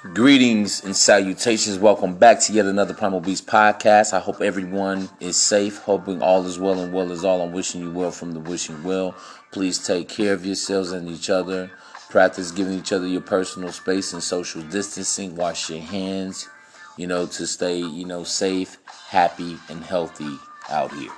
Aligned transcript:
Greetings 0.00 0.84
and 0.84 0.94
salutations. 0.94 1.76
Welcome 1.76 2.14
back 2.14 2.38
to 2.42 2.52
yet 2.52 2.66
another 2.66 2.94
Primal 2.94 3.18
Beast 3.18 3.48
podcast. 3.48 4.12
I 4.12 4.20
hope 4.20 4.40
everyone 4.40 5.10
is 5.18 5.36
safe, 5.36 5.78
hoping 5.78 6.22
all 6.22 6.46
is 6.46 6.56
well 6.56 6.78
and 6.78 6.92
well 6.92 7.10
is 7.10 7.24
all. 7.24 7.42
I'm 7.42 7.50
wishing 7.50 7.80
you 7.80 7.90
well 7.90 8.12
from 8.12 8.30
the 8.30 8.38
wishing 8.38 8.84
well. 8.84 9.16
Please 9.50 9.84
take 9.84 10.08
care 10.08 10.34
of 10.34 10.46
yourselves 10.46 10.92
and 10.92 11.08
each 11.08 11.30
other. 11.30 11.72
Practice 12.10 12.52
giving 12.52 12.74
each 12.74 12.92
other 12.92 13.08
your 13.08 13.22
personal 13.22 13.72
space 13.72 14.12
and 14.12 14.22
social 14.22 14.62
distancing. 14.62 15.34
Wash 15.34 15.68
your 15.68 15.80
hands, 15.80 16.48
you 16.96 17.08
know, 17.08 17.26
to 17.26 17.44
stay, 17.44 17.78
you 17.78 18.04
know, 18.04 18.22
safe, 18.22 18.78
happy, 19.08 19.58
and 19.68 19.82
healthy 19.82 20.38
out 20.70 20.92
here. 20.92 21.10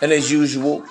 And 0.00 0.12
as 0.12 0.32
usual, 0.32 0.86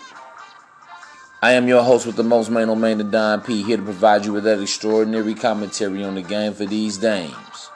I 1.39 1.51
am 1.51 1.67
your 1.67 1.83
host 1.83 2.07
with 2.07 2.15
the 2.15 2.23
most 2.23 2.49
Maino 2.49 2.75
Mane, 2.75 2.97
the 2.97 3.03
Don 3.03 3.41
P, 3.41 3.61
here 3.61 3.77
to 3.77 3.83
provide 3.83 4.25
you 4.25 4.33
with 4.33 4.45
that 4.45 4.59
extraordinary 4.59 5.35
commentary 5.35 6.03
on 6.03 6.15
the 6.15 6.23
game 6.23 6.51
for 6.51 6.65
these 6.65 6.97
dames. 6.97 7.69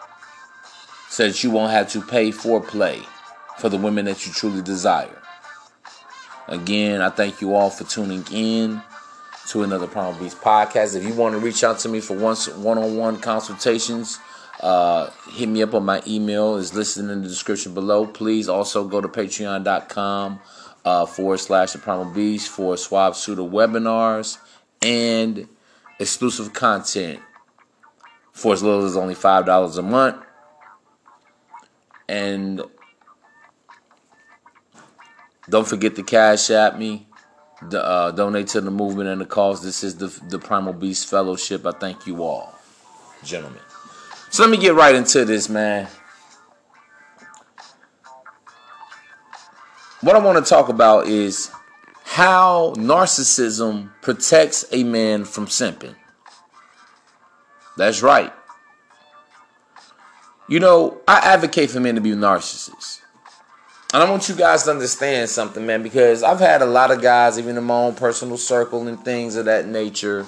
So 1.09 1.27
that 1.27 1.43
you 1.43 1.52
won't 1.52 1.71
have 1.71 1.88
to 1.91 2.02
pay 2.02 2.31
for 2.31 2.59
play 2.59 3.03
for 3.59 3.69
the 3.69 3.77
women 3.77 4.05
that 4.05 4.25
you 4.25 4.33
truly 4.33 4.63
desire. 4.63 5.21
Again, 6.47 7.02
I 7.02 7.09
thank 7.09 7.39
you 7.39 7.53
all 7.53 7.69
for 7.69 7.83
tuning 7.83 8.25
in 8.31 8.81
to 9.49 9.61
another 9.61 9.85
Primal 9.85 10.19
Beast 10.19 10.41
podcast. 10.41 10.95
If 10.95 11.03
you 11.03 11.13
want 11.13 11.35
to 11.35 11.39
reach 11.39 11.63
out 11.63 11.77
to 11.80 11.89
me 11.89 11.99
for 11.99 12.17
one 12.17 12.38
on 12.80 12.97
one 12.97 13.19
consultations, 13.19 14.17
uh, 14.61 15.11
hit 15.33 15.47
me 15.47 15.61
up 15.61 15.75
on 15.75 15.85
my 15.85 16.02
email, 16.07 16.55
is 16.55 16.73
listed 16.73 17.07
in 17.07 17.21
the 17.21 17.27
description 17.27 17.75
below. 17.75 18.07
Please 18.07 18.49
also 18.49 18.88
go 18.88 19.02
to 19.02 19.07
patreon.com 19.07 20.39
uh, 20.85 21.05
forward 21.05 21.38
slash 21.38 21.73
the 21.73 21.80
Primal 21.80 22.05
Beast 22.05 22.49
for 22.49 22.77
suave 22.77 23.16
suitor 23.16 23.41
webinars 23.41 24.38
and 24.81 25.48
exclusive 25.99 26.53
content 26.53 27.20
for 28.31 28.53
as 28.53 28.63
little 28.63 28.86
as 28.86 28.98
only 28.98 29.16
$5 29.16 29.78
a 29.78 29.81
month. 29.81 30.17
And 32.09 32.61
don't 35.50 35.67
forget 35.67 35.95
to 35.95 36.03
cash 36.03 36.50
at 36.50 36.78
me. 36.78 37.08
Uh, 37.72 38.09
donate 38.11 38.48
to 38.48 38.59
the 38.59 38.72
movement 38.72 39.08
and 39.08 39.22
the 39.22 39.25
cause. 39.25 39.61
This 39.61 39.83
is 39.83 39.95
the, 39.95 40.08
the 40.30 40.39
Primal 40.39 40.73
Beast 40.73 41.08
Fellowship. 41.08 41.66
I 41.66 41.72
thank 41.72 42.08
you 42.08 42.23
all, 42.23 42.55
gentlemen. 43.23 43.61
So 44.31 44.44
let 44.44 44.50
me 44.50 44.58
get 44.58 44.73
right 44.73 44.95
into 44.95 45.25
this, 45.25 45.48
man. 45.48 45.88
What 50.02 50.16
I 50.16 50.19
want 50.19 50.44
to 50.44 50.49
talk 50.49 50.69
about 50.69 51.07
is 51.07 51.52
how 52.03 52.73
narcissism 52.75 53.89
protects 54.02 54.66
a 54.71 54.83
man 54.83 55.25
from 55.25 55.45
simping. 55.45 55.95
That's 57.77 58.02
right. 58.02 58.33
You 60.49 60.59
know, 60.59 61.02
I 61.08 61.19
advocate 61.19 61.69
for 61.69 61.80
men 61.80 61.95
to 61.95 62.02
be 62.02 62.11
narcissists. 62.11 62.99
And 63.93 64.02
I 64.02 64.09
want 64.09 64.27
you 64.27 64.35
guys 64.35 64.63
to 64.63 64.71
understand 64.71 65.30
something, 65.30 65.66
man, 65.66 65.83
because 65.83 66.23
I've 66.23 66.39
had 66.39 66.61
a 66.61 66.65
lot 66.65 66.91
of 66.91 67.02
guys, 67.02 67.38
even 67.38 67.58
in 67.58 67.63
my 67.63 67.75
own 67.75 67.95
personal 67.95 68.38
circle 68.38 68.88
and 68.88 69.03
things 69.03 69.36
of 69.36 69.45
that 69.45 69.67
nature, 69.67 70.25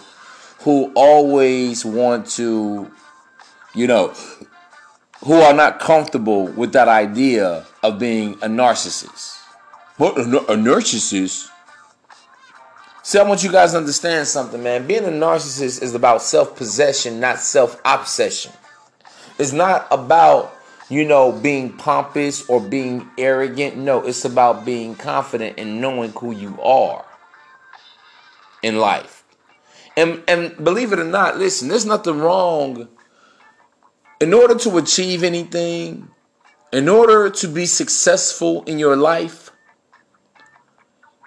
who 0.59 0.91
always 0.95 1.83
want 1.83 2.27
to, 2.31 2.91
you 3.73 3.87
know, 3.87 4.13
who 5.25 5.33
are 5.35 5.53
not 5.53 5.79
comfortable 5.79 6.47
with 6.47 6.73
that 6.73 6.87
idea 6.87 7.65
of 7.81 7.99
being 7.99 8.33
a 8.35 8.47
narcissist. 8.47 9.42
What 9.97 10.17
a, 10.17 10.21
a 10.21 10.55
narcissist? 10.55 11.49
See, 13.03 13.19
I 13.19 13.23
want 13.23 13.43
you 13.43 13.51
guys 13.51 13.71
to 13.71 13.77
understand 13.77 14.27
something, 14.27 14.63
man. 14.63 14.87
Being 14.87 15.03
a 15.03 15.09
narcissist 15.09 15.83
is 15.83 15.93
about 15.93 16.21
self 16.21 16.55
possession, 16.55 17.19
not 17.19 17.39
self 17.39 17.79
obsession. 17.85 18.51
It's 19.37 19.51
not 19.51 19.87
about, 19.91 20.55
you 20.89 21.05
know, 21.05 21.31
being 21.31 21.73
pompous 21.73 22.49
or 22.49 22.59
being 22.59 23.09
arrogant. 23.17 23.77
No, 23.77 24.01
it's 24.01 24.25
about 24.25 24.65
being 24.65 24.95
confident 24.95 25.59
and 25.59 25.81
knowing 25.81 26.11
who 26.11 26.31
you 26.31 26.59
are 26.61 27.05
in 28.63 28.77
life. 28.77 29.23
And, 29.95 30.23
and 30.27 30.55
believe 30.63 30.91
it 30.91 30.99
or 30.99 31.03
not, 31.03 31.37
listen, 31.37 31.67
there's 31.67 31.85
nothing 31.85 32.19
wrong. 32.19 32.87
In 34.19 34.33
order 34.33 34.55
to 34.55 34.77
achieve 34.77 35.23
anything, 35.23 36.07
in 36.71 36.89
order 36.89 37.29
to 37.29 37.47
be 37.47 37.65
successful 37.65 38.63
in 38.63 38.79
your 38.79 38.95
life, 38.95 39.42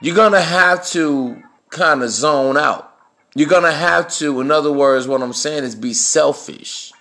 you're 0.01 0.15
going 0.15 0.33
to 0.33 0.41
have 0.41 0.87
to 0.89 1.43
kind 1.71 2.03
of 2.03 2.11
zone 2.11 2.57
out. 2.57 2.93
You're 3.34 3.49
going 3.49 3.65
to 3.65 3.73
have 3.73 4.09
to, 4.15 4.41
in 4.41 4.51
other 4.51 4.73
words, 4.73 5.07
what 5.07 5.23
I'm 5.23 5.33
saying 5.33 5.65
is 5.65 5.75
be 5.75 5.93
selfish 5.93 6.93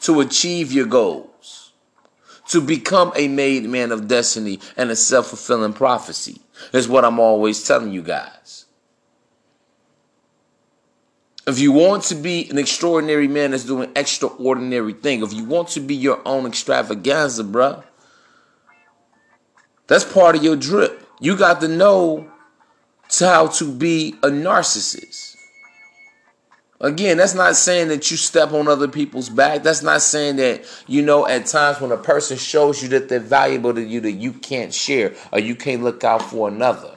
to 0.00 0.20
achieve 0.20 0.72
your 0.72 0.86
goals, 0.86 1.72
to 2.48 2.60
become 2.60 3.12
a 3.14 3.28
made 3.28 3.64
man 3.64 3.92
of 3.92 4.08
destiny 4.08 4.60
and 4.76 4.90
a 4.90 4.96
self 4.96 5.28
fulfilling 5.28 5.72
prophecy, 5.72 6.40
is 6.72 6.88
what 6.88 7.04
I'm 7.04 7.20
always 7.20 7.64
telling 7.64 7.92
you 7.92 8.02
guys. 8.02 8.66
If 11.46 11.58
you 11.58 11.72
want 11.72 12.04
to 12.04 12.14
be 12.14 12.48
an 12.50 12.58
extraordinary 12.58 13.26
man 13.26 13.52
that's 13.52 13.64
doing 13.64 13.90
extraordinary 13.96 14.92
thing, 14.92 15.22
if 15.22 15.32
you 15.32 15.44
want 15.44 15.68
to 15.68 15.80
be 15.80 15.94
your 15.94 16.20
own 16.26 16.46
extravaganza, 16.46 17.42
bruh, 17.42 17.82
that's 19.86 20.04
part 20.04 20.36
of 20.36 20.44
your 20.44 20.56
drip. 20.56 21.07
You 21.20 21.36
got 21.36 21.60
to 21.60 21.68
know 21.68 22.30
how 23.18 23.48
to 23.48 23.72
be 23.72 24.14
a 24.22 24.28
narcissist. 24.28 25.36
Again, 26.80 27.16
that's 27.16 27.34
not 27.34 27.56
saying 27.56 27.88
that 27.88 28.08
you 28.10 28.16
step 28.16 28.52
on 28.52 28.68
other 28.68 28.86
people's 28.86 29.28
back. 29.28 29.64
That's 29.64 29.82
not 29.82 30.00
saying 30.00 30.36
that, 30.36 30.64
you 30.86 31.02
know, 31.02 31.26
at 31.26 31.46
times 31.46 31.80
when 31.80 31.90
a 31.90 31.96
person 31.96 32.36
shows 32.36 32.80
you 32.80 32.88
that 32.90 33.08
they're 33.08 33.18
valuable 33.18 33.74
to 33.74 33.82
you, 33.82 34.00
that 34.02 34.12
you 34.12 34.32
can't 34.32 34.72
share 34.72 35.14
or 35.32 35.40
you 35.40 35.56
can't 35.56 35.82
look 35.82 36.04
out 36.04 36.22
for 36.22 36.46
another. 36.46 36.94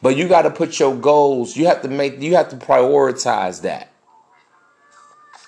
But 0.00 0.16
you 0.16 0.28
got 0.28 0.42
to 0.42 0.50
put 0.50 0.78
your 0.78 0.94
goals, 0.94 1.56
you 1.56 1.66
have 1.66 1.82
to 1.82 1.88
make, 1.88 2.20
you 2.20 2.36
have 2.36 2.48
to 2.50 2.56
prioritize 2.56 3.62
that. 3.62 3.92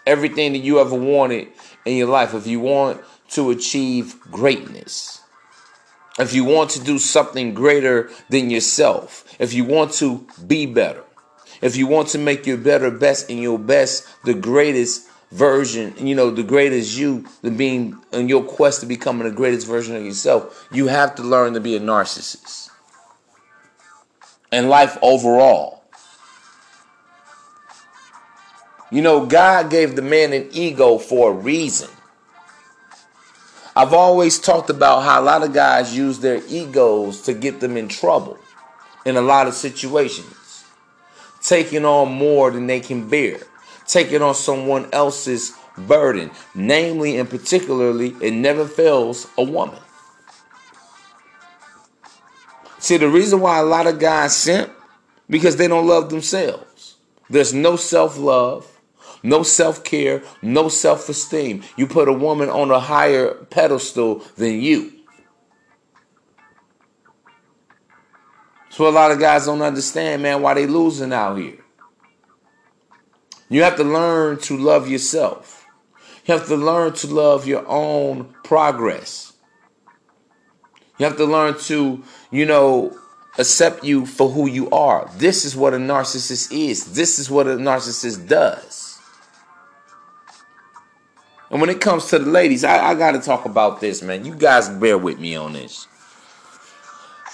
Everything 0.05 0.53
that 0.53 0.59
you 0.59 0.81
ever 0.81 0.97
wanted 0.97 1.49
in 1.85 1.97
your 1.97 2.09
life, 2.09 2.35
if 2.35 2.47
you 2.47 2.59
want 2.59 3.01
to 3.31 3.51
achieve 3.51 4.21
greatness 4.21 5.24
if 6.19 6.33
you 6.33 6.45
want 6.45 6.71
to 6.71 6.83
do 6.83 6.99
something 6.99 7.55
greater 7.55 8.11
than 8.29 8.51
yourself, 8.51 9.25
if 9.39 9.53
you 9.53 9.65
want 9.65 9.93
to 9.95 10.27
be 10.47 10.67
better, 10.67 11.03
if 11.61 11.77
you 11.77 11.87
want 11.87 12.09
to 12.09 12.19
make 12.19 12.47
your 12.47 12.57
better 12.57 12.91
best 12.91 13.31
and 13.31 13.41
your 13.41 13.59
best 13.59 14.07
the 14.25 14.35
greatest 14.35 15.09
version, 15.31 15.95
you 15.99 16.15
know, 16.15 16.31
the 16.31 16.43
greatest 16.43 16.97
you, 16.97 17.25
the 17.43 17.51
being 17.51 17.99
in 18.13 18.29
your 18.29 18.45
quest 18.45 18.81
to 18.81 18.87
becoming 18.87 19.29
the 19.29 19.35
greatest 19.35 19.67
version 19.67 19.97
of 19.97 20.05
yourself, 20.05 20.69
you 20.71 20.87
have 20.87 21.15
to 21.17 21.23
learn 21.23 21.55
to 21.55 21.61
be 21.61 21.75
a 21.75 21.81
narcissist. 21.81 22.71
And 24.53 24.69
life 24.69 24.97
overall. 25.03 25.83
You 28.93 29.03
know, 29.03 29.27
God 29.27 29.71
gave 29.71 29.97
the 29.97 30.03
man 30.03 30.33
an 30.33 30.49
ego 30.53 30.99
for 30.99 31.33
a 31.33 31.35
reason. 31.35 31.91
I've 33.77 33.93
always 33.93 34.39
talked 34.39 34.71
about 34.71 35.03
how 35.03 35.21
a 35.21 35.25
lot 35.25 35.43
of 35.43 35.53
guys 35.53 35.97
use 35.97 36.21
their 36.21 36.41
egos 36.49 37.23
to 37.23 37.35
get 37.35 37.59
them 37.61 37.77
in 37.77 37.89
trouble 37.89 38.39
in 39.05 39.17
a 39.17 39.21
lot 39.21 39.49
of 39.49 39.55
situations. 39.55 40.65
Taking 41.43 41.85
on 41.85 42.13
more 42.13 42.51
than 42.51 42.67
they 42.69 42.81
can 42.81 43.09
bear, 43.09 43.41
taking 43.87 44.23
on 44.23 44.35
someone 44.35 44.89
else's 44.93 45.53
burden, 45.77 46.31
namely 46.55 47.19
and 47.19 47.29
particularly, 47.29 48.15
it 48.21 48.33
never 48.33 48.67
fails 48.67 49.27
a 49.37 49.43
woman. 49.43 49.81
See, 52.79 52.97
the 52.97 53.09
reason 53.09 53.41
why 53.41 53.59
a 53.59 53.65
lot 53.65 53.87
of 53.87 53.99
guys 53.99 54.37
simp 54.37 54.71
because 55.29 55.57
they 55.57 55.69
don't 55.69 55.87
love 55.87 56.11
themselves. 56.11 56.97
There's 57.29 57.53
no 57.53 57.77
self 57.77 58.19
love 58.19 58.71
no 59.25 59.43
self 59.43 59.83
care, 59.83 60.23
no 60.43 60.69
self 60.69 61.09
esteem. 61.09 61.65
You 61.77 61.89
put 61.89 62.09
a 62.09 62.13
woman 62.13 62.51
on 62.51 62.71
a 62.71 62.79
higher 62.79 63.35
pedestal 63.35 64.19
than 64.37 64.61
you. 64.61 64.93
So 68.69 68.87
a 68.87 68.91
lot 68.91 69.11
of 69.11 69.19
guys 69.19 69.47
don't 69.47 69.63
understand, 69.63 70.23
man, 70.23 70.43
why 70.43 70.55
they 70.55 70.67
losing 70.67 71.13
out 71.13 71.39
here. 71.39 71.65
You 73.49 73.63
have 73.63 73.77
to 73.77 73.85
learn 73.85 74.39
to 74.41 74.57
love 74.57 74.89
yourself. 74.89 75.67
You 76.27 76.35
have 76.35 76.47
to 76.49 76.57
learn 76.57 76.93
to 76.95 77.07
love 77.07 77.47
your 77.47 77.67
own 77.67 78.35
progress. 78.43 79.33
You 80.99 81.07
have 81.07 81.17
to 81.17 81.25
learn 81.25 81.59
to, 81.61 82.03
you 82.31 82.47
know, 82.47 82.99
accept 83.39 83.85
you 83.85 84.07
for 84.07 84.29
who 84.29 84.49
you 84.49 84.69
are. 84.71 85.11
This 85.17 85.45
is 85.45 85.57
what 85.57 85.73
a 85.73 85.79
narcissist 85.79 86.53
is. 86.53 86.95
This 86.95 87.19
is 87.19 87.31
what 87.31 87.47
a 87.47 87.57
narcissist 87.57 88.29
does. 88.29 88.84
And 91.55 91.61
when 91.61 91.71
it 91.71 91.81
comes 91.81 92.07
to 92.07 92.19
the 92.19 92.29
ladies, 92.29 92.65
I, 92.65 92.85
I 92.85 92.95
got 92.97 93.13
to 93.13 93.21
talk 93.21 93.45
about 93.45 93.81
this, 93.81 94.03
man. 94.03 94.25
You 94.25 94.35
guys 94.35 94.69
bear 94.69 94.99
with 94.99 95.21
me 95.21 95.37
on 95.37 95.53
this. 95.53 95.87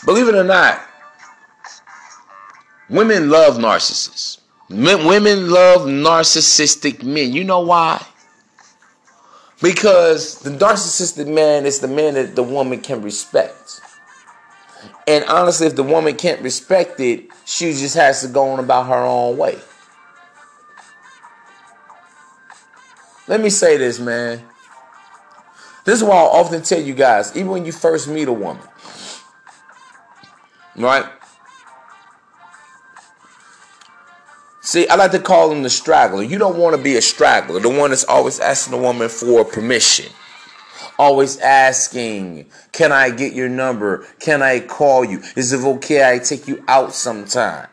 Believe 0.05 0.29
it 0.29 0.35
or 0.35 0.45
not, 0.45 0.79
women 2.91 3.31
love 3.31 3.57
narcissists. 3.57 4.39
Women 4.69 5.49
love 5.49 5.87
narcissistic 5.87 7.03
men. 7.03 7.33
You 7.33 7.45
know 7.45 7.61
why? 7.61 8.05
Because 9.63 10.41
the 10.41 10.51
narcissistic 10.51 11.27
man 11.27 11.65
is 11.65 11.81
the 11.81 11.89
man 11.89 12.13
that 12.13 12.37
the 12.37 12.43
woman 12.43 12.83
can 12.83 13.01
respect. 13.01 13.81
And 15.09 15.25
honestly, 15.25 15.67
if 15.67 15.77
the 15.77 15.83
woman 15.83 16.15
can't 16.15 16.43
respect 16.43 17.01
it, 17.01 17.29
she 17.47 17.73
just 17.73 17.97
has 17.97 18.21
to 18.21 18.29
go 18.29 18.51
on 18.51 18.59
about 18.59 18.87
her 18.87 19.03
own 19.03 19.39
way. 19.39 19.59
Let 23.31 23.41
me 23.41 23.49
say 23.49 23.77
this, 23.77 24.01
man. 24.01 24.43
This 25.85 25.99
is 25.99 26.03
why 26.03 26.17
I 26.17 26.25
often 26.25 26.63
tell 26.63 26.81
you 26.81 26.95
guys, 26.95 27.37
even 27.37 27.53
when 27.53 27.65
you 27.65 27.71
first 27.71 28.09
meet 28.09 28.27
a 28.27 28.33
woman, 28.33 28.67
right? 30.77 31.05
See, 34.63 34.89
I 34.89 34.97
like 34.97 35.13
to 35.13 35.21
call 35.21 35.49
them 35.49 35.63
the 35.63 35.71
straggler. 35.71 36.25
You 36.25 36.39
don't 36.39 36.59
want 36.59 36.75
to 36.75 36.83
be 36.83 36.97
a 36.97 37.01
straggler, 37.01 37.61
the 37.61 37.69
one 37.69 37.91
that's 37.91 38.03
always 38.03 38.41
asking 38.41 38.73
the 38.73 38.83
woman 38.83 39.09
for 39.09 39.45
permission. 39.45 40.13
Always 40.99 41.39
asking, 41.39 42.47
can 42.73 42.91
I 42.91 43.11
get 43.11 43.33
your 43.33 43.49
number? 43.49 44.09
Can 44.19 44.43
I 44.43 44.59
call 44.59 45.05
you? 45.05 45.23
Is 45.37 45.53
it 45.53 45.65
okay 45.65 46.13
I 46.13 46.19
take 46.19 46.49
you 46.49 46.65
out 46.67 46.95
sometime? 46.95 47.69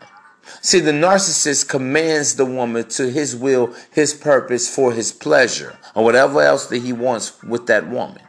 See, 0.67 0.81
the 0.81 0.91
narcissist 0.91 1.69
commands 1.69 2.35
the 2.35 2.43
woman 2.43 2.89
to 2.89 3.09
his 3.09 3.33
will, 3.33 3.73
his 3.89 4.13
purpose, 4.13 4.67
for 4.67 4.91
his 4.91 5.13
pleasure, 5.13 5.79
or 5.95 6.03
whatever 6.03 6.41
else 6.41 6.65
that 6.65 6.79
he 6.79 6.91
wants 6.91 7.41
with 7.41 7.67
that 7.67 7.87
woman. 7.87 8.21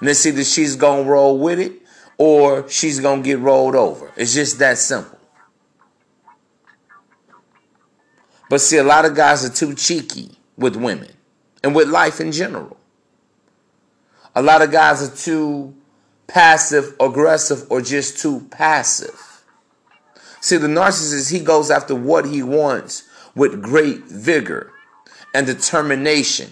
And 0.00 0.16
see 0.16 0.32
that 0.32 0.42
she's 0.42 0.74
gonna 0.74 1.04
roll 1.04 1.38
with 1.38 1.60
it 1.60 1.74
or 2.18 2.68
she's 2.68 2.98
gonna 2.98 3.22
get 3.22 3.38
rolled 3.38 3.76
over. 3.76 4.10
It's 4.16 4.34
just 4.34 4.58
that 4.58 4.76
simple. 4.76 5.20
But 8.50 8.60
see, 8.60 8.78
a 8.78 8.82
lot 8.82 9.04
of 9.04 9.14
guys 9.14 9.44
are 9.44 9.54
too 9.54 9.76
cheeky 9.76 10.32
with 10.56 10.74
women 10.74 11.12
and 11.62 11.76
with 11.76 11.90
life 11.90 12.20
in 12.20 12.32
general. 12.32 12.76
A 14.34 14.42
lot 14.42 14.62
of 14.62 14.72
guys 14.72 15.00
are 15.00 15.16
too 15.16 15.76
passive, 16.26 16.96
aggressive, 16.98 17.70
or 17.70 17.80
just 17.80 18.18
too 18.18 18.48
passive. 18.50 19.31
See, 20.42 20.56
the 20.56 20.66
narcissist, 20.66 21.30
he 21.30 21.38
goes 21.38 21.70
after 21.70 21.94
what 21.94 22.26
he 22.26 22.42
wants 22.42 23.04
with 23.36 23.62
great 23.62 24.02
vigor 24.06 24.72
and 25.32 25.46
determination. 25.46 26.50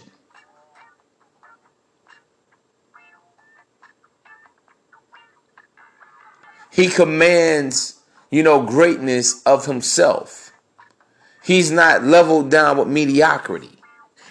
He 6.72 6.87
commands, 6.87 8.00
you 8.31 8.44
know, 8.44 8.62
greatness 8.62 9.42
of 9.42 9.66
himself. 9.66 10.52
He's 11.43 11.72
not 11.72 12.04
leveled 12.04 12.48
down 12.48 12.78
with 12.78 12.86
mediocrity 12.86 13.76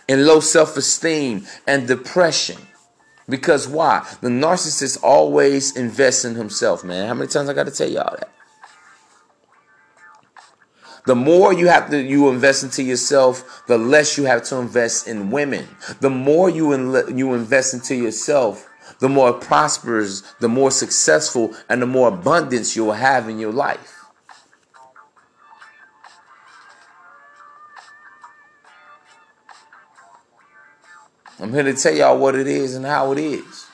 and 0.08 0.26
low 0.26 0.40
self 0.40 0.78
esteem 0.78 1.46
and 1.68 1.86
depression. 1.86 2.62
Because 3.28 3.68
why? 3.68 4.08
The 4.22 4.30
narcissist 4.30 5.04
always 5.04 5.76
invests 5.76 6.24
in 6.24 6.36
himself, 6.36 6.86
man. 6.86 7.10
How 7.10 7.14
many 7.14 7.28
times 7.28 7.50
I 7.50 7.54
got 7.54 7.66
to 7.66 7.72
tell 7.72 7.90
y'all 7.90 8.16
that? 8.18 8.39
The 11.10 11.16
more 11.16 11.52
you 11.52 11.70
have 11.70 11.90
to 11.90 12.00
you 12.00 12.30
invest 12.30 12.64
into 12.64 12.84
yourself, 12.84 13.64
the 13.66 13.80
less 13.80 14.16
you 14.16 14.26
have 14.26 14.44
to 14.44 14.58
invest 14.58 15.08
in 15.08 15.32
women. 15.32 15.68
The 16.02 16.10
more 16.12 16.52
you 16.52 16.72
in, 16.72 17.18
you 17.18 17.34
invest 17.34 17.74
into 17.74 17.96
yourself, 17.96 18.70
the 19.00 19.10
more 19.10 19.34
prosperous, 19.34 20.22
the 20.40 20.48
more 20.48 20.70
successful, 20.70 21.56
and 21.68 21.82
the 21.82 21.88
more 21.88 22.10
abundance 22.10 22.76
you'll 22.76 22.92
have 22.92 23.28
in 23.28 23.40
your 23.40 23.52
life. 23.52 24.06
I'm 31.40 31.52
here 31.52 31.64
to 31.64 31.74
tell 31.74 31.96
y'all 31.96 32.20
what 32.20 32.36
it 32.36 32.46
is 32.46 32.76
and 32.76 32.86
how 32.86 33.14
it 33.14 33.18
is. 33.18 33.69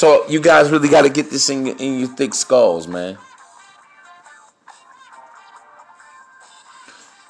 So 0.00 0.26
you 0.28 0.40
guys 0.40 0.70
really 0.70 0.88
got 0.88 1.02
to 1.02 1.10
get 1.10 1.28
this 1.28 1.50
in, 1.50 1.66
in 1.66 1.98
your 1.98 2.08
thick 2.08 2.32
skulls, 2.32 2.88
man. 2.88 3.18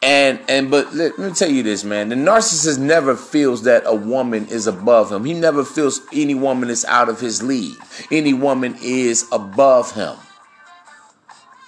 And 0.00 0.38
and 0.48 0.70
but 0.70 0.94
let, 0.94 1.18
let, 1.18 1.30
me 1.30 1.34
tell 1.34 1.50
you 1.50 1.64
this, 1.64 1.82
man. 1.82 2.10
The 2.10 2.14
narcissist 2.14 2.78
never 2.78 3.16
feels 3.16 3.64
that 3.64 3.82
a 3.86 3.94
woman 3.96 4.46
is 4.46 4.68
above 4.68 5.10
him. 5.10 5.24
He 5.24 5.34
never 5.34 5.64
feels 5.64 6.00
any 6.12 6.36
woman 6.36 6.70
is 6.70 6.84
out 6.84 7.08
of 7.08 7.18
his 7.18 7.42
league. 7.42 7.76
Any 8.12 8.34
woman 8.34 8.76
is 8.80 9.26
above 9.32 9.90
him. 9.96 10.14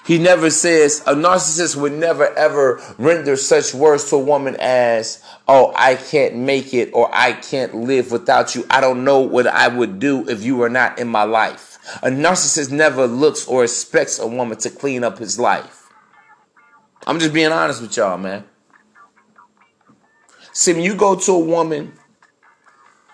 He 0.05 0.19
never 0.19 0.51
says, 0.51 1.01
a 1.07 1.15
narcissist 1.15 1.77
would 1.77 1.93
never 1.93 2.27
ever 2.37 2.83
render 2.99 3.37
such 3.37 3.73
words 3.73 4.11
to 4.11 4.17
a 4.17 4.19
woman 4.19 4.57
as, 4.59 5.23
oh, 5.47 5.73
I 5.77 5.95
can't 5.95 6.35
make 6.35 6.75
it 6.75 6.91
or 6.93 7.09
I 7.15 7.35
can't 7.35 7.75
live 7.75 8.11
without 8.11 8.57
you. 8.57 8.67
I 8.69 8.81
don't 8.81 9.05
know 9.05 9.21
what 9.21 9.47
I 9.47 9.69
would 9.69 10.01
do 10.01 10.29
if 10.29 10.43
you 10.43 10.57
were 10.57 10.69
not 10.69 10.99
in 10.99 11.07
my 11.07 11.23
life. 11.23 11.79
A 12.03 12.09
narcissist 12.09 12.73
never 12.73 13.07
looks 13.07 13.47
or 13.47 13.63
expects 13.63 14.19
a 14.19 14.27
woman 14.27 14.59
to 14.59 14.71
clean 14.71 15.05
up 15.05 15.19
his 15.19 15.39
life. 15.39 15.89
I'm 17.07 17.21
just 17.21 17.33
being 17.33 17.53
honest 17.53 17.81
with 17.81 17.97
y'all, 17.97 18.19
man. 18.19 18.45
See, 20.53 20.73
when 20.73 20.83
you 20.83 20.97
go 20.97 21.15
to 21.15 21.33
a 21.33 21.39
woman 21.39 21.93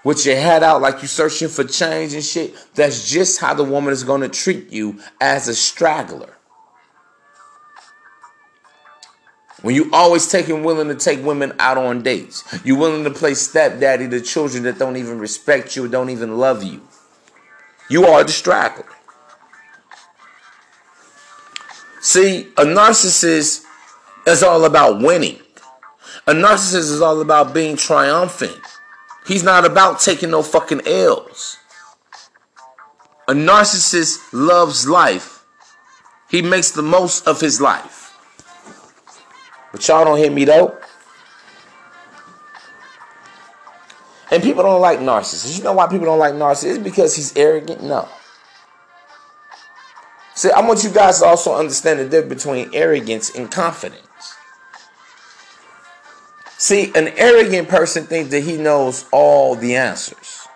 with 0.05 0.25
your 0.25 0.37
head 0.37 0.63
out 0.63 0.81
like 0.81 1.03
you 1.03 1.09
searching 1.09 1.49
for 1.49 1.65
change 1.65 2.15
and 2.15 2.25
shit, 2.25 2.55
that's 2.75 3.11
just 3.11 3.41
how 3.41 3.53
the 3.53 3.65
woman 3.65 3.93
is 3.93 4.05
going 4.05 4.23
to 4.23 4.29
treat 4.29 4.71
you 4.73 5.01
as 5.21 5.49
a 5.49 5.55
straggler. 5.55 6.38
When 9.63 9.75
you 9.75 9.91
always 9.93 10.31
taking 10.31 10.63
willing 10.63 10.89
to 10.89 10.95
take 10.95 11.25
women 11.25 11.53
out 11.59 11.79
on 11.79 12.03
dates, 12.03 12.45
you 12.65 12.77
willing 12.77 13.05
to 13.05 13.11
play 13.11 13.35
stepdaddy 13.35 14.09
to 14.09 14.21
children 14.21 14.63
that 14.65 14.79
don't 14.79 14.97
even 14.97 15.19
respect 15.19 15.75
you, 15.75 15.89
don't 15.89 16.11
even 16.11 16.39
love 16.39 16.63
you. 16.63 16.81
You 17.91 18.05
are 18.07 18.23
the 18.23 18.31
straggler. 18.31 18.87
See, 22.01 22.43
a 22.57 22.65
narcissist 22.65 23.65
is 24.27 24.43
all 24.43 24.65
about 24.65 25.03
winning. 25.03 25.41
A 26.27 26.33
narcissist 26.33 26.93
is 26.93 27.01
all 27.01 27.21
about 27.21 27.53
being 27.53 27.77
triumphant. 27.77 28.61
He's 29.27 29.43
not 29.43 29.65
about 29.65 30.01
taking 30.01 30.31
no 30.31 30.43
fucking 30.43 30.87
L's. 30.87 31.57
A 33.27 33.33
narcissist 33.33 34.21
loves 34.33 34.89
life. 34.89 35.45
He 36.31 36.43
makes 36.43 36.71
the 36.71 36.83
most 36.83 37.27
of 37.27 37.41
his 37.41 37.61
life. 37.61 37.98
But 39.79 39.87
y'all 39.87 40.05
don't 40.05 40.19
hear 40.19 40.33
me 40.33 40.45
though. 40.45 40.77
And 44.33 44.43
people 44.43 44.65
don't 44.65 44.81
like 44.81 44.99
narcissists. 44.99 45.57
You 45.57 45.63
know 45.63 45.73
why 45.73 45.87
people 45.87 46.07
don't 46.07 46.19
like 46.19 46.35
narcissists? 46.35 46.83
Because 46.83 47.15
he's 47.15 47.37
arrogant? 47.37 47.85
No. 47.85 48.09
See, 50.35 50.51
I 50.51 50.67
want 50.67 50.83
you 50.83 50.91
guys 50.91 51.21
to 51.21 51.27
also 51.27 51.55
understand 51.55 52.01
the 52.01 52.09
difference 52.09 52.43
between 52.43 52.75
arrogance 52.75 53.31
and 53.31 53.49
confidence. 53.49 54.35
See, 56.57 56.91
an 56.97 57.13
arrogant 57.17 57.69
person 57.69 58.05
thinks 58.05 58.33
that 58.33 58.41
he 58.41 58.57
knows 58.57 59.05
all 59.13 59.55
the 59.55 59.77
answers. 59.77 60.49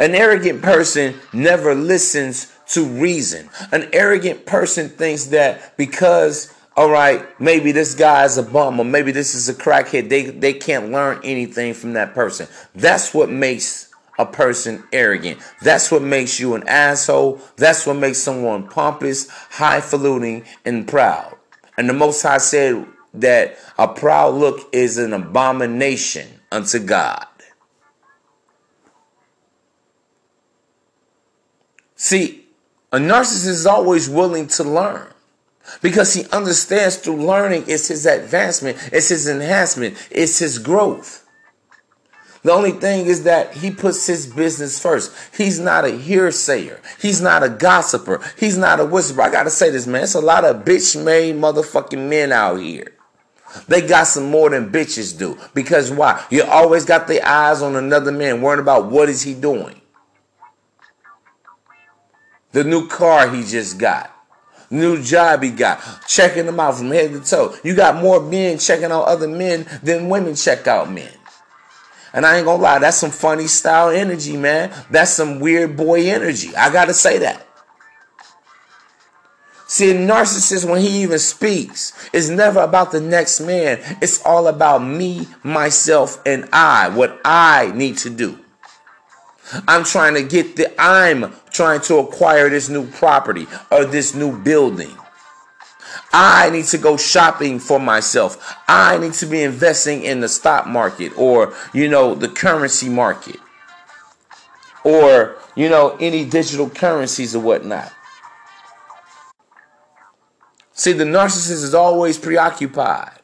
An 0.00 0.16
arrogant 0.16 0.62
person 0.62 1.14
never 1.32 1.76
listens 1.76 2.52
to 2.70 2.84
reason. 2.84 3.50
An 3.70 3.88
arrogant 3.92 4.46
person 4.46 4.88
thinks 4.88 5.26
that 5.26 5.76
because 5.76 6.52
all 6.76 6.90
right, 6.90 7.40
maybe 7.40 7.70
this 7.70 7.94
guy 7.94 8.24
is 8.24 8.36
a 8.36 8.42
bum 8.42 8.80
or 8.80 8.84
maybe 8.84 9.12
this 9.12 9.34
is 9.34 9.48
a 9.48 9.54
crackhead. 9.54 10.08
They 10.08 10.24
they 10.24 10.52
can't 10.52 10.90
learn 10.90 11.20
anything 11.22 11.72
from 11.74 11.92
that 11.92 12.14
person. 12.14 12.48
That's 12.74 13.14
what 13.14 13.30
makes 13.30 13.90
a 14.18 14.26
person 14.26 14.82
arrogant. 14.92 15.40
That's 15.62 15.90
what 15.92 16.02
makes 16.02 16.40
you 16.40 16.54
an 16.54 16.66
asshole. 16.66 17.40
That's 17.56 17.86
what 17.86 17.94
makes 17.94 18.18
someone 18.18 18.68
pompous, 18.68 19.28
highfalutin, 19.50 20.44
and 20.64 20.86
proud. 20.86 21.36
And 21.76 21.88
the 21.88 21.92
Most 21.92 22.22
High 22.22 22.38
said 22.38 22.86
that 23.14 23.56
a 23.78 23.86
proud 23.86 24.34
look 24.34 24.68
is 24.72 24.98
an 24.98 25.12
abomination 25.12 26.40
unto 26.50 26.80
God. 26.80 27.26
See, 31.94 32.46
a 32.92 32.98
narcissist 32.98 33.46
is 33.46 33.66
always 33.66 34.08
willing 34.08 34.48
to 34.48 34.64
learn 34.64 35.13
because 35.82 36.14
he 36.14 36.26
understands 36.30 36.96
through 36.96 37.24
learning 37.24 37.64
it's 37.66 37.88
his 37.88 38.06
advancement, 38.06 38.78
it's 38.92 39.08
his 39.08 39.28
enhancement, 39.28 39.96
it's 40.10 40.38
his 40.38 40.58
growth. 40.58 41.26
The 42.42 42.52
only 42.52 42.72
thing 42.72 43.06
is 43.06 43.24
that 43.24 43.54
he 43.54 43.70
puts 43.70 44.06
his 44.06 44.26
business 44.26 44.78
first. 44.78 45.14
He's 45.34 45.58
not 45.58 45.86
a 45.86 45.96
hearsayer. 45.96 46.80
He's 47.00 47.22
not 47.22 47.42
a 47.42 47.48
gossiper. 47.48 48.20
He's 48.38 48.58
not 48.58 48.80
a 48.80 48.84
whisperer. 48.84 49.24
I 49.24 49.30
gotta 49.30 49.50
say 49.50 49.70
this, 49.70 49.86
man. 49.86 50.02
It's 50.02 50.14
a 50.14 50.20
lot 50.20 50.44
of 50.44 50.64
bitch 50.64 51.02
made 51.02 51.36
motherfucking 51.36 52.08
men 52.08 52.32
out 52.32 52.56
here. 52.56 52.92
They 53.68 53.80
got 53.80 54.08
some 54.08 54.30
more 54.30 54.50
than 54.50 54.70
bitches 54.70 55.18
do. 55.18 55.38
Because 55.54 55.90
why? 55.90 56.22
You 56.30 56.44
always 56.44 56.84
got 56.84 57.08
their 57.08 57.24
eyes 57.26 57.62
on 57.62 57.76
another 57.76 58.12
man, 58.12 58.42
worrying 58.42 58.60
about 58.60 58.90
what 58.90 59.08
is 59.08 59.22
he 59.22 59.32
doing. 59.32 59.80
the 62.54 62.64
new 62.64 62.86
car 62.86 63.28
he 63.28 63.42
just 63.42 63.78
got, 63.78 64.13
new 64.74 65.02
job 65.02 65.42
he 65.42 65.50
got, 65.50 65.80
checking 66.06 66.46
them 66.46 66.60
out 66.60 66.76
from 66.76 66.90
head 66.90 67.12
to 67.12 67.20
toe. 67.20 67.56
You 67.64 67.74
got 67.74 68.02
more 68.02 68.20
men 68.20 68.58
checking 68.58 68.90
out 68.92 69.04
other 69.04 69.28
men 69.28 69.66
than 69.82 70.08
women 70.08 70.34
check 70.34 70.66
out 70.66 70.90
men. 70.90 71.12
And 72.12 72.24
I 72.24 72.36
ain't 72.36 72.46
gonna 72.46 72.62
lie, 72.62 72.78
that's 72.78 72.98
some 72.98 73.10
funny 73.10 73.46
style 73.46 73.90
energy, 73.90 74.36
man. 74.36 74.72
That's 74.90 75.10
some 75.10 75.40
weird 75.40 75.76
boy 75.76 76.08
energy. 76.08 76.54
I 76.54 76.70
gotta 76.70 76.94
say 76.94 77.18
that. 77.18 77.46
See, 79.66 79.90
a 79.90 79.94
narcissist, 79.94 80.70
when 80.70 80.80
he 80.80 81.02
even 81.02 81.18
speaks, 81.18 82.08
is 82.12 82.30
never 82.30 82.60
about 82.60 82.92
the 82.92 83.00
next 83.00 83.40
man. 83.40 83.80
It's 84.00 84.22
all 84.24 84.46
about 84.46 84.78
me, 84.78 85.26
myself, 85.42 86.22
and 86.24 86.48
I, 86.52 86.90
what 86.90 87.20
I 87.24 87.72
need 87.74 87.98
to 87.98 88.10
do. 88.10 88.43
I'm 89.66 89.84
trying 89.84 90.14
to 90.14 90.22
get 90.22 90.56
the, 90.56 90.72
I'm 90.80 91.34
trying 91.50 91.80
to 91.82 91.98
acquire 91.98 92.48
this 92.48 92.68
new 92.68 92.86
property 92.86 93.46
or 93.70 93.84
this 93.84 94.14
new 94.14 94.36
building. 94.38 94.96
I 96.12 96.50
need 96.50 96.66
to 96.66 96.78
go 96.78 96.96
shopping 96.96 97.58
for 97.58 97.78
myself. 97.78 98.56
I 98.68 98.98
need 98.98 99.14
to 99.14 99.26
be 99.26 99.42
investing 99.42 100.02
in 100.04 100.20
the 100.20 100.28
stock 100.28 100.66
market 100.66 101.16
or, 101.18 101.54
you 101.72 101.88
know, 101.88 102.14
the 102.14 102.28
currency 102.28 102.88
market 102.88 103.36
or, 104.84 105.36
you 105.56 105.68
know, 105.68 105.96
any 106.00 106.24
digital 106.24 106.70
currencies 106.70 107.34
or 107.34 107.40
whatnot. 107.40 107.92
See, 110.72 110.92
the 110.92 111.04
narcissist 111.04 111.62
is 111.62 111.74
always 111.74 112.18
preoccupied 112.18 113.20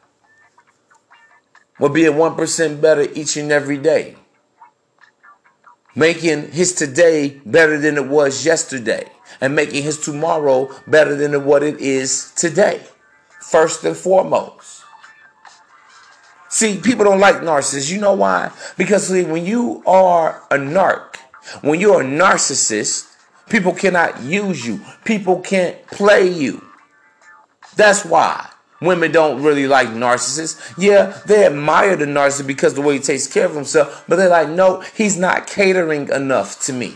with 1.79 1.93
being 1.93 2.13
1% 2.13 2.81
better 2.81 3.07
each 3.13 3.37
and 3.37 3.51
every 3.51 3.77
day, 3.77 4.15
making 5.95 6.51
his 6.51 6.73
today 6.73 7.41
better 7.45 7.77
than 7.77 7.97
it 7.97 8.07
was 8.07 8.45
yesterday 8.45 9.11
and 9.39 9.55
making 9.55 9.83
his 9.83 9.99
tomorrow 9.99 10.69
better 10.87 11.15
than 11.15 11.45
what 11.45 11.63
it 11.63 11.79
is 11.79 12.31
today. 12.35 12.81
First 13.41 13.83
and 13.83 13.95
foremost. 13.95 14.83
See, 16.49 16.77
people 16.79 17.05
don't 17.05 17.19
like 17.19 17.37
narcissists. 17.37 17.91
You 17.91 17.99
know 17.99 18.13
why? 18.13 18.51
Because 18.77 19.07
see, 19.07 19.23
when 19.23 19.45
you 19.45 19.81
are 19.87 20.43
a 20.51 20.57
narc, 20.57 21.15
when 21.61 21.79
you're 21.79 22.01
a 22.01 22.05
narcissist, 22.05 23.15
people 23.49 23.73
cannot 23.73 24.21
use 24.21 24.65
you. 24.65 24.81
People 25.05 25.39
can't 25.39 25.85
play 25.87 26.27
you. 26.27 26.63
That's 27.75 28.05
why 28.05 28.50
women 28.81 29.11
don't 29.11 29.41
really 29.41 29.67
like 29.67 29.87
narcissists. 29.89 30.73
Yeah, 30.77 31.21
they 31.25 31.45
admire 31.45 31.95
the 31.95 32.05
narcissist 32.05 32.47
because 32.47 32.73
the 32.73 32.81
way 32.81 32.95
he 32.95 32.99
takes 32.99 33.27
care 33.27 33.45
of 33.45 33.55
himself, 33.55 34.03
but 34.07 34.17
they're 34.17 34.29
like, 34.29 34.49
no, 34.49 34.81
he's 34.81 35.17
not 35.17 35.47
catering 35.47 36.09
enough 36.09 36.61
to 36.65 36.73
me. 36.73 36.95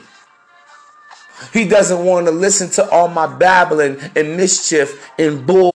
He 1.54 1.68
doesn't 1.68 2.04
want 2.04 2.28
to 2.28 2.32
listen 2.32 2.70
to 2.72 2.90
all 2.90 3.08
my 3.08 3.28
babbling 3.28 4.00
and 4.16 4.38
mischief 4.38 5.12
and 5.18 5.46
bull. 5.46 5.76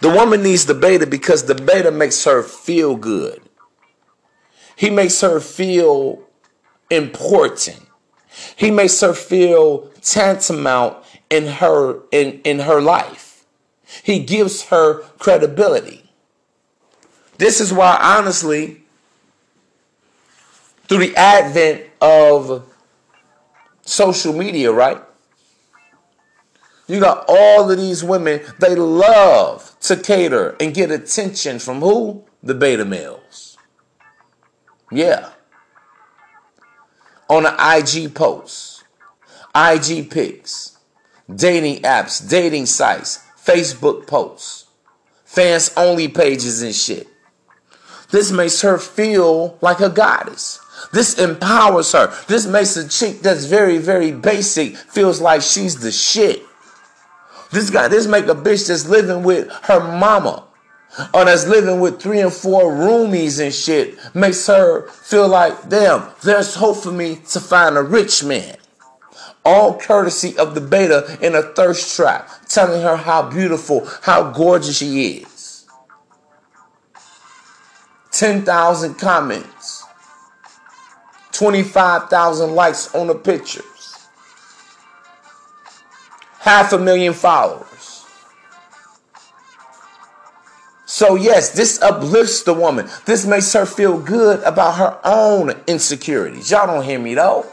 The 0.00 0.10
woman 0.10 0.42
needs 0.42 0.66
the 0.66 0.74
beta 0.74 1.06
because 1.06 1.44
the 1.44 1.54
beta 1.54 1.90
makes 1.90 2.24
her 2.24 2.42
feel 2.42 2.96
good. 2.96 3.40
He 4.76 4.90
makes 4.90 5.20
her 5.20 5.38
feel 5.38 6.22
important. 6.90 7.80
He 8.56 8.70
makes 8.70 9.00
her 9.00 9.14
feel 9.14 9.90
tantamount 10.02 10.96
in 11.30 11.46
her 11.46 12.00
in, 12.10 12.40
in 12.42 12.60
her 12.60 12.80
life. 12.80 13.23
He 14.02 14.20
gives 14.20 14.64
her 14.64 15.02
credibility. 15.18 16.10
This 17.38 17.60
is 17.60 17.72
why 17.72 17.98
honestly 18.00 18.84
through 20.86 20.98
the 20.98 21.16
advent 21.16 21.86
of 22.00 22.66
social 23.82 24.32
media, 24.32 24.72
right? 24.72 25.00
You 26.86 27.00
got 27.00 27.24
all 27.28 27.70
of 27.70 27.78
these 27.78 28.04
women, 28.04 28.40
they 28.58 28.74
love 28.74 29.74
to 29.80 29.96
cater 29.96 30.56
and 30.60 30.74
get 30.74 30.90
attention 30.90 31.58
from 31.58 31.80
who? 31.80 32.24
The 32.42 32.54
beta 32.54 32.84
males. 32.84 33.56
Yeah. 34.92 35.30
On 37.28 37.46
an 37.46 37.54
IG 37.58 38.14
post, 38.14 38.84
IG 39.54 40.10
pics, 40.10 40.76
dating 41.34 41.82
apps, 41.82 42.28
dating 42.28 42.66
sites, 42.66 43.23
Facebook 43.44 44.06
posts, 44.06 44.66
fans 45.24 45.72
only 45.76 46.08
pages 46.08 46.62
and 46.62 46.74
shit. 46.74 47.08
This 48.10 48.30
makes 48.30 48.60
her 48.62 48.78
feel 48.78 49.58
like 49.60 49.80
a 49.80 49.90
goddess. 49.90 50.60
This 50.92 51.18
empowers 51.18 51.92
her. 51.92 52.14
This 52.28 52.46
makes 52.46 52.76
a 52.76 52.88
chick 52.88 53.20
that's 53.20 53.46
very, 53.46 53.78
very 53.78 54.12
basic 54.12 54.76
feels 54.76 55.20
like 55.20 55.42
she's 55.42 55.80
the 55.80 55.90
shit. 55.90 56.42
This 57.50 57.70
guy, 57.70 57.88
this 57.88 58.06
make 58.06 58.26
a 58.26 58.34
bitch 58.34 58.68
that's 58.68 58.88
living 58.88 59.22
with 59.22 59.50
her 59.64 59.80
mama 59.80 60.44
or 61.12 61.24
that's 61.24 61.46
living 61.46 61.80
with 61.80 62.00
three 62.00 62.20
and 62.20 62.32
four 62.32 62.72
roomies 62.72 63.42
and 63.42 63.52
shit 63.52 63.98
makes 64.14 64.46
her 64.46 64.88
feel 64.88 65.28
like, 65.28 65.68
damn, 65.68 66.08
there's 66.22 66.54
hope 66.54 66.76
for 66.78 66.92
me 66.92 67.16
to 67.30 67.40
find 67.40 67.76
a 67.76 67.82
rich 67.82 68.22
man. 68.24 68.56
All 69.44 69.78
courtesy 69.78 70.36
of 70.38 70.54
the 70.54 70.60
beta 70.60 71.18
in 71.20 71.34
a 71.34 71.42
thirst 71.42 71.94
trap, 71.96 72.30
telling 72.48 72.80
her 72.82 72.96
how 72.96 73.28
beautiful, 73.28 73.86
how 74.02 74.30
gorgeous 74.32 74.78
she 74.78 75.18
is. 75.18 75.66
10,000 78.12 78.94
comments. 78.94 79.84
25,000 81.34 82.54
likes 82.54 82.94
on 82.94 83.08
the 83.08 83.14
pictures, 83.14 84.06
half 86.38 86.72
a 86.72 86.78
million 86.78 87.12
followers. 87.12 88.06
So, 90.86 91.16
yes, 91.16 91.50
this 91.50 91.82
uplifts 91.82 92.44
the 92.44 92.54
woman. 92.54 92.88
This 93.04 93.26
makes 93.26 93.52
her 93.52 93.66
feel 93.66 93.98
good 93.98 94.44
about 94.44 94.76
her 94.76 95.00
own 95.02 95.60
insecurities. 95.66 96.52
Y'all 96.52 96.68
don't 96.68 96.84
hear 96.84 97.00
me 97.00 97.14
though. 97.14 97.44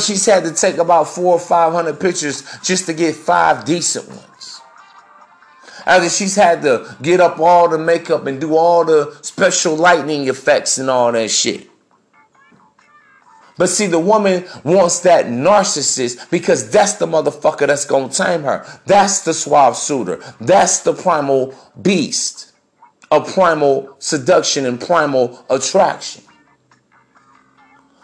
She's 0.00 0.24
had 0.24 0.44
to 0.44 0.52
take 0.52 0.78
about 0.78 1.08
four 1.08 1.34
or 1.34 1.40
five 1.40 1.72
hundred 1.72 2.00
pictures 2.00 2.42
just 2.62 2.86
to 2.86 2.94
get 2.94 3.14
five 3.14 3.64
decent 3.64 4.08
ones. 4.08 4.60
After 5.86 6.08
she's 6.08 6.34
had 6.36 6.62
to 6.62 6.96
get 7.00 7.20
up 7.20 7.38
all 7.38 7.68
the 7.68 7.78
makeup 7.78 8.26
and 8.26 8.40
do 8.40 8.56
all 8.56 8.84
the 8.84 9.18
special 9.22 9.74
lightning 9.74 10.28
effects 10.28 10.78
and 10.78 10.90
all 10.90 11.12
that 11.12 11.30
shit. 11.30 11.68
But 13.56 13.68
see, 13.68 13.86
the 13.86 13.98
woman 13.98 14.44
wants 14.64 15.00
that 15.00 15.26
narcissist 15.26 16.30
because 16.30 16.70
that's 16.70 16.94
the 16.94 17.06
motherfucker 17.06 17.66
that's 17.66 17.84
gonna 17.84 18.08
tame 18.08 18.42
her. 18.42 18.64
That's 18.86 19.22
the 19.22 19.34
suave 19.34 19.76
suitor. 19.76 20.22
That's 20.40 20.80
the 20.80 20.94
primal 20.94 21.54
beast 21.80 22.52
of 23.10 23.32
primal 23.32 23.96
seduction 23.98 24.64
and 24.64 24.80
primal 24.80 25.44
attraction. 25.50 26.22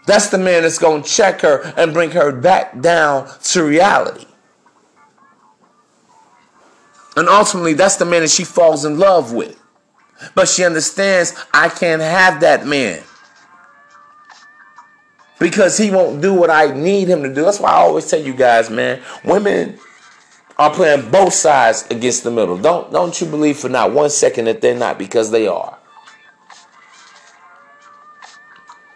That's 0.06 0.28
the 0.28 0.38
man 0.38 0.62
that's 0.62 0.78
gonna 0.78 1.02
check 1.02 1.40
her 1.40 1.72
and 1.76 1.92
bring 1.92 2.10
her 2.12 2.32
back 2.32 2.80
down 2.80 3.28
to 3.44 3.64
reality. 3.64 4.26
And 7.16 7.28
ultimately, 7.28 7.74
that's 7.74 7.96
the 7.96 8.04
man 8.04 8.22
that 8.22 8.30
she 8.30 8.44
falls 8.44 8.84
in 8.84 8.98
love 8.98 9.32
with. 9.32 9.60
But 10.34 10.48
she 10.48 10.64
understands 10.64 11.34
I 11.52 11.68
can't 11.68 12.02
have 12.02 12.40
that 12.40 12.66
man 12.66 13.02
because 15.38 15.76
he 15.76 15.90
won't 15.90 16.20
do 16.20 16.32
what 16.34 16.50
I 16.50 16.72
need 16.74 17.08
him 17.08 17.22
to 17.22 17.28
do. 17.28 17.42
That's 17.42 17.60
why 17.60 17.70
I 17.70 17.76
always 17.76 18.08
tell 18.08 18.20
you 18.20 18.34
guys, 18.34 18.70
man, 18.70 19.02
women 19.24 19.78
are 20.56 20.72
playing 20.72 21.10
both 21.10 21.34
sides 21.34 21.86
against 21.90 22.24
the 22.24 22.30
middle. 22.30 22.56
Don't 22.56 22.92
don't 22.92 23.20
you 23.20 23.26
believe 23.26 23.58
for 23.58 23.68
not 23.68 23.92
one 23.92 24.10
second 24.10 24.46
that 24.46 24.60
they're 24.60 24.76
not 24.76 24.98
because 24.98 25.30
they 25.30 25.46
are. 25.46 25.78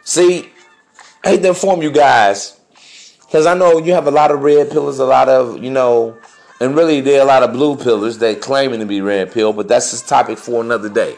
See, 0.03 0.53
hate 1.25 1.43
to 1.43 1.49
inform 1.49 1.83
you 1.83 1.91
guys 1.91 2.59
because 3.21 3.47
I 3.47 3.55
know 3.55 3.79
you 3.79 3.93
have 3.93 4.07
a 4.07 4.11
lot 4.11 4.31
of 4.31 4.43
red 4.43 4.71
pillars, 4.71 4.99
a 4.99 5.05
lot 5.05 5.29
of 5.29 5.63
you 5.63 5.71
know, 5.71 6.17
and 6.61 6.77
really 6.77 7.01
there 7.01 7.21
are 7.21 7.25
a 7.25 7.27
lot 7.27 7.43
of 7.43 7.53
blue 7.53 7.77
pillars 7.77 8.19
that 8.19 8.41
claiming 8.41 8.81
to 8.81 8.87
be 8.87 9.01
red 9.01 9.33
pill, 9.33 9.53
but 9.53 9.69
that's 9.69 9.91
just 9.91 10.09
topic 10.09 10.39
for 10.39 10.63
another 10.63 10.89
day. 10.89 11.17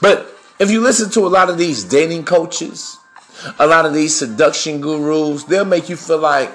But 0.00 0.30
if 0.58 0.70
you 0.70 0.80
listen 0.80 1.10
to 1.10 1.20
a 1.20 1.28
lot 1.28 1.50
of 1.50 1.58
these 1.58 1.84
dating 1.84 2.24
coaches, 2.24 2.98
a 3.58 3.66
lot 3.66 3.86
of 3.86 3.94
these 3.94 4.16
seduction 4.16 4.80
gurus, 4.80 5.44
they'll 5.44 5.64
make 5.64 5.88
you 5.88 5.96
feel 5.96 6.18
like 6.18 6.50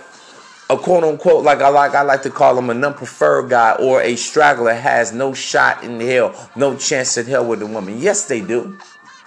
a 0.70 0.78
quote 0.78 1.04
unquote, 1.04 1.44
like 1.44 1.62
I 1.62 1.70
like 1.70 1.96
I 1.96 2.04
like 2.04 2.22
to 2.24 2.30
call 2.30 2.56
them 2.56 2.70
a 2.70 2.74
non-preferred 2.74 3.50
guy 3.50 3.74
or 3.74 4.02
a 4.02 4.16
straggler 4.16 4.74
has 4.74 5.12
no 5.12 5.34
shot 5.34 5.84
in 5.84 6.00
hell, 6.00 6.50
no 6.56 6.78
chance 6.78 7.18
at 7.18 7.26
hell 7.26 7.46
with 7.46 7.62
a 7.62 7.66
woman. 7.66 8.00
Yes, 8.00 8.28
they 8.28 8.42
do. 8.42 8.78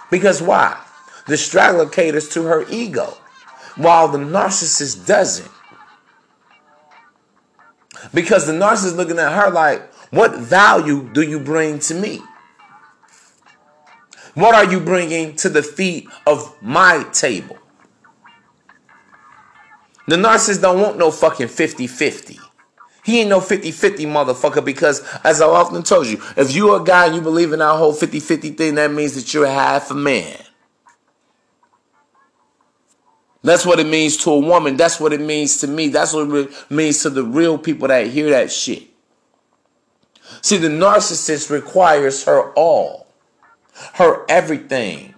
Because 0.09 0.41
why? 0.41 0.81
The 1.27 1.37
straggler 1.37 1.87
caters 1.87 2.29
to 2.29 2.43
her 2.43 2.65
ego, 2.69 3.17
while 3.75 4.07
the 4.07 4.17
narcissist 4.17 5.05
doesn't. 5.05 5.51
Because 8.13 8.45
the 8.45 8.53
narcissist 8.53 8.95
looking 8.95 9.19
at 9.19 9.31
her 9.31 9.49
like, 9.51 9.93
what 10.11 10.35
value 10.35 11.09
do 11.13 11.21
you 11.21 11.39
bring 11.39 11.79
to 11.79 11.95
me? 11.95 12.21
What 14.35 14.55
are 14.55 14.71
you 14.71 14.79
bringing 14.79 15.35
to 15.37 15.49
the 15.49 15.63
feet 15.63 16.07
of 16.25 16.55
my 16.61 17.03
table? 17.11 17.57
The 20.07 20.15
narcissist 20.17 20.61
don't 20.61 20.81
want 20.81 20.97
no 20.97 21.11
fucking 21.11 21.47
50 21.47 21.87
50. 21.87 22.39
He 23.05 23.19
ain't 23.19 23.29
no 23.29 23.41
50 23.41 23.71
50 23.71 24.05
motherfucker 24.05 24.63
because, 24.63 25.03
as 25.23 25.41
I 25.41 25.45
often 25.45 25.83
told 25.83 26.07
you, 26.07 26.21
if 26.37 26.53
you're 26.53 26.81
a 26.81 26.83
guy 26.83 27.07
and 27.07 27.15
you 27.15 27.21
believe 27.21 27.53
in 27.53 27.59
that 27.59 27.77
whole 27.77 27.93
50 27.93 28.19
50 28.19 28.51
thing, 28.51 28.75
that 28.75 28.91
means 28.91 29.15
that 29.15 29.33
you're 29.33 29.47
half 29.47 29.91
a 29.91 29.93
man. 29.93 30.37
That's 33.43 33.65
what 33.65 33.79
it 33.79 33.87
means 33.87 34.17
to 34.17 34.31
a 34.31 34.39
woman. 34.39 34.77
That's 34.77 34.99
what 34.99 35.11
it 35.11 35.19
means 35.19 35.57
to 35.57 35.67
me. 35.67 35.89
That's 35.89 36.13
what 36.13 36.29
it 36.29 36.71
means 36.71 37.03
to 37.03 37.09
the 37.09 37.23
real 37.23 37.57
people 37.57 37.89
that 37.89 38.07
hear 38.07 38.29
that 38.29 38.51
shit. 38.51 38.87
See, 40.41 40.57
the 40.57 40.69
narcissist 40.69 41.49
requires 41.49 42.23
her 42.23 42.53
all, 42.53 43.07
her 43.95 44.25
everything, 44.29 45.13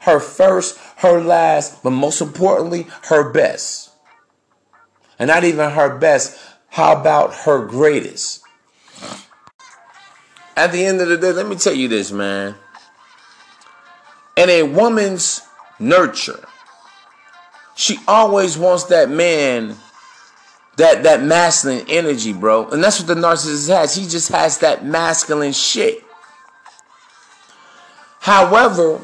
her 0.00 0.18
first, 0.18 0.78
her 0.96 1.20
last, 1.20 1.82
but 1.82 1.90
most 1.90 2.20
importantly, 2.20 2.88
her 3.04 3.30
best. 3.30 3.90
And 5.18 5.28
not 5.28 5.44
even 5.44 5.70
her 5.70 5.98
best, 5.98 6.38
how 6.70 7.00
about 7.00 7.34
her 7.34 7.64
greatest? 7.64 8.42
At 10.56 10.72
the 10.72 10.84
end 10.84 11.00
of 11.00 11.08
the 11.08 11.16
day, 11.16 11.32
let 11.32 11.46
me 11.46 11.54
tell 11.54 11.74
you 11.74 11.86
this, 11.86 12.10
man. 12.10 12.56
In 14.36 14.50
a 14.50 14.64
woman's 14.64 15.40
nurture, 15.78 16.46
she 17.78 17.96
always 18.08 18.58
wants 18.58 18.84
that 18.84 19.08
man, 19.08 19.76
that 20.78 21.04
that 21.04 21.22
masculine 21.22 21.84
energy, 21.88 22.32
bro. 22.32 22.68
And 22.70 22.82
that's 22.82 22.98
what 22.98 23.06
the 23.06 23.14
narcissist 23.14 23.68
has. 23.68 23.94
He 23.94 24.08
just 24.08 24.30
has 24.30 24.58
that 24.58 24.84
masculine 24.84 25.52
shit. 25.52 26.02
However, 28.18 29.00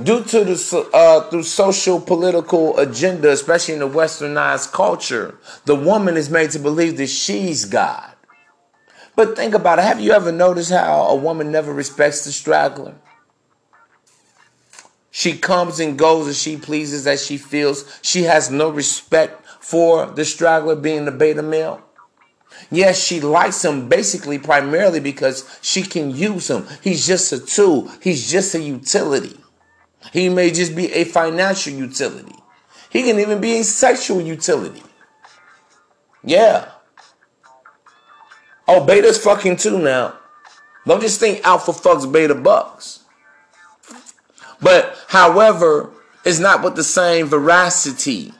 due 0.00 0.22
to 0.24 0.44
the 0.44 0.90
uh, 0.92 1.30
through 1.30 1.44
social 1.44 1.98
political 1.98 2.78
agenda, 2.78 3.30
especially 3.30 3.74
in 3.74 3.80
the 3.80 3.88
westernized 3.88 4.72
culture, 4.72 5.38
the 5.64 5.74
woman 5.74 6.18
is 6.18 6.28
made 6.28 6.50
to 6.50 6.58
believe 6.58 6.98
that 6.98 7.06
she's 7.06 7.64
God. 7.64 8.12
But 9.16 9.36
think 9.36 9.54
about 9.54 9.78
it. 9.78 9.86
Have 9.86 10.02
you 10.02 10.12
ever 10.12 10.30
noticed 10.30 10.70
how 10.70 11.04
a 11.04 11.16
woman 11.16 11.50
never 11.50 11.72
respects 11.72 12.26
the 12.26 12.32
straggler? 12.32 12.94
She 15.14 15.36
comes 15.36 15.78
and 15.78 15.98
goes 15.98 16.26
as 16.26 16.40
she 16.40 16.56
pleases, 16.56 17.06
as 17.06 17.24
she 17.24 17.36
feels. 17.36 17.84
She 18.00 18.22
has 18.22 18.50
no 18.50 18.70
respect 18.70 19.46
for 19.60 20.06
the 20.06 20.24
straggler 20.24 20.74
being 20.74 21.04
the 21.04 21.12
beta 21.12 21.42
male. 21.42 21.82
Yes, 22.70 22.98
she 22.98 23.20
likes 23.20 23.62
him 23.62 23.90
basically 23.90 24.38
primarily 24.38 25.00
because 25.00 25.58
she 25.60 25.82
can 25.82 26.16
use 26.16 26.48
him. 26.48 26.66
He's 26.82 27.06
just 27.06 27.30
a 27.30 27.38
tool. 27.38 27.88
He's 28.00 28.30
just 28.30 28.54
a 28.54 28.60
utility. 28.60 29.38
He 30.14 30.30
may 30.30 30.50
just 30.50 30.74
be 30.74 30.90
a 30.92 31.04
financial 31.04 31.74
utility. 31.74 32.34
He 32.88 33.02
can 33.02 33.20
even 33.20 33.38
be 33.38 33.58
a 33.58 33.64
sexual 33.64 34.22
utility. 34.22 34.82
Yeah. 36.24 36.70
Oh, 38.66 38.82
beta's 38.82 39.18
fucking 39.18 39.58
too 39.58 39.78
now. 39.78 40.14
Don't 40.86 41.02
just 41.02 41.20
think 41.20 41.44
alpha 41.44 41.72
fucks 41.72 42.10
beta 42.10 42.34
bucks. 42.34 43.01
But 44.62 44.96
however, 45.08 45.90
it's 46.24 46.38
not 46.38 46.62
with 46.62 46.76
the 46.76 46.84
same 46.84 47.26
veracity. 47.26 48.32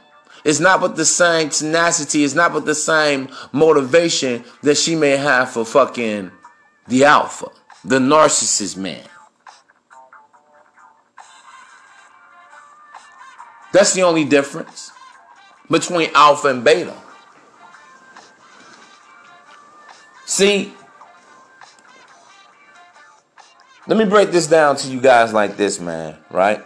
It's 0.45 0.61
not 0.61 0.81
with 0.81 0.97
the 0.97 1.05
same 1.05 1.50
tenacity. 1.50 2.25
It's 2.25 2.35
not 2.35 2.52
with 2.52 2.64
the 2.64 2.75
same 2.75 3.29
motivation 3.52 4.45
that 4.62 4.76
she 4.76 4.95
may 4.95 5.17
have 5.17 5.50
for 5.50 5.64
fucking 5.64 6.31
the 6.88 7.05
alpha, 7.05 7.49
the 7.85 7.99
narcissist 7.99 8.76
man. 8.76 9.05
That's 13.73 13.95
the 13.95 14.02
only 14.02 14.25
difference 14.25 14.93
between 15.71 16.11
alpha 16.14 16.49
and 16.49 16.62
beta. 16.62 16.95
See, 20.26 20.73
let 23.87 23.99
me 23.99 24.05
break 24.05 24.31
this 24.31 24.47
down 24.47 24.77
to 24.77 24.88
you 24.88 25.01
guys 25.01 25.33
like 25.33 25.57
this, 25.57 25.81
man, 25.81 26.16
right? 26.31 26.62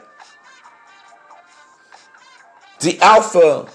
The 2.80 3.00
alpha 3.00 3.68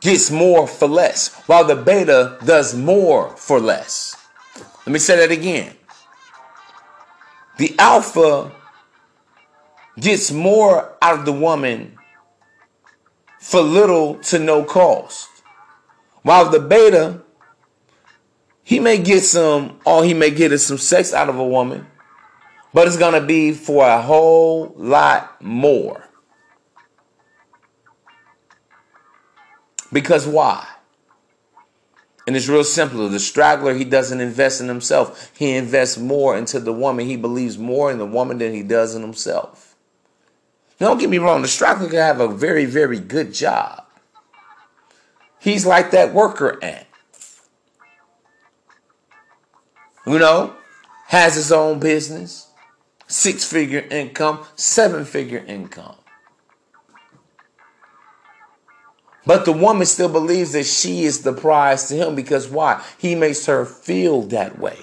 gets 0.00 0.30
more 0.30 0.66
for 0.66 0.88
less, 0.88 1.34
while 1.46 1.64
the 1.64 1.76
beta 1.76 2.38
does 2.44 2.74
more 2.74 3.36
for 3.36 3.60
less. 3.60 4.16
Let 4.84 4.92
me 4.92 4.98
say 4.98 5.16
that 5.16 5.30
again. 5.30 5.74
The 7.58 7.76
alpha 7.78 8.50
gets 10.00 10.32
more 10.32 10.96
out 11.00 11.20
of 11.20 11.24
the 11.24 11.32
woman 11.32 11.96
for 13.38 13.60
little 13.60 14.16
to 14.16 14.38
no 14.38 14.64
cost. 14.64 15.28
While 16.22 16.50
the 16.50 16.58
beta, 16.58 17.20
he 18.64 18.80
may 18.80 18.98
get 18.98 19.22
some, 19.22 19.78
all 19.84 20.02
he 20.02 20.14
may 20.14 20.30
get 20.30 20.52
is 20.52 20.66
some 20.66 20.78
sex 20.78 21.12
out 21.12 21.28
of 21.28 21.36
a 21.36 21.46
woman, 21.46 21.86
but 22.72 22.86
it's 22.86 22.96
going 22.96 23.20
to 23.20 23.26
be 23.26 23.52
for 23.52 23.86
a 23.86 24.00
whole 24.00 24.72
lot 24.76 25.42
more. 25.42 26.08
Because 29.92 30.26
why? 30.26 30.66
And 32.26 32.36
it's 32.36 32.48
real 32.48 32.64
simple. 32.64 33.08
The 33.08 33.20
straggler, 33.20 33.74
he 33.74 33.84
doesn't 33.84 34.20
invest 34.20 34.60
in 34.60 34.68
himself. 34.68 35.32
He 35.36 35.54
invests 35.54 35.98
more 35.98 36.36
into 36.36 36.60
the 36.60 36.72
woman. 36.72 37.06
He 37.06 37.16
believes 37.16 37.58
more 37.58 37.90
in 37.90 37.98
the 37.98 38.06
woman 38.06 38.38
than 38.38 38.54
he 38.54 38.62
does 38.62 38.94
in 38.94 39.02
himself. 39.02 39.74
Don't 40.78 40.98
get 40.98 41.10
me 41.10 41.18
wrong, 41.18 41.42
the 41.42 41.48
straggler 41.48 41.88
can 41.88 41.98
have 41.98 42.20
a 42.20 42.26
very, 42.26 42.64
very 42.64 42.98
good 42.98 43.32
job. 43.32 43.84
He's 45.38 45.64
like 45.64 45.92
that 45.92 46.12
worker 46.12 46.58
ant. 46.62 46.86
You 50.06 50.18
know, 50.18 50.56
has 51.06 51.36
his 51.36 51.52
own 51.52 51.78
business, 51.78 52.48
six 53.12 53.44
figure 53.44 53.86
income, 53.90 54.44
seven 54.56 55.04
figure 55.04 55.44
income. 55.46 55.96
But 59.24 59.44
the 59.44 59.52
woman 59.52 59.86
still 59.86 60.08
believes 60.08 60.52
that 60.52 60.66
she 60.66 61.04
is 61.04 61.22
the 61.22 61.32
prize 61.32 61.88
to 61.88 61.94
him 61.94 62.16
because 62.16 62.48
why? 62.48 62.82
He 62.98 63.14
makes 63.14 63.46
her 63.46 63.64
feel 63.64 64.22
that 64.22 64.58
way. 64.58 64.78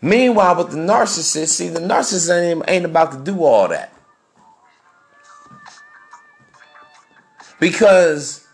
Meanwhile, 0.00 0.56
with 0.56 0.70
the 0.72 0.78
narcissist, 0.78 1.48
see, 1.48 1.68
the 1.68 1.80
narcissist 1.80 2.30
ain't, 2.30 2.64
ain't 2.68 2.84
about 2.84 3.12
to 3.12 3.18
do 3.18 3.44
all 3.44 3.68
that. 3.68 3.92
Because 7.60 8.46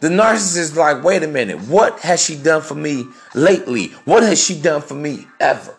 the 0.00 0.08
narcissist 0.08 0.56
is 0.56 0.76
like, 0.76 1.04
wait 1.04 1.22
a 1.22 1.28
minute, 1.28 1.60
what 1.68 2.00
has 2.00 2.22
she 2.22 2.36
done 2.36 2.62
for 2.62 2.74
me 2.74 3.06
lately? 3.34 3.88
What 4.04 4.22
has 4.22 4.42
she 4.42 4.60
done 4.60 4.82
for 4.82 4.94
me 4.94 5.26
ever? 5.38 5.76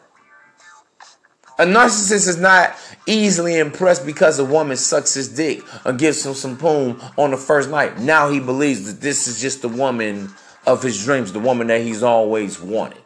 A 1.60 1.66
narcissist 1.66 2.28
is 2.28 2.38
not 2.38 2.76
easily 3.08 3.58
impressed 3.58 4.06
because 4.06 4.38
a 4.38 4.46
woman 4.46 4.78
sucks 4.78 5.16
his 5.16 5.30
dick 5.30 5.64
or 5.86 5.94
gives 5.94 6.24
him 6.24 6.36
some 6.36 6.56
poom 6.56 7.02
on 7.18 7.32
the 7.32 7.38
first 7.38 7.70
night. 7.72 7.98
Now 7.98 8.30
he 8.30 8.40
believes 8.40 8.86
that 8.86 9.02
this 9.02 9.28
is 9.28 9.42
just 9.42 9.64
the 9.64 9.70
woman 9.70 10.30
of 10.68 10.84
his 10.84 11.04
dreams, 11.04 11.34
the 11.34 11.40
woman 11.40 11.68
that 11.68 11.82
he's 11.82 12.04
always 12.04 12.62
wanted. 12.62 13.02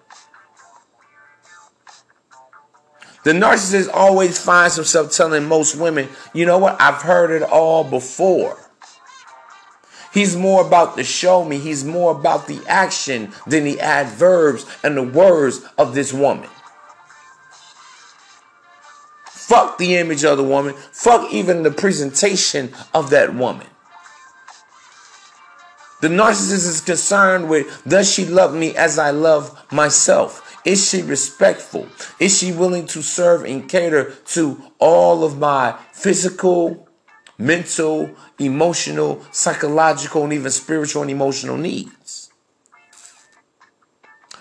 The 3.24 3.32
narcissist 3.32 3.90
always 3.94 4.44
finds 4.44 4.76
himself 4.76 5.12
telling 5.12 5.46
most 5.46 5.76
women, 5.76 6.10
you 6.34 6.46
know 6.46 6.58
what, 6.58 6.82
I've 6.82 7.04
heard 7.04 7.30
it 7.32 7.44
all 7.44 7.84
before. 7.84 8.58
He's 10.12 10.36
more 10.36 10.66
about 10.66 10.98
the 10.98 11.06
show 11.06 11.46
me, 11.46 11.58
he's 11.58 11.86
more 11.86 12.12
about 12.12 12.48
the 12.48 12.62
action 12.68 13.32
than 13.48 13.64
the 13.64 13.80
adverbs 13.80 14.66
and 14.84 14.98
the 14.98 15.04
words 15.04 15.64
of 15.78 15.94
this 15.94 16.12
woman. 16.12 16.50
Fuck 19.52 19.80
the 19.80 19.98
image 19.98 20.24
of 20.24 20.38
the 20.38 20.46
woman, 20.46 20.76
fuck 20.94 21.30
even 21.34 21.64
the 21.64 21.72
presentation 21.72 22.74
of 22.94 23.10
that 23.10 23.36
woman. 23.36 23.68
The 26.00 26.08
narcissist 26.08 26.70
is 26.70 26.80
concerned 26.80 27.50
with 27.50 27.84
does 27.86 28.10
she 28.10 28.24
love 28.24 28.56
me 28.56 28.74
as 28.78 28.98
I 28.98 29.12
love 29.12 29.70
myself? 29.70 30.58
Is 30.64 30.90
she 30.90 31.02
respectful? 31.02 31.90
Is 32.18 32.38
she 32.38 32.54
willing 32.54 32.88
to 32.88 33.02
serve 33.02 33.44
and 33.44 33.68
cater 33.68 34.14
to 34.28 34.72
all 34.80 35.26
of 35.26 35.38
my 35.38 35.78
physical, 35.92 36.88
mental, 37.38 38.10
emotional, 38.40 39.22
psychological, 39.34 40.24
and 40.24 40.32
even 40.32 40.52
spiritual 40.52 41.02
and 41.02 41.12
emotional 41.12 41.58
needs? 41.58 42.32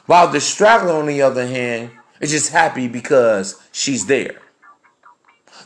While 0.06 0.28
the 0.28 0.40
straggler, 0.40 0.92
on 0.92 1.06
the 1.06 1.20
other 1.22 1.48
hand, 1.48 1.90
is 2.20 2.30
just 2.30 2.52
happy 2.52 2.86
because 2.86 3.60
she's 3.72 4.06
there. 4.06 4.40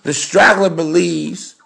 The 0.05 0.13
straggler 0.13 0.69
believes, 0.69 1.57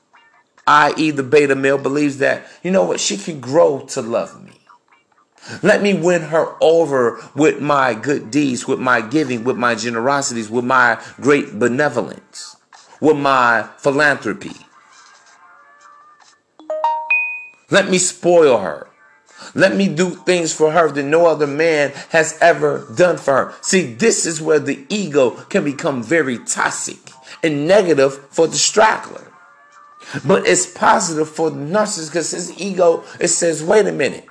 i.e., 0.67 1.11
the 1.11 1.25
beta 1.25 1.57
male 1.57 1.77
believes 1.77 2.19
that, 2.19 2.47
you 2.63 2.71
know 2.71 2.85
what, 2.85 3.01
she 3.01 3.17
can 3.17 3.41
grow 3.41 3.81
to 3.87 4.01
love 4.01 4.43
me. 4.43 4.53
Let 5.63 5.83
me 5.83 5.93
win 5.93 6.23
her 6.23 6.55
over 6.61 7.21
with 7.35 7.61
my 7.61 7.95
good 7.95 8.31
deeds, 8.31 8.69
with 8.69 8.79
my 8.79 9.01
giving, 9.01 9.43
with 9.43 9.57
my 9.57 9.75
generosities, 9.75 10.51
with 10.51 10.65
my 10.65 11.03
great 11.21 11.59
benevolence, 11.59 12.57
with 13.01 13.17
my 13.17 13.69
philanthropy. 13.79 14.53
Let 17.71 17.91
me 17.91 17.99
spoil 17.99 18.59
her. 18.59 18.89
Let 19.55 19.75
me 19.75 19.89
do 19.89 20.11
things 20.11 20.53
for 20.53 20.73
her 20.73 20.91
that 20.91 21.03
no 21.03 21.27
other 21.27 21.47
man 21.47 21.93
has 22.11 22.39
ever 22.41 22.87
done 22.95 23.17
for 23.17 23.35
her. 23.35 23.55
See, 23.63 23.95
this 23.95 24.27
is 24.27 24.41
where 24.41 24.61
the 24.61 24.87
ego 24.89 25.31
can 25.31 25.65
become 25.65 26.03
very 26.03 26.39
toxic 26.39 27.08
and 27.43 27.67
negative 27.67 28.15
for 28.31 28.47
the 28.47 28.57
straggler. 28.57 29.33
But 30.25 30.47
it's 30.47 30.67
positive 30.67 31.29
for 31.29 31.51
the 31.51 31.57
narcissist 31.57 32.11
because 32.11 32.31
his 32.31 32.61
ego, 32.61 33.05
it 33.21 33.29
says, 33.29 33.63
wait 33.63 33.87
a 33.87 33.93
minute. 33.93 34.27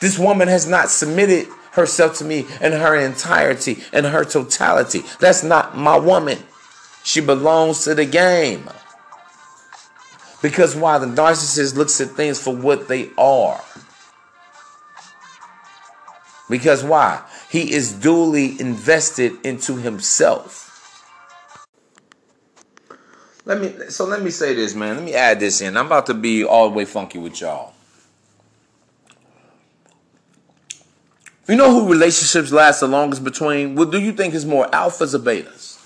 This 0.00 0.18
woman 0.18 0.48
has 0.48 0.66
not 0.66 0.90
submitted 0.90 1.48
herself 1.72 2.18
to 2.18 2.24
me 2.24 2.46
in 2.60 2.72
her 2.72 2.94
entirety 2.94 3.82
and 3.92 4.06
her 4.06 4.24
totality. 4.24 5.02
That's 5.20 5.42
not 5.42 5.76
my 5.76 5.96
woman. 5.96 6.38
She 7.02 7.20
belongs 7.20 7.84
to 7.84 7.94
the 7.94 8.04
game. 8.04 8.68
Because 10.42 10.76
why? 10.76 10.98
The 10.98 11.06
narcissist 11.06 11.74
looks 11.74 12.00
at 12.00 12.10
things 12.10 12.38
for 12.40 12.54
what 12.54 12.88
they 12.88 13.10
are. 13.16 13.62
Because 16.50 16.84
why? 16.84 17.22
He 17.48 17.72
is 17.72 17.92
duly 17.92 18.60
invested 18.60 19.32
into 19.42 19.76
himself. 19.76 20.63
Let 23.46 23.60
me 23.60 23.90
so 23.90 24.06
let 24.06 24.22
me 24.22 24.30
say 24.30 24.54
this, 24.54 24.74
man. 24.74 24.96
Let 24.96 25.04
me 25.04 25.14
add 25.14 25.40
this 25.40 25.60
in. 25.60 25.76
I'm 25.76 25.86
about 25.86 26.06
to 26.06 26.14
be 26.14 26.44
all 26.44 26.70
the 26.70 26.74
way 26.74 26.84
funky 26.84 27.18
with 27.18 27.40
y'all. 27.40 27.74
You 31.46 31.56
know 31.56 31.70
who 31.70 31.90
relationships 31.90 32.52
last 32.52 32.80
the 32.80 32.88
longest 32.88 33.22
between? 33.22 33.74
What 33.74 33.90
do 33.90 34.00
you 34.00 34.12
think 34.12 34.32
is 34.32 34.46
more 34.46 34.66
alphas 34.68 35.14
or 35.14 35.18
betas? 35.18 35.78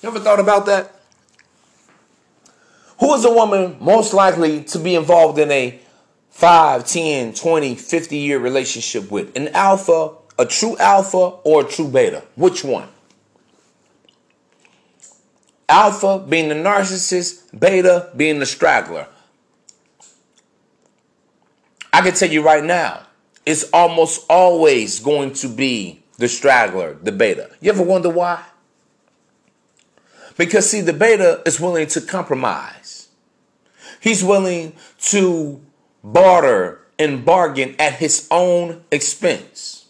You 0.00 0.08
ever 0.08 0.20
thought 0.20 0.38
about 0.38 0.66
that? 0.66 0.94
Who 3.00 3.12
is 3.14 3.24
a 3.24 3.32
woman 3.32 3.76
most 3.80 4.14
likely 4.14 4.62
to 4.64 4.78
be 4.78 4.94
involved 4.94 5.40
in 5.40 5.50
a 5.50 5.80
5, 6.30 6.86
10, 6.86 7.34
20, 7.34 7.74
50 7.74 8.16
year 8.16 8.38
relationship 8.38 9.10
with? 9.10 9.36
An 9.36 9.48
alpha, 9.48 10.12
a 10.38 10.46
true 10.46 10.76
alpha, 10.78 11.32
or 11.42 11.62
a 11.62 11.68
true 11.68 11.88
beta? 11.88 12.22
Which 12.36 12.62
one? 12.62 12.88
Alpha 15.72 16.18
being 16.18 16.50
the 16.50 16.54
narcissist, 16.54 17.58
beta 17.58 18.10
being 18.14 18.38
the 18.38 18.44
straggler. 18.44 19.06
I 21.90 22.02
can 22.02 22.12
tell 22.12 22.30
you 22.30 22.42
right 22.42 22.62
now, 22.62 23.06
it's 23.46 23.64
almost 23.72 24.26
always 24.28 25.00
going 25.00 25.32
to 25.34 25.48
be 25.48 26.02
the 26.18 26.28
straggler, 26.28 26.92
the 27.02 27.10
beta. 27.10 27.50
You 27.62 27.72
ever 27.72 27.82
wonder 27.82 28.10
why? 28.10 28.44
Because, 30.36 30.68
see, 30.68 30.82
the 30.82 30.92
beta 30.92 31.42
is 31.46 31.58
willing 31.58 31.86
to 31.88 32.02
compromise, 32.02 33.08
he's 33.98 34.22
willing 34.22 34.74
to 35.04 35.58
barter 36.04 36.82
and 36.98 37.24
bargain 37.24 37.76
at 37.78 37.94
his 37.94 38.28
own 38.30 38.84
expense. 38.90 39.86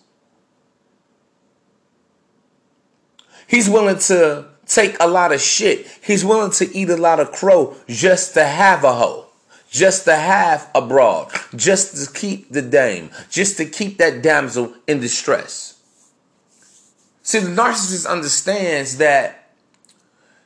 He's 3.49 3.69
willing 3.69 3.99
to 3.99 4.52
take 4.75 4.97
a 5.01 5.07
lot 5.07 5.33
of 5.33 5.41
shit. 5.41 5.87
He's 6.03 6.25
willing 6.25 6.53
to 6.53 6.77
eat 6.77 6.91
a 6.91 6.97
lot 6.97 7.21
of 7.21 7.33
crow 7.33 7.77
just 7.89 8.35
to 8.35 8.45
have 8.45 8.85
a 8.85 8.95
hoe, 8.95 9.27
just 9.71 10.05
to 10.05 10.17
have 10.17 10.71
a 10.75 10.83
broad, 10.83 11.33
just 11.55 11.97
to 11.97 12.13
keep 12.13 12.51
the 12.51 12.63
dame, 12.63 13.11
just 13.31 13.57
to 13.59 13.65
keep 13.65 13.99
that 13.99 14.23
damsel 14.23 14.75
in 14.87 15.01
distress. 15.01 15.81
See, 17.23 17.39
the 17.39 17.51
narcissist 17.51 18.09
understands 18.09 18.99
that 18.99 19.51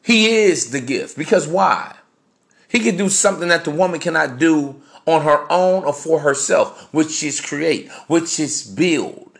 he 0.02 0.28
is 0.28 0.70
the 0.70 0.80
gift 0.80 1.16
because 1.16 1.48
why? 1.48 1.96
He 2.68 2.80
can 2.80 2.96
do 2.96 3.08
something 3.08 3.48
that 3.48 3.64
the 3.64 3.70
woman 3.70 4.00
cannot 4.00 4.38
do 4.38 4.82
on 5.06 5.22
her 5.22 5.50
own 5.50 5.84
or 5.84 5.92
for 5.92 6.20
herself, 6.20 6.92
which 6.92 7.22
is 7.22 7.40
create, 7.40 7.90
which 8.08 8.38
is 8.38 8.62
build, 8.64 9.38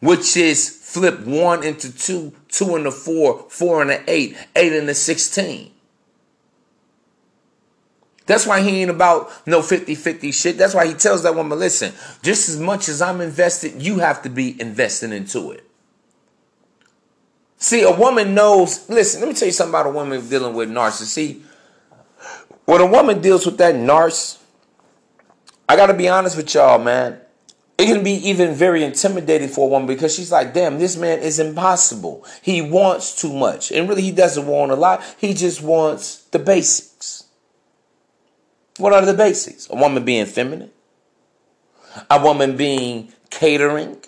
which 0.00 0.36
is 0.36 0.68
flip 0.68 1.20
one 1.20 1.64
into 1.64 1.96
two, 1.96 2.34
two 2.50 2.76
into 2.76 2.90
four, 2.90 3.46
four 3.48 3.82
into 3.82 4.02
eight, 4.08 4.36
eight 4.56 4.72
into 4.72 4.94
16. 4.94 5.72
That's 8.26 8.46
why 8.46 8.60
he 8.60 8.82
ain't 8.82 8.90
about 8.90 9.30
no 9.46 9.60
50 9.60 9.94
50 9.94 10.30
shit. 10.30 10.58
That's 10.58 10.74
why 10.74 10.86
he 10.86 10.94
tells 10.94 11.22
that 11.24 11.34
woman, 11.34 11.58
listen, 11.58 11.92
just 12.22 12.48
as 12.48 12.58
much 12.58 12.88
as 12.88 13.02
I'm 13.02 13.20
invested, 13.20 13.82
you 13.82 13.98
have 13.98 14.22
to 14.22 14.28
be 14.28 14.60
investing 14.60 15.12
into 15.12 15.50
it. 15.50 15.66
See, 17.56 17.82
a 17.82 17.90
woman 17.90 18.34
knows, 18.34 18.88
listen, 18.88 19.20
let 19.20 19.28
me 19.28 19.34
tell 19.34 19.46
you 19.46 19.52
something 19.52 19.72
about 19.72 19.86
a 19.86 19.90
woman 19.90 20.26
dealing 20.28 20.54
with 20.54 20.70
narcissists. 20.70 21.06
See, 21.06 21.42
when 22.64 22.80
a 22.80 22.86
woman 22.86 23.20
deals 23.20 23.44
with 23.44 23.58
that 23.58 23.74
narc, 23.74 24.38
I 25.68 25.76
got 25.76 25.86
to 25.86 25.94
be 25.94 26.08
honest 26.08 26.36
with 26.36 26.54
y'all, 26.54 26.78
man 26.78 27.20
it 27.80 27.86
can 27.86 28.02
be 28.02 28.12
even 28.28 28.54
very 28.54 28.84
intimidating 28.84 29.48
for 29.48 29.66
a 29.66 29.70
woman 29.70 29.86
because 29.86 30.14
she's 30.14 30.30
like, 30.30 30.52
damn, 30.52 30.78
this 30.78 30.96
man 30.96 31.20
is 31.20 31.38
impossible. 31.38 32.26
He 32.42 32.60
wants 32.60 33.18
too 33.18 33.32
much. 33.32 33.72
And 33.72 33.88
really, 33.88 34.02
he 34.02 34.12
doesn't 34.12 34.46
want 34.46 34.70
a 34.70 34.74
lot. 34.74 35.02
He 35.18 35.34
just 35.34 35.62
wants 35.62 36.24
the 36.24 36.38
basics. 36.38 37.24
What 38.76 38.92
are 38.92 39.04
the 39.04 39.14
basics? 39.14 39.68
A 39.70 39.76
woman 39.76 40.04
being 40.04 40.26
feminine, 40.26 40.70
a 42.10 42.22
woman 42.22 42.56
being 42.56 43.12
catering. 43.30 43.98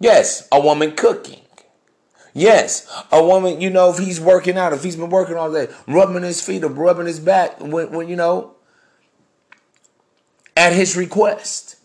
Yes, 0.00 0.48
a 0.50 0.60
woman 0.60 0.92
cooking. 0.92 1.40
Yes, 2.32 2.86
a 3.10 3.24
woman, 3.24 3.60
you 3.60 3.70
know, 3.70 3.90
if 3.90 3.98
he's 3.98 4.20
working 4.20 4.56
out, 4.56 4.72
if 4.72 4.84
he's 4.84 4.96
been 4.96 5.10
working 5.10 5.36
all 5.36 5.52
day, 5.52 5.68
rubbing 5.86 6.22
his 6.22 6.40
feet 6.40 6.62
or 6.62 6.68
rubbing 6.68 7.06
his 7.06 7.20
back, 7.20 7.60
when, 7.60 7.90
when 7.90 8.08
you 8.08 8.16
know, 8.16 8.54
at 10.60 10.74
his 10.74 10.94
request. 10.94 11.76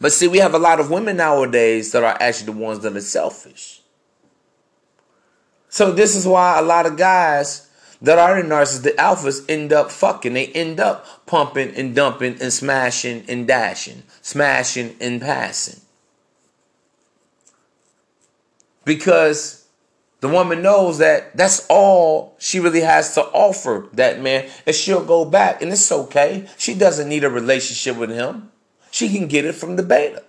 But 0.00 0.12
see, 0.12 0.28
we 0.28 0.38
have 0.38 0.54
a 0.54 0.58
lot 0.58 0.78
of 0.78 0.88
women 0.88 1.16
nowadays 1.16 1.90
that 1.90 2.04
are 2.04 2.16
actually 2.20 2.46
the 2.46 2.58
ones 2.58 2.84
that 2.84 2.96
are 2.96 3.00
selfish. 3.00 3.82
So 5.68 5.90
this 5.90 6.14
is 6.14 6.28
why 6.28 6.60
a 6.60 6.62
lot 6.62 6.86
of 6.86 6.96
guys 6.96 7.68
that 8.00 8.18
are 8.20 8.38
in 8.38 8.46
narcissists, 8.46 8.84
the 8.84 8.90
alphas, 8.92 9.44
end 9.48 9.72
up 9.72 9.90
fucking. 9.90 10.32
They 10.32 10.46
end 10.46 10.78
up 10.78 11.26
pumping 11.26 11.74
and 11.74 11.92
dumping 11.92 12.40
and 12.40 12.52
smashing 12.52 13.24
and 13.28 13.48
dashing, 13.48 14.04
smashing 14.22 14.94
and 15.00 15.20
passing. 15.20 15.80
Because 18.84 19.59
the 20.20 20.28
woman 20.28 20.62
knows 20.62 20.98
that 20.98 21.36
that's 21.36 21.66
all 21.68 22.36
she 22.38 22.60
really 22.60 22.82
has 22.82 23.14
to 23.14 23.22
offer 23.22 23.88
that 23.94 24.20
man, 24.20 24.48
and 24.66 24.76
she'll 24.76 25.04
go 25.04 25.24
back, 25.24 25.62
and 25.62 25.72
it's 25.72 25.90
okay. 25.90 26.46
She 26.58 26.74
doesn't 26.74 27.08
need 27.08 27.24
a 27.24 27.30
relationship 27.30 27.96
with 27.96 28.10
him. 28.10 28.50
She 28.90 29.08
can 29.08 29.28
get 29.28 29.44
it 29.44 29.54
from 29.54 29.76
the 29.76 29.82
beta. 29.82 30.22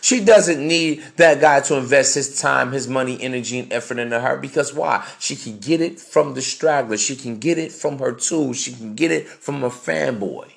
She 0.00 0.24
doesn't 0.24 0.66
need 0.66 1.02
that 1.16 1.40
guy 1.40 1.60
to 1.60 1.76
invest 1.76 2.14
his 2.14 2.40
time, 2.40 2.72
his 2.72 2.88
money, 2.88 3.20
energy, 3.20 3.58
and 3.58 3.70
effort 3.72 3.98
into 3.98 4.20
her 4.20 4.36
because 4.38 4.72
why? 4.72 5.06
She 5.18 5.36
can 5.36 5.58
get 5.58 5.82
it 5.82 6.00
from 6.00 6.32
the 6.32 6.40
straggler. 6.40 6.96
She 6.96 7.16
can 7.16 7.38
get 7.38 7.58
it 7.58 7.70
from 7.70 7.98
her 7.98 8.12
tools. 8.12 8.58
She 8.58 8.72
can 8.72 8.94
get 8.94 9.10
it 9.10 9.28
from 9.28 9.62
a 9.62 9.68
fanboy. 9.68 10.52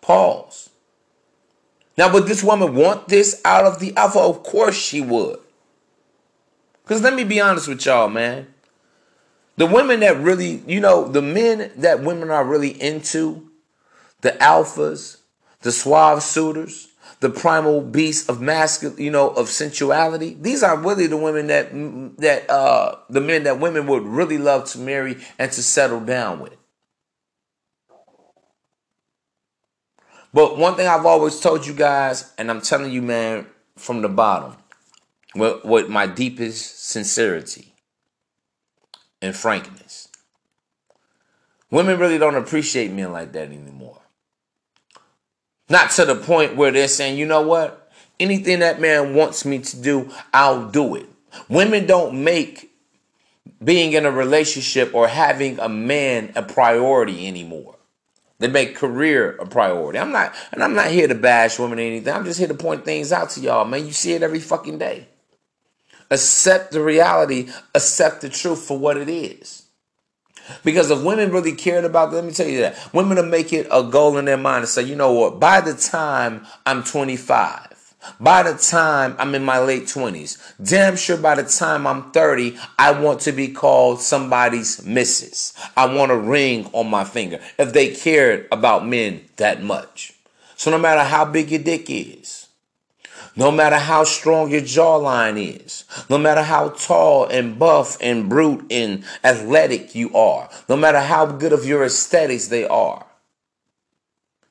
Pause. 0.00 0.70
Now, 1.96 2.12
would 2.12 2.26
this 2.26 2.42
woman 2.42 2.74
want 2.74 3.08
this 3.08 3.40
out 3.44 3.64
of 3.64 3.78
the 3.78 3.94
alpha? 3.96 4.18
Of 4.18 4.42
course 4.42 4.76
she 4.76 5.00
would. 5.00 5.38
Because 6.82 7.02
let 7.02 7.14
me 7.14 7.24
be 7.24 7.40
honest 7.40 7.68
with 7.68 7.84
y'all, 7.84 8.08
man. 8.08 8.52
The 9.56 9.66
women 9.66 10.00
that 10.00 10.18
really, 10.18 10.62
you 10.66 10.80
know, 10.80 11.06
the 11.06 11.22
men 11.22 11.70
that 11.76 12.02
women 12.02 12.30
are 12.30 12.44
really 12.44 12.70
into, 12.82 13.50
the 14.22 14.30
alphas, 14.32 15.18
the 15.60 15.70
suave 15.70 16.22
suitors, 16.22 16.88
the 17.20 17.30
primal 17.30 17.80
beasts 17.80 18.28
of 18.28 18.40
masculine, 18.40 18.98
you 18.98 19.10
know, 19.10 19.30
of 19.30 19.48
sensuality. 19.48 20.36
These 20.40 20.62
are 20.62 20.76
really 20.76 21.06
the 21.06 21.16
women 21.16 21.46
that 21.48 21.70
that 22.18 22.50
uh 22.50 22.96
the 23.08 23.20
men 23.20 23.44
that 23.44 23.60
women 23.60 23.86
would 23.86 24.04
really 24.04 24.38
love 24.38 24.64
to 24.70 24.78
marry 24.78 25.18
and 25.38 25.52
to 25.52 25.62
settle 25.62 26.00
down 26.00 26.40
with. 26.40 26.56
But 30.32 30.56
one 30.56 30.76
thing 30.76 30.86
I've 30.86 31.06
always 31.06 31.40
told 31.40 31.66
you 31.66 31.74
guys, 31.74 32.32
and 32.38 32.50
I'm 32.50 32.60
telling 32.60 32.90
you, 32.92 33.02
man, 33.02 33.46
from 33.76 34.00
the 34.02 34.08
bottom, 34.08 34.56
with, 35.34 35.64
with 35.64 35.88
my 35.88 36.06
deepest 36.06 36.88
sincerity 36.88 37.74
and 39.20 39.36
frankness, 39.36 40.08
women 41.70 41.98
really 41.98 42.18
don't 42.18 42.36
appreciate 42.36 42.90
men 42.92 43.12
like 43.12 43.32
that 43.32 43.48
anymore. 43.48 44.00
Not 45.68 45.90
to 45.92 46.04
the 46.04 46.16
point 46.16 46.56
where 46.56 46.70
they're 46.70 46.88
saying, 46.88 47.18
you 47.18 47.26
know 47.26 47.42
what? 47.42 47.90
Anything 48.18 48.60
that 48.60 48.80
man 48.80 49.14
wants 49.14 49.44
me 49.44 49.58
to 49.58 49.76
do, 49.80 50.10
I'll 50.32 50.68
do 50.68 50.94
it. 50.96 51.06
Women 51.48 51.86
don't 51.86 52.24
make 52.24 52.70
being 53.62 53.92
in 53.92 54.04
a 54.04 54.10
relationship 54.10 54.94
or 54.94 55.08
having 55.08 55.58
a 55.58 55.68
man 55.68 56.32
a 56.36 56.42
priority 56.42 57.26
anymore. 57.26 57.76
They 58.42 58.48
make 58.48 58.74
career 58.76 59.36
a 59.36 59.46
priority. 59.46 59.98
I'm 59.98 60.12
not, 60.12 60.34
and 60.52 60.62
I'm 60.62 60.74
not 60.74 60.88
here 60.88 61.06
to 61.08 61.14
bash 61.14 61.58
women 61.58 61.78
or 61.78 61.82
anything. 61.82 62.12
I'm 62.12 62.24
just 62.24 62.38
here 62.40 62.48
to 62.48 62.54
point 62.54 62.84
things 62.84 63.12
out 63.12 63.30
to 63.30 63.40
y'all, 63.40 63.64
man. 63.64 63.86
You 63.86 63.92
see 63.92 64.12
it 64.12 64.22
every 64.22 64.40
fucking 64.40 64.78
day. 64.78 65.06
Accept 66.10 66.72
the 66.72 66.82
reality, 66.82 67.48
accept 67.74 68.20
the 68.20 68.28
truth 68.28 68.64
for 68.64 68.76
what 68.78 68.96
it 68.96 69.08
is. 69.08 69.62
Because 70.64 70.90
if 70.90 71.02
women 71.04 71.30
really 71.30 71.52
cared 71.54 71.84
about, 71.84 72.12
let 72.12 72.24
me 72.24 72.32
tell 72.32 72.48
you 72.48 72.60
that 72.60 72.76
women 72.92 73.16
will 73.16 73.24
make 73.24 73.52
it 73.52 73.66
a 73.70 73.82
goal 73.82 74.18
in 74.18 74.24
their 74.24 74.36
mind 74.36 74.64
to 74.64 74.66
say, 74.66 74.82
you 74.82 74.96
know 74.96 75.12
what, 75.12 75.40
by 75.40 75.60
the 75.60 75.74
time 75.74 76.44
I'm 76.66 76.82
25, 76.82 77.71
by 78.20 78.42
the 78.42 78.54
time 78.54 79.16
I'm 79.18 79.34
in 79.34 79.44
my 79.44 79.58
late 79.58 79.84
20s, 79.84 80.38
damn 80.62 80.96
sure 80.96 81.16
by 81.16 81.36
the 81.36 81.44
time 81.44 81.86
I'm 81.86 82.10
30, 82.12 82.56
I 82.78 82.92
want 82.92 83.20
to 83.22 83.32
be 83.32 83.48
called 83.48 84.00
somebody's 84.00 84.84
missus. 84.84 85.52
I 85.76 85.86
want 85.86 86.12
a 86.12 86.16
ring 86.16 86.68
on 86.72 86.88
my 86.88 87.04
finger 87.04 87.40
if 87.58 87.72
they 87.72 87.94
cared 87.94 88.48
about 88.52 88.86
men 88.86 89.22
that 89.36 89.62
much. 89.62 90.14
So 90.56 90.70
no 90.70 90.78
matter 90.78 91.02
how 91.02 91.24
big 91.24 91.50
your 91.50 91.62
dick 91.62 91.86
is, 91.88 92.42
no 93.34 93.50
matter 93.50 93.78
how 93.78 94.04
strong 94.04 94.50
your 94.50 94.60
jawline 94.60 95.64
is, 95.64 95.84
no 96.10 96.18
matter 96.18 96.42
how 96.42 96.68
tall 96.70 97.24
and 97.26 97.58
buff 97.58 97.96
and 98.00 98.28
brute 98.28 98.66
and 98.70 99.04
athletic 99.24 99.94
you 99.94 100.14
are, 100.14 100.50
no 100.68 100.76
matter 100.76 101.00
how 101.00 101.26
good 101.26 101.52
of 101.52 101.64
your 101.64 101.84
aesthetics 101.84 102.48
they 102.48 102.66
are, 102.66 103.06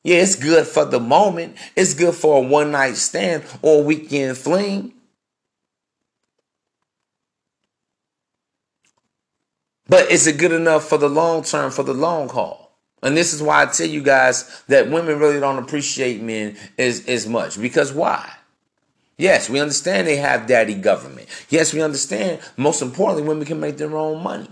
yeah, 0.04 0.16
it's 0.16 0.36
good 0.36 0.66
for 0.66 0.84
the 0.84 0.98
moment. 0.98 1.56
It's 1.76 1.94
good 1.94 2.14
for 2.14 2.38
a 2.38 2.46
one 2.46 2.72
night 2.72 2.96
stand 2.96 3.44
or 3.62 3.80
a 3.80 3.84
weekend 3.84 4.36
fling. 4.36 4.94
But 9.88 10.10
is 10.10 10.26
it 10.26 10.38
good 10.38 10.52
enough 10.52 10.88
for 10.88 10.98
the 10.98 11.08
long 11.08 11.44
term, 11.44 11.70
for 11.70 11.82
the 11.82 11.94
long 11.94 12.28
haul? 12.28 12.72
And 13.02 13.16
this 13.16 13.32
is 13.32 13.42
why 13.42 13.62
I 13.62 13.66
tell 13.66 13.86
you 13.86 14.02
guys 14.02 14.62
that 14.68 14.90
women 14.90 15.18
really 15.18 15.40
don't 15.40 15.58
appreciate 15.58 16.22
men 16.22 16.56
as, 16.78 17.06
as 17.06 17.26
much. 17.26 17.60
Because 17.60 17.92
why? 17.92 18.32
Yes, 19.18 19.50
we 19.50 19.60
understand 19.60 20.06
they 20.06 20.16
have 20.16 20.46
daddy 20.46 20.74
government. 20.74 21.28
Yes, 21.48 21.74
we 21.74 21.82
understand, 21.82 22.40
most 22.56 22.80
importantly, 22.80 23.28
women 23.28 23.44
can 23.44 23.60
make 23.60 23.76
their 23.76 23.96
own 23.96 24.22
money. 24.22 24.48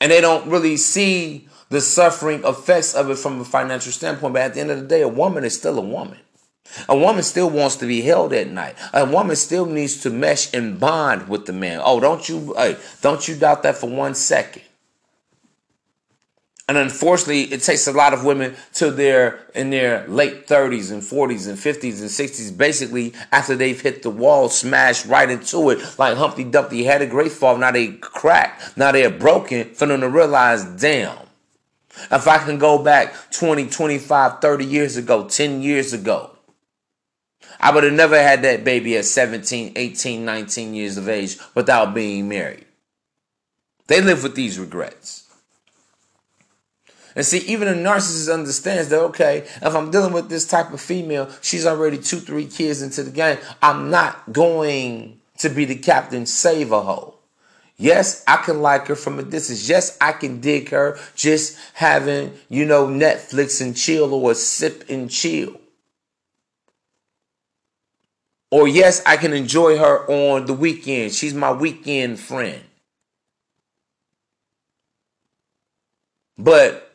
And 0.00 0.12
they 0.12 0.20
don't 0.20 0.48
really 0.48 0.76
see 0.76 1.48
the 1.70 1.80
suffering 1.80 2.44
effects 2.44 2.94
of 2.94 3.10
it 3.10 3.18
from 3.18 3.40
a 3.40 3.44
financial 3.44 3.92
standpoint. 3.92 4.34
But 4.34 4.42
at 4.42 4.54
the 4.54 4.60
end 4.60 4.70
of 4.70 4.80
the 4.80 4.86
day, 4.86 5.02
a 5.02 5.08
woman 5.08 5.44
is 5.44 5.56
still 5.56 5.78
a 5.78 5.82
woman. 5.82 6.18
A 6.88 6.96
woman 6.96 7.22
still 7.22 7.50
wants 7.50 7.76
to 7.76 7.86
be 7.86 8.00
held 8.02 8.32
at 8.32 8.48
night. 8.48 8.74
A 8.92 9.04
woman 9.04 9.36
still 9.36 9.66
needs 9.66 10.00
to 10.02 10.10
mesh 10.10 10.52
and 10.54 10.80
bond 10.80 11.28
with 11.28 11.46
the 11.46 11.52
man. 11.52 11.80
Oh, 11.84 12.00
don't 12.00 12.28
you 12.28 12.54
hey, 12.56 12.76
don't 13.00 13.26
you 13.28 13.36
doubt 13.36 13.62
that 13.62 13.76
for 13.76 13.88
one 13.88 14.14
second. 14.14 14.62
And 16.66 16.78
unfortunately, 16.78 17.42
it 17.42 17.60
takes 17.60 17.86
a 17.86 17.92
lot 17.92 18.14
of 18.14 18.24
women 18.24 18.54
to 18.74 18.90
their 18.90 19.40
in 19.54 19.68
their 19.68 20.08
late 20.08 20.46
30s 20.46 20.90
and 20.90 21.02
40s 21.02 21.46
and 21.46 21.58
50s 21.58 22.00
and 22.00 22.08
60s, 22.08 22.56
basically 22.56 23.12
after 23.30 23.54
they've 23.54 23.78
hit 23.78 24.02
the 24.02 24.08
wall, 24.08 24.48
smashed 24.48 25.04
right 25.04 25.28
into 25.28 25.68
it, 25.70 25.98
like 25.98 26.16
Humpty 26.16 26.42
Dumpty 26.42 26.84
had 26.84 27.02
a 27.02 27.06
great 27.06 27.32
fall. 27.32 27.58
Now 27.58 27.70
they 27.70 27.88
crack. 27.88 28.62
Now 28.78 28.92
they're 28.92 29.10
broken 29.10 29.74
for 29.74 29.84
them 29.84 30.00
to 30.00 30.08
realize, 30.08 30.64
damn, 30.64 31.18
if 32.10 32.26
I 32.28 32.38
can 32.38 32.58
go 32.58 32.82
back 32.82 33.14
20, 33.30 33.68
25, 33.68 34.40
30 34.40 34.64
years 34.64 34.96
ago, 34.96 35.28
10 35.28 35.62
years 35.62 35.92
ago, 35.92 36.30
I 37.60 37.72
would 37.74 37.84
have 37.84 37.92
never 37.92 38.20
had 38.20 38.42
that 38.42 38.64
baby 38.64 38.96
at 38.96 39.04
17, 39.04 39.72
18, 39.76 40.24
19 40.24 40.74
years 40.74 40.96
of 40.96 41.08
age 41.08 41.38
without 41.54 41.94
being 41.94 42.28
married. 42.28 42.66
They 43.86 44.00
live 44.00 44.22
with 44.22 44.34
these 44.34 44.58
regrets. 44.58 45.24
And 47.16 47.24
see, 47.24 47.38
even 47.46 47.68
a 47.68 47.72
narcissist 47.72 48.32
understands 48.32 48.88
that, 48.88 49.00
okay, 49.00 49.46
if 49.62 49.74
I'm 49.74 49.90
dealing 49.90 50.12
with 50.12 50.28
this 50.28 50.46
type 50.46 50.72
of 50.72 50.80
female, 50.80 51.30
she's 51.42 51.64
already 51.64 51.98
two, 51.98 52.18
three 52.18 52.46
kids 52.46 52.82
into 52.82 53.04
the 53.04 53.10
game. 53.10 53.38
I'm 53.62 53.90
not 53.90 54.32
going 54.32 55.20
to 55.38 55.48
be 55.48 55.64
the 55.64 55.76
captain 55.76 56.26
save 56.26 56.72
a 56.72 56.82
hoe. 56.82 57.13
Yes, 57.76 58.22
I 58.26 58.36
can 58.36 58.62
like 58.62 58.86
her 58.86 58.94
from 58.94 59.18
a 59.18 59.22
distance. 59.22 59.68
Yes, 59.68 59.98
I 60.00 60.12
can 60.12 60.40
dig 60.40 60.70
her 60.70 60.98
just 61.16 61.58
having, 61.74 62.32
you 62.48 62.64
know, 62.64 62.86
Netflix 62.86 63.60
and 63.60 63.76
chill 63.76 64.14
or 64.14 64.32
a 64.32 64.34
sip 64.34 64.84
and 64.88 65.10
chill. 65.10 65.60
Or 68.50 68.68
yes, 68.68 69.02
I 69.04 69.16
can 69.16 69.32
enjoy 69.32 69.76
her 69.78 70.08
on 70.08 70.46
the 70.46 70.54
weekend. 70.54 71.12
She's 71.12 71.34
my 71.34 71.50
weekend 71.50 72.20
friend. 72.20 72.62
But 76.38 76.92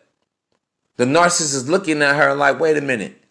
the 0.95 1.03
narcissist 1.03 1.55
is 1.55 1.69
looking 1.69 2.01
at 2.01 2.15
her 2.15 2.33
like, 2.33 2.59
wait 2.59 2.77
a 2.77 2.81
minute. 2.81 3.21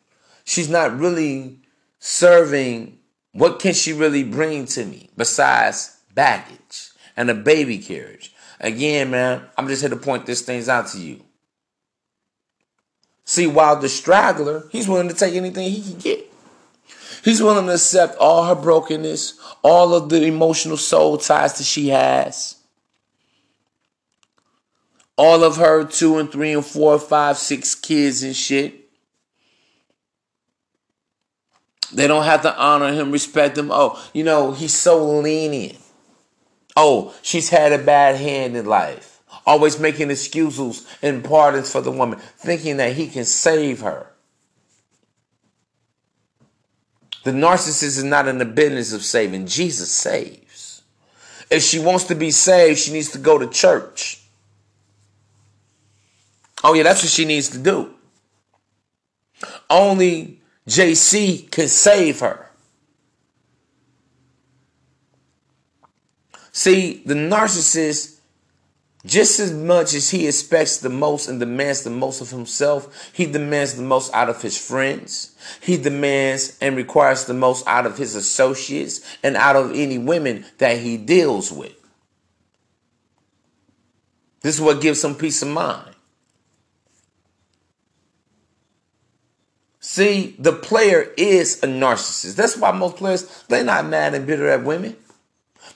She's 0.44 0.68
not 0.68 0.98
really 0.98 1.60
serving. 1.98 2.98
What 3.32 3.60
can 3.60 3.72
she 3.72 3.94
really 3.94 4.24
bring 4.24 4.66
to 4.66 4.84
me 4.84 5.08
besides 5.16 5.96
baggage? 6.14 6.87
And 7.18 7.28
a 7.28 7.34
baby 7.34 7.78
carriage. 7.78 8.32
Again, 8.60 9.10
man, 9.10 9.42
I'm 9.58 9.66
just 9.66 9.82
here 9.82 9.90
to 9.90 9.96
point 9.96 10.24
these 10.24 10.42
things 10.42 10.68
out 10.68 10.86
to 10.88 10.98
you. 10.98 11.20
See, 13.24 13.48
while 13.48 13.74
the 13.76 13.88
straggler, 13.88 14.68
he's 14.70 14.88
willing 14.88 15.08
to 15.08 15.14
take 15.14 15.34
anything 15.34 15.68
he 15.68 15.82
can 15.82 15.98
get. 15.98 16.32
He's 17.24 17.42
willing 17.42 17.66
to 17.66 17.72
accept 17.72 18.16
all 18.18 18.44
her 18.44 18.54
brokenness, 18.54 19.38
all 19.62 19.94
of 19.94 20.08
the 20.08 20.22
emotional 20.22 20.76
soul 20.76 21.18
ties 21.18 21.58
that 21.58 21.64
she 21.64 21.88
has, 21.88 22.56
all 25.16 25.42
of 25.42 25.56
her 25.56 25.84
two 25.84 26.18
and 26.18 26.30
three 26.30 26.52
and 26.52 26.64
four, 26.64 27.00
five, 27.00 27.36
six 27.36 27.74
kids 27.74 28.22
and 28.22 28.36
shit. 28.36 28.88
They 31.92 32.06
don't 32.06 32.24
have 32.24 32.42
to 32.42 32.56
honor 32.56 32.92
him, 32.92 33.10
respect 33.10 33.58
him. 33.58 33.70
Oh, 33.72 34.00
you 34.14 34.22
know, 34.22 34.52
he's 34.52 34.74
so 34.74 35.04
lenient. 35.04 35.78
Oh, 36.80 37.12
she's 37.22 37.48
had 37.48 37.72
a 37.72 37.78
bad 37.78 38.14
hand 38.14 38.56
in 38.56 38.64
life. 38.64 39.20
Always 39.44 39.80
making 39.80 40.12
excuses 40.12 40.86
and 41.02 41.24
pardons 41.24 41.72
for 41.72 41.80
the 41.80 41.90
woman, 41.90 42.20
thinking 42.20 42.76
that 42.76 42.94
he 42.94 43.08
can 43.08 43.24
save 43.24 43.80
her. 43.80 44.12
The 47.24 47.32
narcissist 47.32 47.82
is 47.82 48.04
not 48.04 48.28
in 48.28 48.38
the 48.38 48.44
business 48.44 48.92
of 48.92 49.02
saving. 49.02 49.48
Jesus 49.48 49.90
saves. 49.90 50.82
If 51.50 51.64
she 51.64 51.80
wants 51.80 52.04
to 52.04 52.14
be 52.14 52.30
saved, 52.30 52.78
she 52.78 52.92
needs 52.92 53.10
to 53.10 53.18
go 53.18 53.38
to 53.38 53.48
church. 53.48 54.22
Oh, 56.62 56.74
yeah, 56.74 56.84
that's 56.84 57.02
what 57.02 57.10
she 57.10 57.24
needs 57.24 57.48
to 57.48 57.58
do. 57.58 57.92
Only 59.68 60.40
JC 60.68 61.50
can 61.50 61.66
save 61.66 62.20
her. 62.20 62.47
See, 66.58 67.04
the 67.06 67.14
narcissist, 67.14 68.18
just 69.06 69.38
as 69.38 69.52
much 69.52 69.94
as 69.94 70.10
he 70.10 70.26
expects 70.26 70.78
the 70.78 70.88
most 70.88 71.28
and 71.28 71.38
demands 71.38 71.84
the 71.84 71.90
most 71.90 72.20
of 72.20 72.30
himself, 72.30 73.12
he 73.12 73.26
demands 73.26 73.74
the 73.74 73.84
most 73.84 74.12
out 74.12 74.28
of 74.28 74.42
his 74.42 74.58
friends. 74.58 75.36
He 75.60 75.76
demands 75.76 76.58
and 76.60 76.74
requires 76.74 77.26
the 77.26 77.32
most 77.32 77.64
out 77.68 77.86
of 77.86 77.96
his 77.96 78.16
associates 78.16 79.00
and 79.22 79.36
out 79.36 79.54
of 79.54 79.70
any 79.70 79.98
women 79.98 80.46
that 80.58 80.78
he 80.78 80.96
deals 80.96 81.52
with. 81.52 81.76
This 84.40 84.56
is 84.56 84.60
what 84.60 84.80
gives 84.80 85.04
him 85.04 85.14
peace 85.14 85.40
of 85.42 85.48
mind. 85.50 85.94
See, 89.78 90.34
the 90.40 90.54
player 90.54 91.12
is 91.16 91.62
a 91.62 91.68
narcissist. 91.68 92.34
That's 92.34 92.56
why 92.56 92.72
most 92.72 92.96
players, 92.96 93.44
they're 93.44 93.62
not 93.62 93.86
mad 93.86 94.14
and 94.14 94.26
bitter 94.26 94.48
at 94.48 94.64
women. 94.64 94.96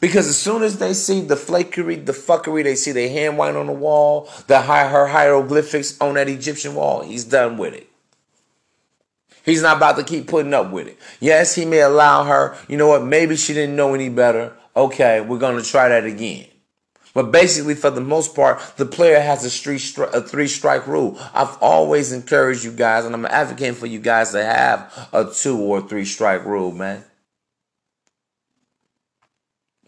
Because 0.02 0.26
as 0.26 0.36
soon 0.36 0.64
as 0.64 0.78
they 0.78 0.94
see 0.94 1.20
the 1.20 1.36
flakery, 1.36 1.94
the 1.94 2.12
fuckery, 2.12 2.64
they 2.64 2.74
see 2.74 2.90
the 2.90 3.08
hand 3.08 3.38
wine 3.38 3.54
on 3.54 3.68
the 3.68 3.72
wall, 3.72 4.28
the 4.48 4.60
her 4.62 5.06
hieroglyphics 5.06 5.96
on 6.00 6.14
that 6.14 6.28
Egyptian 6.28 6.74
wall, 6.74 7.02
he's 7.02 7.22
done 7.22 7.56
with 7.56 7.72
it. 7.72 7.88
He's 9.44 9.62
not 9.62 9.76
about 9.76 9.96
to 9.98 10.02
keep 10.02 10.26
putting 10.26 10.54
up 10.54 10.72
with 10.72 10.88
it. 10.88 10.98
Yes, 11.20 11.54
he 11.54 11.64
may 11.64 11.82
allow 11.82 12.24
her, 12.24 12.56
you 12.66 12.76
know 12.76 12.88
what, 12.88 13.04
maybe 13.04 13.36
she 13.36 13.54
didn't 13.54 13.76
know 13.76 13.94
any 13.94 14.08
better. 14.08 14.52
Okay, 14.74 15.20
we're 15.20 15.38
going 15.38 15.62
to 15.62 15.70
try 15.70 15.88
that 15.88 16.04
again. 16.04 16.48
But 17.14 17.30
basically, 17.30 17.76
for 17.76 17.90
the 17.90 18.00
most 18.00 18.34
part, 18.34 18.60
the 18.78 18.86
player 18.86 19.20
has 19.20 19.44
a, 19.44 19.48
stri- 19.48 20.12
a 20.12 20.20
three 20.20 20.48
strike 20.48 20.88
rule. 20.88 21.16
I've 21.32 21.56
always 21.58 22.10
encouraged 22.10 22.64
you 22.64 22.72
guys, 22.72 23.04
and 23.04 23.14
I'm 23.14 23.26
advocating 23.26 23.76
for 23.76 23.86
you 23.86 24.00
guys 24.00 24.32
to 24.32 24.42
have 24.42 25.08
a 25.12 25.30
two 25.32 25.60
or 25.60 25.80
three 25.80 26.06
strike 26.06 26.44
rule, 26.44 26.72
man. 26.72 27.04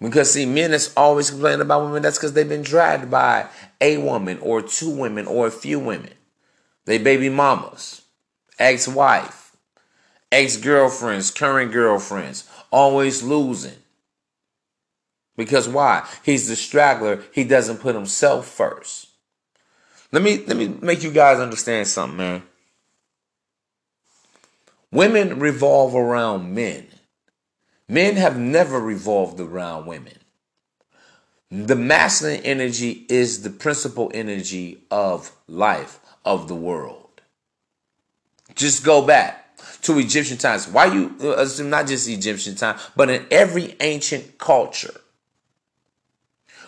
Because 0.04 0.32
see, 0.32 0.44
men 0.44 0.72
is 0.72 0.92
always 0.96 1.30
complaining 1.30 1.62
about 1.62 1.84
women. 1.84 2.02
That's 2.02 2.18
because 2.18 2.34
they've 2.34 2.48
been 2.48 2.62
dragged 2.62 3.10
by 3.10 3.48
a 3.80 3.96
woman 3.96 4.38
or 4.40 4.60
two 4.60 4.90
women 4.90 5.26
or 5.26 5.46
a 5.46 5.50
few 5.50 5.78
women. 5.78 6.12
They 6.84 6.98
baby 6.98 7.30
mamas, 7.30 8.02
ex-wife, 8.58 9.56
ex-girlfriends, 10.30 11.30
current 11.30 11.72
girlfriends, 11.72 12.48
always 12.70 13.22
losing. 13.22 13.76
Because 15.36 15.68
why? 15.68 16.06
He's 16.22 16.48
the 16.48 16.56
straggler. 16.56 17.22
He 17.32 17.44
doesn't 17.44 17.78
put 17.78 17.94
himself 17.94 18.46
first. 18.46 19.08
Let 20.12 20.22
me 20.22 20.44
let 20.46 20.56
me 20.56 20.68
make 20.68 21.02
you 21.02 21.10
guys 21.10 21.40
understand 21.40 21.88
something, 21.88 22.18
man. 22.18 22.42
Women 24.92 25.40
revolve 25.40 25.94
around 25.94 26.54
men. 26.54 26.86
Men 27.88 28.16
have 28.16 28.38
never 28.38 28.80
revolved 28.80 29.40
around 29.40 29.86
women. 29.86 30.18
The 31.50 31.76
masculine 31.76 32.40
energy 32.42 33.04
is 33.08 33.42
the 33.42 33.50
principal 33.50 34.10
energy 34.14 34.84
of 34.90 35.32
life, 35.46 36.00
of 36.24 36.48
the 36.48 36.54
world. 36.54 37.20
Just 38.54 38.84
go 38.84 39.02
back 39.02 39.56
to 39.82 39.98
Egyptian 39.98 40.38
times. 40.38 40.66
Why 40.66 40.86
you, 40.86 41.14
uh, 41.20 41.46
not 41.60 41.86
just 41.86 42.08
Egyptian 42.08 42.54
time, 42.54 42.78
but 42.96 43.10
in 43.10 43.26
every 43.30 43.76
ancient 43.80 44.38
culture, 44.38 45.00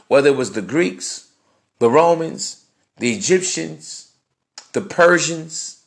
whether 0.08 0.28
it 0.28 0.36
was 0.36 0.52
the 0.52 0.62
Greeks, 0.62 1.32
the 1.78 1.90
Romans, 1.90 2.66
the 2.98 3.12
Egyptians, 3.12 4.12
the 4.72 4.80
Persians, 4.80 5.84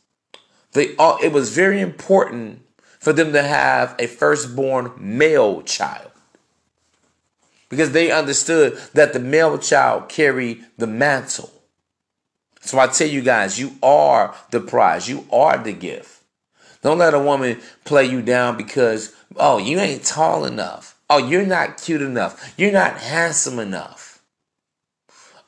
they 0.74 0.96
all, 0.98 1.18
it 1.22 1.32
was 1.32 1.56
very 1.56 1.80
important 1.80 2.62
for 3.00 3.14
them 3.14 3.34
to 3.34 3.42
have 3.42 3.96
a 3.98 4.08
firstborn 4.08 4.92
male 4.98 5.62
child 5.64 6.12
because 7.70 7.92
they 7.92 8.12
understood 8.12 8.78
that 8.94 9.14
the 9.14 9.20
male 9.20 9.58
child 9.58 10.10
carried 10.10 10.66
the 10.78 10.88
mantle. 10.88 11.52
So 12.62 12.78
I 12.78 12.88
tell 12.88 13.08
you 13.08 13.22
guys, 13.22 13.60
you 13.60 13.76
are 13.82 14.36
the 14.52 14.60
prize, 14.60 15.08
you 15.08 15.26
are 15.32 15.58
the 15.58 15.74
gift. 15.74 16.24
Don't 16.82 16.98
let 16.98 17.14
a 17.14 17.20
woman 17.20 17.60
play 17.86 18.06
you 18.06 18.22
down 18.22 18.58
because, 18.58 19.14
oh, 19.36 19.58
you 19.58 19.80
ain't 19.80 20.04
tall 20.04 20.46
enough. 20.46 20.98
Oh, 21.10 21.18
you're 21.18 21.46
not 21.46 21.82
cute 21.82 22.02
enough. 22.02 22.54
You're 22.58 22.72
not 22.72 22.98
handsome 22.98 23.60
enough. 23.60 24.22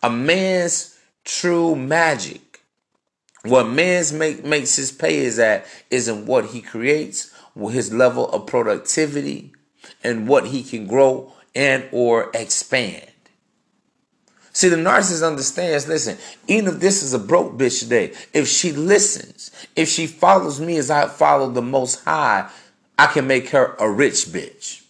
A 0.03 0.09
man's 0.09 0.97
true 1.23 1.75
magic, 1.75 2.61
what 3.43 3.67
man's 3.67 4.11
make, 4.11 4.43
makes 4.43 4.75
his 4.75 4.91
pay 4.91 5.17
is 5.17 5.39
at, 5.39 5.65
is 5.89 6.07
in 6.07 6.25
what 6.25 6.47
he 6.47 6.61
creates, 6.61 7.30
his 7.55 7.93
level 7.93 8.29
of 8.29 8.47
productivity, 8.47 9.53
and 10.03 10.27
what 10.27 10.47
he 10.47 10.63
can 10.63 10.87
grow 10.87 11.33
and 11.55 11.87
or 11.91 12.31
expand. 12.33 13.07
See, 14.53 14.67
the 14.67 14.75
narcissist 14.75 15.25
understands, 15.25 15.87
listen, 15.87 16.17
even 16.47 16.73
if 16.73 16.79
this 16.81 17.03
is 17.03 17.13
a 17.13 17.19
broke 17.19 17.57
bitch 17.57 17.79
today, 17.79 18.13
if 18.33 18.47
she 18.47 18.73
listens, 18.73 19.51
if 19.75 19.87
she 19.87 20.07
follows 20.07 20.59
me 20.59 20.77
as 20.77 20.91
I 20.91 21.07
follow 21.07 21.49
the 21.49 21.61
most 21.61 22.03
high, 22.03 22.49
I 22.99 23.07
can 23.07 23.27
make 23.27 23.49
her 23.49 23.75
a 23.79 23.89
rich 23.89 24.25
bitch. 24.25 24.83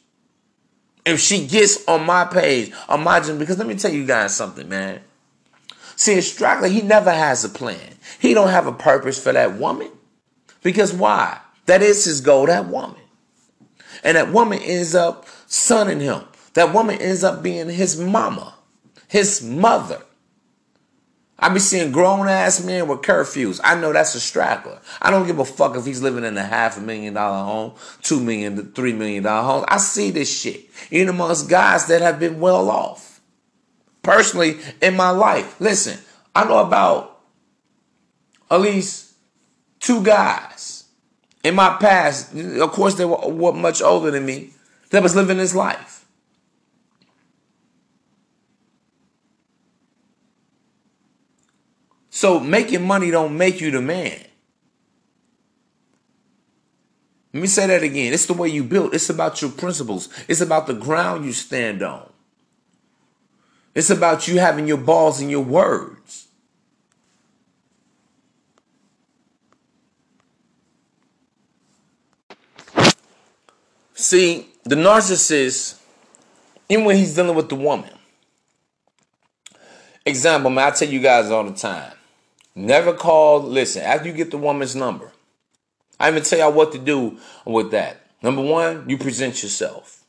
If 1.06 1.20
she 1.20 1.48
gets 1.48 1.88
on 1.88 2.06
my 2.06 2.26
page, 2.26 2.74
gym, 2.90 3.38
because 3.38 3.58
let 3.58 3.68
me 3.68 3.76
tell 3.76 3.92
you 3.92 4.06
guys 4.06 4.36
something, 4.36 4.68
man. 4.68 5.02
See, 5.96 6.20
straggler, 6.22 6.68
he 6.68 6.82
never 6.82 7.12
has 7.12 7.46
a 7.46 7.50
plan. 7.50 7.96
He 8.20 8.34
don't 8.34 8.50
have 8.50 8.66
a 8.66 8.72
purpose 8.72 9.22
for 9.22 9.32
that 9.32 9.58
woman. 9.58 9.92
Because 10.64 10.94
why? 10.94 11.40
That 11.72 11.82
is 11.82 12.04
his 12.04 12.20
goal, 12.20 12.48
that 12.48 12.68
woman. 12.68 13.00
And 14.04 14.18
that 14.18 14.34
woman 14.34 14.60
ends 14.60 14.94
up 14.94 15.26
sonning 15.48 16.02
him. 16.02 16.24
That 16.54 16.74
woman 16.74 17.00
ends 17.00 17.24
up 17.24 17.42
being 17.42 17.70
his 17.70 17.98
mama, 17.98 18.56
his 19.08 19.42
mother. 19.42 20.02
I 21.40 21.48
be 21.48 21.62
seeing 21.62 21.94
grown 21.94 22.28
ass 22.28 22.62
men 22.62 22.90
with 22.90 23.04
curfews. 23.04 23.62
I 23.64 23.80
know 23.80 23.94
that's 23.94 24.16
a 24.16 24.20
straggler. 24.20 24.82
I 25.02 25.12
don't 25.12 25.26
give 25.26 25.40
a 25.40 25.46
fuck 25.46 25.78
if 25.78 25.86
he's 25.86 26.02
living 26.02 26.26
in 26.26 26.38
a 26.38 26.44
half 26.44 26.78
a 26.78 26.82
million 26.82 27.14
dollar 27.14 27.46
home, 27.46 27.76
two 28.02 28.20
million 28.20 28.58
to 28.58 28.64
three 28.64 28.92
million 28.92 29.24
dollar 29.24 29.48
home. 29.48 29.66
I 29.70 29.78
see 29.78 30.12
this 30.12 30.42
shit. 30.42 30.66
Even 30.90 31.08
amongst 31.08 31.50
guys 31.50 31.86
that 31.86 32.02
have 32.02 32.20
been 32.20 32.42
well 32.42 32.70
off. 32.70 33.22
Personally, 34.04 34.58
in 34.82 34.98
my 34.98 35.12
life, 35.12 35.62
listen, 35.62 35.98
I 36.36 36.44
know 36.44 36.58
about 36.58 37.22
at 38.50 38.60
least 38.60 39.14
two 39.80 40.04
guys 40.04 40.71
in 41.44 41.56
my 41.56 41.78
past. 41.80 42.36
Of 42.36 42.72
course, 42.72 42.96
they 42.96 43.06
were, 43.06 43.30
were 43.30 43.54
much 43.54 43.82
older 43.82 44.12
than 44.12 44.26
me 44.26 44.52
that 44.90 45.04
was 45.04 45.16
living 45.16 45.38
this 45.38 45.56
life. 45.56 46.06
So 52.10 52.40
making 52.40 52.86
money 52.86 53.10
don't 53.10 53.38
make 53.38 53.62
you 53.62 53.72
the 53.72 53.82
man. 53.82 54.20
Let 57.34 57.42
me 57.42 57.48
say 57.48 57.68
that 57.68 57.82
again. 57.82 58.14
It's 58.14 58.26
the 58.26 58.34
way 58.34 58.50
you 58.50 58.64
build. 58.64 58.94
It's 58.94 59.10
about 59.10 59.42
your 59.42 59.52
principles. 59.52 60.10
It's 60.28 60.42
about 60.42 60.68
the 60.68 60.74
ground 60.74 61.26
you 61.26 61.32
stand 61.32 61.82
on. 61.82 62.12
It's 63.74 63.90
about 63.90 64.28
you 64.28 64.40
having 64.40 64.68
your 64.68 64.78
balls 64.78 65.22
and 65.22 65.32
your 65.32 65.44
words. 65.44 66.28
See, 74.02 74.48
the 74.64 74.74
narcissist, 74.74 75.80
even 76.68 76.86
when 76.86 76.98
he's 76.98 77.14
dealing 77.14 77.36
with 77.36 77.50
the 77.50 77.56
woman, 77.56 77.92
example, 80.04 80.50
man, 80.50 80.70
I 80.70 80.72
tell 80.72 80.90
you 80.90 81.00
guys 81.00 81.30
all 81.30 81.44
the 81.44 81.54
time. 81.54 81.94
Never 82.56 82.94
call, 82.94 83.44
listen, 83.44 83.84
after 83.84 84.08
you 84.08 84.16
get 84.16 84.32
the 84.32 84.40
woman's 84.40 84.76
number, 84.76 85.12
I 86.00 86.10
even 86.10 86.24
tell 86.24 86.40
y'all 86.40 86.52
what 86.52 86.72
to 86.72 86.80
do 86.80 87.20
with 87.46 87.70
that. 87.72 88.02
Number 88.24 88.42
one, 88.42 88.90
you 88.90 88.98
present 88.98 89.44
yourself. 89.44 90.04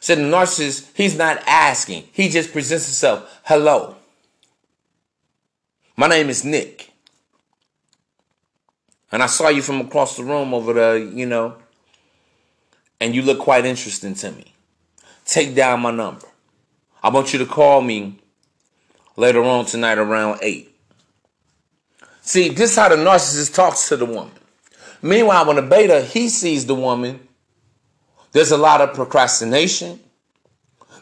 So 0.00 0.14
the 0.14 0.20
narcissist, 0.20 0.90
he's 0.94 1.16
not 1.16 1.42
asking. 1.46 2.04
He 2.12 2.28
just 2.28 2.52
presents 2.52 2.84
himself. 2.84 3.40
Hello. 3.44 3.96
My 5.96 6.06
name 6.06 6.28
is 6.28 6.44
Nick. 6.44 6.92
And 9.10 9.22
I 9.22 9.26
saw 9.26 9.48
you 9.48 9.62
from 9.62 9.80
across 9.80 10.18
the 10.18 10.22
room 10.22 10.52
over 10.52 10.74
there, 10.74 10.98
you 10.98 11.24
know, 11.24 11.56
and 13.00 13.14
you 13.14 13.22
look 13.22 13.38
quite 13.38 13.64
interesting 13.64 14.14
to 14.14 14.32
me. 14.32 14.54
Take 15.24 15.54
down 15.54 15.80
my 15.80 15.90
number. 15.90 16.26
I 17.02 17.10
want 17.10 17.32
you 17.32 17.38
to 17.38 17.46
call 17.46 17.80
me 17.80 18.18
later 19.16 19.42
on 19.42 19.66
tonight 19.66 19.98
around 19.98 20.40
8. 20.42 20.74
See, 22.22 22.48
this 22.50 22.72
is 22.72 22.76
how 22.76 22.88
the 22.88 22.96
narcissist 22.96 23.54
talks 23.54 23.88
to 23.88 23.96
the 23.96 24.04
woman. 24.04 24.32
Meanwhile, 25.00 25.46
when 25.46 25.56
the 25.56 25.62
beta, 25.62 26.02
he 26.02 26.28
sees 26.28 26.66
the 26.66 26.74
woman, 26.74 27.26
there's 28.32 28.50
a 28.50 28.58
lot 28.58 28.80
of 28.80 28.94
procrastination. 28.94 30.00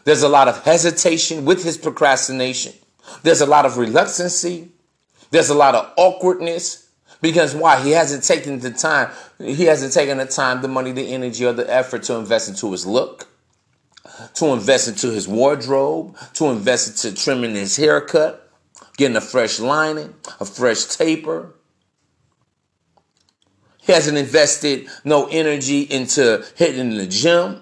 There's 0.03 0.23
a 0.23 0.29
lot 0.29 0.47
of 0.47 0.63
hesitation 0.63 1.43
with 1.43 1.63
his 1.63 1.77
procrastination. 1.77 2.73
There's 3.23 3.41
a 3.41 3.45
lot 3.45 3.65
of 3.65 3.77
reluctancy. 3.77 4.69
There's 5.31 5.49
a 5.49 5.55
lot 5.55 5.75
of 5.75 5.91
awkwardness. 5.97 6.86
Because 7.21 7.55
why? 7.55 7.81
He 7.81 7.91
hasn't 7.91 8.23
taken 8.23 8.59
the 8.59 8.71
time, 8.71 9.11
he 9.39 9.65
hasn't 9.65 9.93
taken 9.93 10.17
the 10.17 10.25
time, 10.25 10.61
the 10.61 10.67
money, 10.67 10.91
the 10.91 11.13
energy, 11.13 11.45
or 11.45 11.53
the 11.53 11.71
effort 11.71 12.03
to 12.03 12.15
invest 12.15 12.49
into 12.49 12.71
his 12.71 12.85
look, 12.85 13.27
to 14.35 14.47
invest 14.47 14.87
into 14.87 15.11
his 15.11 15.27
wardrobe, 15.27 16.15
to 16.33 16.45
invest 16.47 17.05
into 17.05 17.19
trimming 17.19 17.55
his 17.55 17.75
haircut, 17.75 18.51
getting 18.97 19.17
a 19.17 19.21
fresh 19.21 19.59
lining, 19.59 20.13
a 20.39 20.45
fresh 20.45 20.85
taper. 20.85 21.53
He 23.79 23.93
hasn't 23.93 24.17
invested 24.17 24.87
no 25.03 25.27
energy 25.27 25.81
into 25.81 26.45
hitting 26.55 26.97
the 26.97 27.07
gym. 27.07 27.61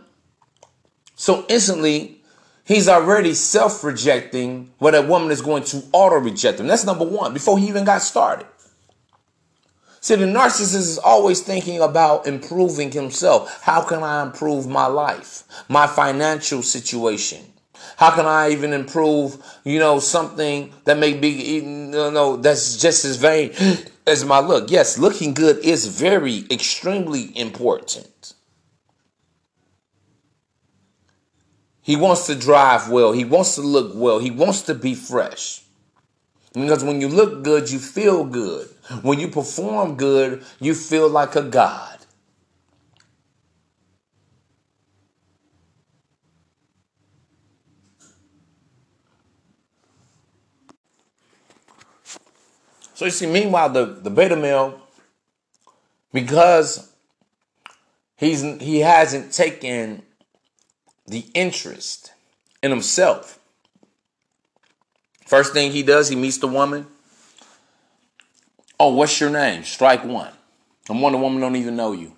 So 1.15 1.45
instantly, 1.47 2.21
he's 2.65 2.89
already 2.89 3.35
self 3.35 3.83
rejecting 3.83 4.73
what 4.79 4.95
a 4.95 5.01
woman 5.01 5.31
is 5.31 5.41
going 5.41 5.63
to 5.65 5.83
auto 5.93 6.17
reject 6.17 6.59
him. 6.59 6.67
That's 6.67 6.83
number 6.83 7.05
one, 7.05 7.31
before 7.31 7.57
he 7.57 7.67
even 7.67 7.85
got 7.85 8.01
started. 8.01 8.47
See, 10.05 10.13
the 10.13 10.25
narcissist 10.25 10.75
is 10.75 10.99
always 10.99 11.41
thinking 11.41 11.81
about 11.81 12.27
improving 12.27 12.91
himself. 12.91 13.63
How 13.63 13.81
can 13.81 14.03
I 14.03 14.21
improve 14.21 14.67
my 14.67 14.85
life, 14.85 15.41
my 15.67 15.87
financial 15.87 16.61
situation? 16.61 17.43
How 17.97 18.11
can 18.11 18.27
I 18.27 18.51
even 18.51 18.71
improve, 18.71 19.43
you 19.63 19.79
know, 19.79 19.97
something 19.97 20.71
that 20.83 20.99
may 20.99 21.15
be, 21.15 21.29
you 21.29 21.63
know, 21.63 22.35
that's 22.35 22.77
just 22.77 23.03
as 23.03 23.17
vain 23.17 23.53
as 24.05 24.23
my 24.23 24.37
look? 24.41 24.69
Yes, 24.69 24.99
looking 24.99 25.33
good 25.33 25.57
is 25.65 25.87
very, 25.87 26.45
extremely 26.51 27.35
important. 27.35 28.35
He 31.81 31.95
wants 31.95 32.27
to 32.27 32.35
drive 32.35 32.91
well. 32.91 33.11
He 33.11 33.25
wants 33.25 33.55
to 33.55 33.61
look 33.61 33.93
well. 33.95 34.19
He 34.19 34.29
wants 34.29 34.61
to 34.61 34.75
be 34.75 34.93
fresh. 34.93 35.64
Because 36.55 36.85
when 36.85 37.01
you 37.01 37.09
look 37.09 37.43
good, 37.43 37.69
you 37.69 37.79
feel 37.79 38.23
good. 38.23 38.69
When 39.01 39.19
you 39.19 39.27
perform 39.27 39.95
good, 39.95 40.43
you 40.61 40.73
feel 40.73 41.09
like 41.09 41.35
a 41.35 41.41
God. 41.41 41.99
So 52.93 53.03
you 53.03 53.11
see, 53.11 53.27
meanwhile, 53.27 53.69
the, 53.69 53.85
the 53.85 54.09
beta 54.09 54.37
male, 54.37 54.79
because 56.13 56.89
he's 58.15 58.41
he 58.61 58.79
hasn't 58.79 59.33
taken 59.33 60.03
the 61.05 61.25
interest 61.33 62.13
in 62.63 62.71
himself. 62.71 63.34
First 65.25 65.53
thing 65.53 65.71
he 65.71 65.83
does, 65.83 66.09
he 66.09 66.15
meets 66.15 66.37
the 66.37 66.47
woman. 66.47 66.87
Oh, 68.79 68.93
what's 68.93 69.19
your 69.19 69.29
name? 69.29 69.63
Strike 69.63 70.03
one. 70.03 70.31
I'm 70.89 71.01
one 71.01 71.13
the 71.13 71.17
woman 71.17 71.41
don't 71.41 71.55
even 71.55 71.75
know 71.75 71.93
you. 71.93 72.13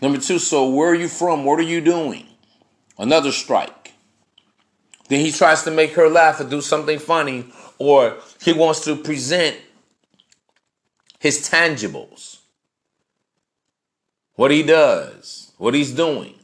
Number 0.00 0.18
two, 0.18 0.40
so 0.40 0.68
where 0.68 0.88
are 0.90 0.94
you 0.94 1.08
from? 1.08 1.44
What 1.44 1.60
are 1.60 1.62
you 1.62 1.80
doing? 1.80 2.26
Another 2.98 3.30
strike. 3.30 3.92
Then 5.08 5.20
he 5.20 5.30
tries 5.30 5.62
to 5.62 5.70
make 5.70 5.92
her 5.92 6.08
laugh 6.08 6.40
or 6.40 6.44
do 6.44 6.60
something 6.60 6.98
funny, 6.98 7.46
or 7.78 8.16
he 8.42 8.52
wants 8.52 8.84
to 8.84 8.96
present 8.96 9.56
his 11.20 11.48
tangibles. 11.48 12.38
What 14.34 14.50
he 14.50 14.62
does, 14.62 15.52
what 15.58 15.74
he's 15.74 15.92
doing. 15.92 16.34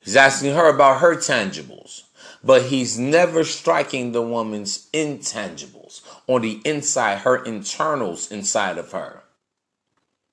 He's 0.00 0.16
asking 0.16 0.54
her 0.54 0.68
about 0.68 1.00
her 1.00 1.14
tangibles, 1.14 2.02
but 2.44 2.62
he's 2.62 2.98
never 2.98 3.44
striking 3.44 4.12
the 4.12 4.22
woman's 4.22 4.88
intangibles 4.92 6.02
on 6.26 6.42
the 6.42 6.60
inside, 6.64 7.18
her 7.18 7.42
internals 7.44 8.30
inside 8.30 8.78
of 8.78 8.92
her. 8.92 9.22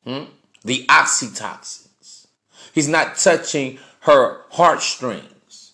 Hmm? 0.03 0.24
The 0.64 0.86
oxytocins. 0.88 2.28
He's 2.74 2.88
not 2.88 3.18
touching 3.18 3.80
her 4.01 4.41
heartstrings. 4.51 5.74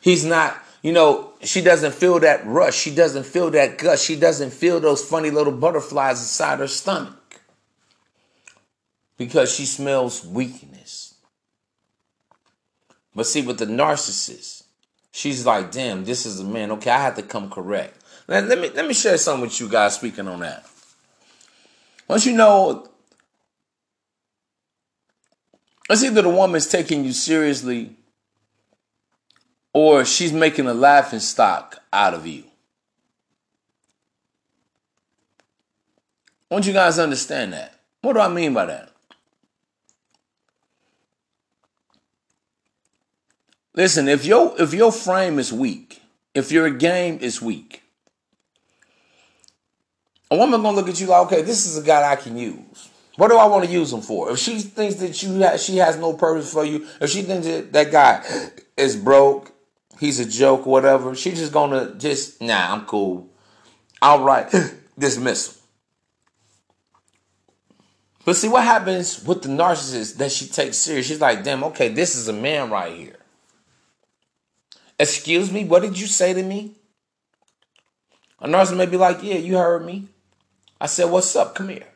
He's 0.00 0.24
not, 0.24 0.56
you 0.82 0.92
know, 0.92 1.32
she 1.42 1.60
doesn't 1.60 1.94
feel 1.94 2.18
that 2.20 2.44
rush. 2.46 2.76
She 2.76 2.94
doesn't 2.94 3.26
feel 3.26 3.50
that 3.50 3.78
gush. 3.78 4.00
She 4.00 4.16
doesn't 4.16 4.50
feel 4.50 4.80
those 4.80 5.04
funny 5.04 5.30
little 5.30 5.52
butterflies 5.52 6.20
inside 6.20 6.58
her 6.58 6.66
stomach 6.66 7.40
because 9.16 9.54
she 9.54 9.66
smells 9.66 10.24
weakness. 10.24 11.14
But 13.14 13.26
see, 13.26 13.42
with 13.42 13.58
the 13.58 13.66
narcissist, 13.66 14.57
she's 15.12 15.46
like, 15.46 15.70
damn, 15.70 16.04
this 16.04 16.26
is 16.26 16.40
a 16.40 16.44
man. 16.44 16.70
Okay, 16.72 16.90
I 16.90 17.02
have 17.02 17.16
to 17.16 17.22
come 17.22 17.50
correct. 17.50 18.02
Let, 18.26 18.46
let 18.46 18.60
me 18.60 18.70
let 18.70 18.86
me 18.86 18.94
share 18.94 19.16
something 19.16 19.42
with 19.42 19.58
you 19.60 19.68
guys 19.68 19.94
speaking 19.94 20.28
on 20.28 20.40
that. 20.40 20.66
Once 22.06 22.26
you 22.26 22.32
know 22.32 22.88
it's 25.90 26.04
either 26.04 26.22
the 26.22 26.28
woman's 26.28 26.66
taking 26.66 27.04
you 27.04 27.12
seriously 27.12 27.96
or 29.72 30.04
she's 30.04 30.32
making 30.32 30.66
a 30.66 30.74
laughing 30.74 31.20
stock 31.20 31.78
out 31.92 32.14
of 32.14 32.26
you. 32.26 32.44
I 36.50 36.54
want 36.54 36.66
you 36.66 36.72
guys 36.72 36.96
to 36.96 37.02
understand 37.02 37.52
that. 37.52 37.74
What 38.02 38.14
do 38.14 38.20
I 38.20 38.28
mean 38.28 38.54
by 38.54 38.66
that? 38.66 38.90
Listen, 43.78 44.08
if 44.08 44.24
your 44.24 44.56
if 44.58 44.74
your 44.74 44.90
frame 44.90 45.38
is 45.38 45.52
weak, 45.52 46.02
if 46.34 46.50
your 46.50 46.68
game 46.68 47.20
is 47.20 47.40
weak, 47.40 47.84
a 50.32 50.36
woman 50.36 50.60
gonna 50.62 50.76
look 50.76 50.88
at 50.88 51.00
you 51.00 51.06
like, 51.06 51.26
okay, 51.26 51.42
this 51.42 51.64
is 51.64 51.78
a 51.78 51.86
guy 51.86 52.10
I 52.10 52.16
can 52.16 52.36
use. 52.36 52.88
What 53.14 53.28
do 53.28 53.36
I 53.36 53.46
want 53.46 53.64
to 53.66 53.70
use 53.70 53.92
him 53.92 54.00
for? 54.00 54.32
If 54.32 54.40
she 54.40 54.58
thinks 54.58 54.96
that 54.96 55.22
you 55.22 55.40
ha- 55.44 55.58
she 55.58 55.76
has 55.76 55.96
no 55.96 56.12
purpose 56.14 56.52
for 56.52 56.64
you, 56.64 56.88
if 57.00 57.08
she 57.10 57.22
thinks 57.22 57.46
that 57.46 57.72
that 57.72 57.92
guy 57.92 58.24
is 58.76 58.96
broke, 58.96 59.52
he's 60.00 60.18
a 60.18 60.28
joke, 60.28 60.66
whatever, 60.66 61.14
she's 61.14 61.38
just 61.38 61.52
gonna 61.52 61.94
just 61.94 62.42
nah, 62.42 62.74
I'm 62.74 62.84
cool. 62.84 63.30
All 64.02 64.24
right, 64.24 64.52
dismiss 64.98 65.52
him. 65.52 65.62
But 68.24 68.34
see 68.34 68.48
what 68.48 68.64
happens 68.64 69.24
with 69.24 69.42
the 69.42 69.50
narcissist 69.50 70.16
that 70.16 70.32
she 70.32 70.48
takes 70.48 70.78
serious. 70.78 71.06
She's 71.06 71.20
like, 71.20 71.44
damn, 71.44 71.62
okay, 71.62 71.90
this 71.90 72.16
is 72.16 72.26
a 72.26 72.32
man 72.32 72.70
right 72.70 72.92
here. 72.92 73.17
Excuse 74.98 75.52
me, 75.52 75.64
what 75.64 75.82
did 75.82 75.98
you 75.98 76.06
say 76.06 76.34
to 76.34 76.42
me? 76.42 76.74
A 78.40 78.48
nurse 78.48 78.72
may 78.72 78.86
be 78.86 78.96
like, 78.96 79.22
Yeah, 79.22 79.36
you 79.36 79.56
heard 79.56 79.84
me. 79.84 80.08
I 80.80 80.86
said, 80.86 81.10
What's 81.10 81.34
up? 81.36 81.54
Come 81.54 81.68
here. 81.68 81.88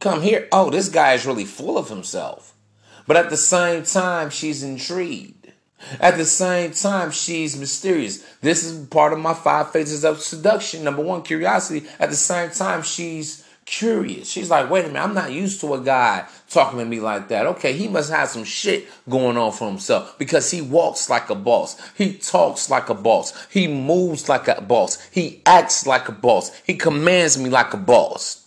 Come 0.00 0.22
here. 0.22 0.48
Oh, 0.50 0.70
this 0.70 0.88
guy 0.88 1.12
is 1.14 1.26
really 1.26 1.44
full 1.44 1.78
of 1.78 1.88
himself. 1.88 2.54
But 3.06 3.16
at 3.16 3.30
the 3.30 3.36
same 3.36 3.84
time, 3.84 4.30
she's 4.30 4.62
intrigued. 4.62 5.52
At 6.00 6.16
the 6.16 6.24
same 6.24 6.72
time, 6.72 7.10
she's 7.10 7.58
mysterious. 7.58 8.24
This 8.40 8.64
is 8.64 8.86
part 8.86 9.12
of 9.12 9.18
my 9.18 9.34
five 9.34 9.72
phases 9.72 10.04
of 10.04 10.20
seduction. 10.20 10.84
Number 10.84 11.02
one, 11.02 11.22
curiosity. 11.22 11.86
At 11.98 12.10
the 12.10 12.16
same 12.16 12.50
time, 12.50 12.82
she's 12.82 13.44
curious. 13.64 14.28
She's 14.28 14.50
like, 14.50 14.70
wait 14.70 14.84
a 14.84 14.88
minute, 14.88 15.02
I'm 15.02 15.14
not 15.14 15.32
used 15.32 15.60
to 15.60 15.74
a 15.74 15.80
guy 15.80 16.26
talking 16.48 16.78
to 16.78 16.84
me 16.84 17.00
like 17.00 17.28
that. 17.28 17.46
Okay, 17.46 17.72
he 17.72 17.88
must 17.88 18.10
have 18.10 18.28
some 18.28 18.44
shit 18.44 18.88
going 19.08 19.36
on 19.36 19.52
for 19.52 19.68
himself 19.68 20.18
because 20.18 20.50
he 20.50 20.60
walks 20.60 21.08
like 21.08 21.30
a 21.30 21.34
boss. 21.34 21.80
He 21.96 22.14
talks 22.14 22.70
like 22.70 22.88
a 22.88 22.94
boss. 22.94 23.46
He 23.50 23.68
moves 23.68 24.28
like 24.28 24.48
a 24.48 24.60
boss. 24.60 25.00
He 25.10 25.42
acts 25.46 25.86
like 25.86 26.08
a 26.08 26.12
boss. 26.12 26.54
He 26.64 26.74
commands 26.74 27.38
me 27.38 27.50
like 27.50 27.72
a 27.72 27.78
boss. 27.78 28.46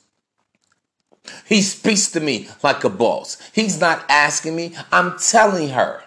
He 1.46 1.62
speaks 1.62 2.12
to 2.12 2.20
me 2.20 2.50
like 2.62 2.84
a 2.84 2.90
boss. 2.90 3.38
He's 3.54 3.80
not 3.80 4.06
asking 4.10 4.56
me, 4.56 4.76
I'm 4.92 5.18
telling 5.18 5.70
her. 5.70 6.04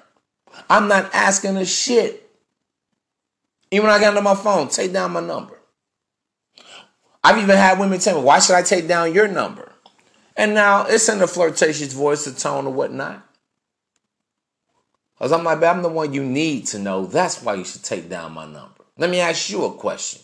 I'm 0.71 0.89
not 0.89 1.13
asking 1.15 1.55
her 1.57 1.65
shit. 1.65 2.31
Even 3.71 3.87
when 3.87 3.97
I 3.97 4.01
got 4.01 4.17
on 4.17 4.25
my 4.25 4.35
phone, 4.35 4.69
take 4.69 4.93
down 4.93 5.13
my 5.13 5.21
number. 5.21 5.58
I've 7.23 7.39
even 7.39 7.57
had 7.57 7.79
women 7.79 7.99
tell 7.99 8.19
me, 8.19 8.25
why 8.25 8.39
should 8.39 8.57
I 8.57 8.63
take 8.63 8.89
down 8.89 9.13
your 9.13 9.29
number? 9.29 9.73
And 10.37 10.55
now 10.55 10.87
it's 10.87 11.09
in 11.09 11.21
a 11.21 11.27
flirtatious 11.27 11.93
voice, 11.93 12.27
a 12.27 12.35
tone, 12.35 12.67
or 12.67 12.73
whatnot. 12.73 13.25
Because 15.19 15.33
I'm 15.33 15.43
like, 15.43 15.63
I'm 15.63 15.83
the 15.83 15.89
one 15.89 16.15
you 16.15 16.23
need 16.23 16.67
to 16.69 16.79
know. 16.79 17.07
That's 17.07 17.43
why 17.43 17.55
you 17.55 17.65
should 17.65 17.83
take 17.83 18.09
down 18.09 18.33
my 18.33 18.45
number. 18.45 18.85
Let 18.97 19.11
me 19.11 19.19
ask 19.19 19.51
you 19.51 19.65
a 19.65 19.73
question. 19.73 20.23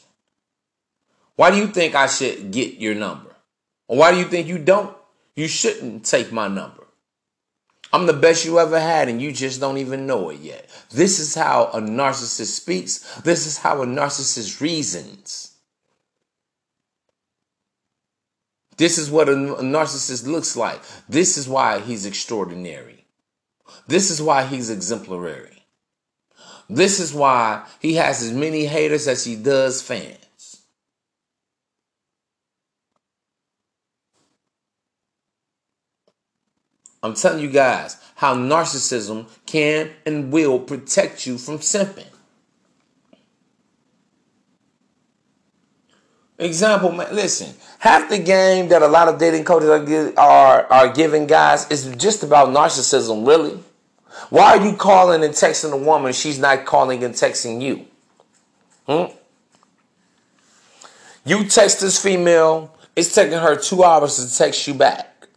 Why 1.37 1.51
do 1.51 1.57
you 1.57 1.67
think 1.67 1.97
I 1.97 2.07
should 2.07 2.53
get 2.53 2.75
your 2.75 2.95
number? 2.95 3.35
Or 3.89 3.97
why 3.97 4.13
do 4.13 4.19
you 4.19 4.25
think 4.25 4.47
you 4.47 4.59
don't? 4.59 4.97
You 5.35 5.49
shouldn't 5.49 6.05
take 6.05 6.31
my 6.31 6.47
number. 6.47 6.85
I'm 7.93 8.07
the 8.07 8.13
best 8.13 8.45
you 8.45 8.59
ever 8.59 8.79
had, 8.79 9.09
and 9.09 9.21
you 9.21 9.33
just 9.33 9.61
don't 9.61 9.79
even 9.79 10.07
know 10.07 10.31
it 10.31 10.41
yet. 10.41 10.69
This 10.91 11.19
is 11.19 11.35
how 11.35 11.71
a 11.73 11.81
narcissist 11.81 12.57
speaks. 12.57 12.99
This 13.23 13.47
is 13.47 13.59
how 13.59 13.83
a 13.83 13.87
narcissist 13.87 14.61
reasons. 14.61 15.54
This 18.77 18.99
is 18.99 19.11
what 19.11 19.29
a 19.29 19.33
narcissist 19.33 20.27
looks 20.27 20.57
like. 20.57 20.81
This 21.09 21.37
is 21.37 21.49
why 21.49 21.81
he's 21.81 22.07
extraordinary. 22.07 23.05
This 23.87 24.11
is 24.11 24.20
why 24.20 24.45
he's 24.45 24.70
exemplary. 24.70 25.66
This 26.68 26.99
is 26.99 27.12
why 27.12 27.66
he 27.81 27.95
has 27.95 28.22
as 28.22 28.33
many 28.33 28.64
haters 28.64 29.07
as 29.07 29.25
he 29.25 29.37
does 29.37 29.83
fans. 29.83 30.18
I'm 37.03 37.14
telling 37.14 37.41
you 37.41 37.51
guys 37.51 37.99
how 38.16 38.35
narcissism 38.35 39.27
can 39.45 39.91
and 40.07 40.33
will 40.33 40.59
protect 40.59 41.27
you 41.27 41.37
from 41.37 41.59
simping. 41.59 42.14
Example, 46.45 46.93
man, 46.93 47.07
listen, 47.11 47.55
half 47.79 48.11
the 48.11 48.19
game 48.19 48.69
that 48.69 48.83
a 48.83 48.87
lot 48.87 49.09
of 49.09 49.19
dating 49.19 49.45
coaches 49.45 49.71
are, 49.71 50.19
are, 50.19 50.67
are 50.67 50.93
giving 50.93 51.27
guys 51.27 51.71
is 51.71 51.97
just 51.97 52.23
about 52.23 52.49
narcissism, 52.49 53.27
really. 53.27 53.59
Why 54.29 54.59
are 54.59 54.63
you 54.63 54.77
calling 54.77 55.25
and 55.25 55.33
texting 55.33 55.73
a 55.73 55.77
woman 55.79 56.13
she's 56.13 56.39
not 56.39 56.67
calling 56.67 57.03
and 57.03 57.15
texting 57.15 57.63
you? 57.63 57.87
Hmm? 58.87 59.17
You 61.25 61.45
text 61.45 61.81
this 61.81 62.01
female, 62.01 62.77
it's 62.95 63.15
taking 63.15 63.39
her 63.39 63.57
two 63.57 63.83
hours 63.83 64.17
to 64.17 64.37
text 64.37 64.67
you 64.69 64.75
back. 64.75 65.29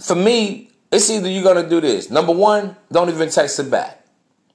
For 0.00 0.16
me, 0.16 0.70
it's 0.90 1.08
either 1.08 1.30
you're 1.30 1.44
gonna 1.44 1.68
do 1.68 1.80
this. 1.80 2.10
Number 2.10 2.32
one, 2.32 2.74
don't 2.90 3.08
even 3.08 3.30
text 3.30 3.60
it 3.60 3.70
back 3.70 4.03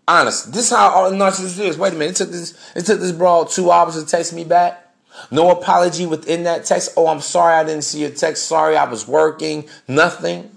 honest. 0.09 0.51
This 0.51 0.65
is 0.65 0.69
how 0.71 0.89
all 0.89 1.11
narcissist 1.11 1.59
is. 1.59 1.77
Wait 1.77 1.93
a 1.93 1.95
minute. 1.95 2.11
It 2.11 2.23
took 2.23 2.31
this. 2.31 2.73
It 2.75 2.85
took 2.85 2.99
this 2.99 3.11
broad 3.11 3.49
two 3.49 3.71
hours 3.71 3.95
to 3.95 4.05
text 4.05 4.33
me 4.33 4.43
back. 4.43 4.85
No 5.31 5.51
apology 5.51 6.05
within 6.05 6.43
that 6.43 6.65
text. 6.65 6.93
Oh, 6.95 7.07
I'm 7.07 7.21
sorry 7.21 7.55
I 7.55 7.63
didn't 7.63 7.83
see 7.83 8.01
your 8.01 8.11
text. 8.11 8.47
Sorry 8.47 8.77
I 8.77 8.85
was 8.85 9.07
working. 9.07 9.67
Nothing. 9.87 10.51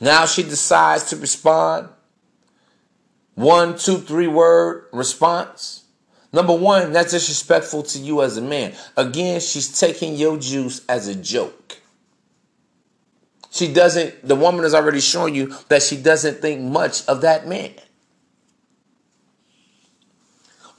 Now 0.00 0.26
she 0.26 0.42
decides 0.42 1.04
to 1.10 1.16
respond. 1.16 1.88
One, 3.34 3.78
two, 3.78 3.98
three 3.98 4.26
word 4.26 4.86
response. 4.92 5.84
Number 6.32 6.54
one, 6.54 6.92
that's 6.92 7.12
disrespectful 7.12 7.82
to 7.84 7.98
you 7.98 8.22
as 8.22 8.36
a 8.36 8.42
man. 8.42 8.74
Again, 8.96 9.40
she's 9.40 9.78
taking 9.78 10.14
your 10.14 10.38
juice 10.38 10.84
as 10.88 11.08
a 11.08 11.14
joke. 11.14 11.78
She 13.50 13.72
doesn't, 13.72 14.26
the 14.26 14.36
woman 14.36 14.62
has 14.62 14.74
already 14.74 15.00
shown 15.00 15.34
you 15.34 15.54
that 15.68 15.82
she 15.82 15.96
doesn't 15.96 16.40
think 16.40 16.60
much 16.60 17.04
of 17.06 17.22
that 17.22 17.48
man. 17.48 17.72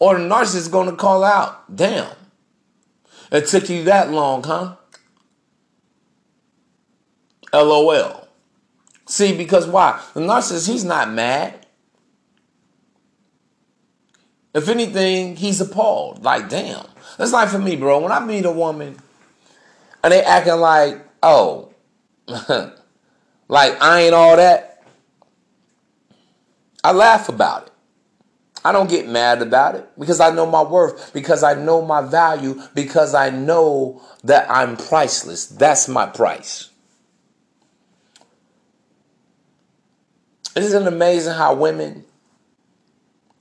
Or 0.02 0.18
the 0.18 0.26
narcissist 0.28 0.56
is 0.56 0.68
going 0.68 0.90
to 0.90 0.96
call 0.96 1.24
out, 1.24 1.76
damn, 1.76 2.12
it 3.32 3.46
took 3.46 3.70
you 3.70 3.84
that 3.84 4.10
long, 4.10 4.44
huh? 4.44 4.78
LOL. 7.54 8.28
See, 9.06 9.38
because 9.38 9.68
why? 9.68 10.04
The 10.16 10.22
narcissist, 10.22 10.68
he's 10.68 10.84
not 10.84 11.12
mad. 11.12 11.68
If 14.56 14.70
anything, 14.70 15.36
he's 15.36 15.62
appalled. 15.62 16.24
Like, 16.24 16.50
damn. 16.50 16.88
That's 17.20 17.32
like 17.32 17.50
for 17.50 17.60
me, 17.60 17.76
bro. 17.76 18.00
When 18.00 18.12
I 18.12 18.26
meet 18.26 18.46
a 18.46 18.52
woman 18.52 18.98
and 20.04 20.12
they 20.12 20.24
acting 20.24 20.56
like, 20.56 21.00
oh, 21.22 21.72
like 22.28 23.80
I 23.80 24.02
ain't 24.02 24.16
all 24.16 24.36
that, 24.36 24.84
I 26.84 26.92
laugh 26.92 27.30
about 27.30 27.68
it. 27.68 27.71
I 28.64 28.72
don't 28.72 28.90
get 28.90 29.08
mad 29.08 29.42
about 29.42 29.76
it 29.76 29.90
because 29.98 30.20
I 30.20 30.30
know 30.32 30.46
my 30.46 30.62
worth, 30.62 31.14
because 31.14 31.44
I 31.44 31.56
know 31.56 31.82
my 31.82 32.02
value, 32.02 32.62
because 32.76 33.16
I 33.16 33.30
know 33.32 34.02
that 34.24 34.50
I'm 34.52 34.78
priceless. 34.78 35.48
That's 35.48 35.88
my 35.88 36.06
price. 36.06 36.70
Isn't 40.56 40.84
it 40.84 40.88
amazing 40.88 41.34
how 41.34 41.56
women 41.56 42.04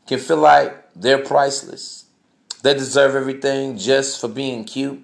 can 0.06 0.18
feel 0.20 0.38
like 0.38 0.76
they're 0.94 1.18
priceless? 1.18 2.06
They 2.62 2.74
deserve 2.74 3.14
everything 3.14 3.76
just 3.78 4.20
for 4.20 4.28
being 4.28 4.64
cute, 4.64 5.02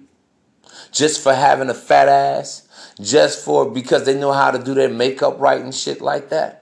just 0.91 1.21
for 1.21 1.33
having 1.33 1.69
a 1.69 1.73
fat 1.73 2.07
ass, 2.07 2.67
just 2.99 3.43
for 3.43 3.69
because 3.69 4.05
they 4.05 4.17
know 4.17 4.31
how 4.31 4.51
to 4.51 4.63
do 4.63 4.73
their 4.73 4.89
makeup 4.89 5.35
right 5.39 5.61
and 5.61 5.75
shit 5.75 6.01
like 6.01 6.29
that. 6.29 6.56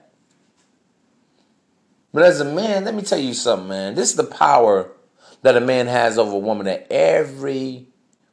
But 2.16 2.24
as 2.24 2.40
a 2.40 2.46
man, 2.46 2.86
let 2.86 2.94
me 2.94 3.02
tell 3.02 3.18
you 3.18 3.34
something, 3.34 3.68
man. 3.68 3.94
This 3.94 4.08
is 4.08 4.16
the 4.16 4.24
power 4.24 4.90
that 5.42 5.54
a 5.54 5.60
man 5.60 5.86
has 5.86 6.16
over 6.16 6.32
a 6.32 6.38
woman 6.38 6.64
that 6.64 6.86
every 6.90 7.88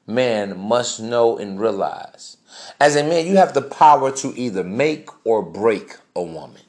man 0.07 0.57
must 0.57 1.01
know 1.01 1.38
and 1.38 1.59
realize. 1.59 2.38
As 2.79 2.95
a 2.95 3.03
man, 3.03 3.27
you 3.27 3.36
have 3.36 3.53
the 3.53 3.61
power 3.61 4.09
to 4.09 4.34
either 4.39 4.63
make 4.63 5.09
or 5.25 5.43
break 5.43 5.97
a 6.15 6.23
woman. 6.23 6.61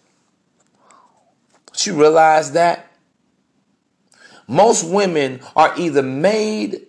But 1.66 1.86
you 1.86 1.96
realize 1.96 2.50
that? 2.50 2.90
Most 4.48 4.82
women 4.82 5.40
are 5.54 5.72
either 5.78 6.02
made 6.02 6.84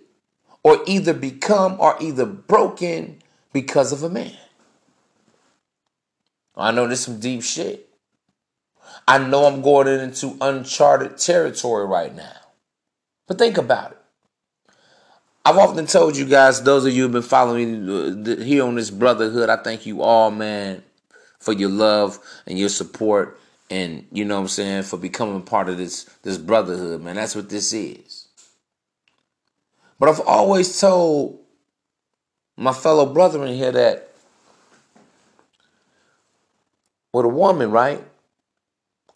or 0.64 0.80
either 0.88 1.14
become 1.14 1.76
or 1.78 1.96
either 2.02 2.26
broken 2.26 3.22
because 3.52 3.92
of 3.92 4.02
a 4.02 4.08
man. 4.08 4.36
I 6.56 6.72
know 6.72 6.88
there's 6.88 6.98
some 6.98 7.20
deep 7.20 7.44
shit. 7.44 7.85
I 9.08 9.18
know 9.18 9.44
I'm 9.44 9.62
going 9.62 9.86
into 9.86 10.36
uncharted 10.40 11.18
territory 11.18 11.86
right 11.86 12.14
now. 12.14 12.36
But 13.26 13.38
think 13.38 13.58
about 13.58 13.92
it. 13.92 13.98
I've 15.44 15.58
often 15.58 15.86
told 15.86 16.16
you 16.16 16.24
guys, 16.24 16.62
those 16.62 16.84
of 16.84 16.92
you 16.92 17.02
who've 17.04 17.12
been 17.12 17.22
following 17.22 17.86
me 17.86 18.32
uh, 18.32 18.36
here 18.38 18.64
on 18.64 18.74
this 18.74 18.90
brotherhood, 18.90 19.48
I 19.48 19.56
thank 19.56 19.86
you 19.86 20.02
all, 20.02 20.32
man, 20.32 20.82
for 21.38 21.52
your 21.52 21.70
love 21.70 22.18
and 22.46 22.58
your 22.58 22.68
support 22.68 23.38
and 23.70 24.06
you 24.12 24.24
know 24.24 24.36
what 24.36 24.42
I'm 24.42 24.48
saying 24.48 24.82
for 24.84 24.96
becoming 24.96 25.42
part 25.42 25.68
of 25.68 25.78
this 25.78 26.04
this 26.22 26.38
brotherhood, 26.38 27.02
man. 27.02 27.16
That's 27.16 27.34
what 27.34 27.48
this 27.48 27.72
is. 27.72 28.28
But 29.98 30.08
I've 30.08 30.20
always 30.20 30.80
told 30.80 31.40
my 32.56 32.72
fellow 32.72 33.06
brethren 33.12 33.54
here 33.54 33.72
that 33.72 34.12
with 37.12 37.24
a 37.24 37.28
woman, 37.28 37.70
right? 37.70 38.02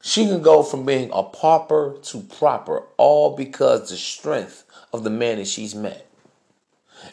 She 0.01 0.27
can 0.27 0.43
go 0.43 0.63
from 0.63 0.87
being 0.87 1.11
a 1.13 1.23
pauper 1.23 1.97
to 2.05 2.21
proper, 2.21 2.85
all 2.97 3.37
because 3.37 3.91
the 3.91 3.97
strength 3.97 4.65
of 4.93 5.05
the 5.05 5.11
man 5.11 5.39
that 5.39 5.47
she's 5.47 5.75
met 5.75 6.11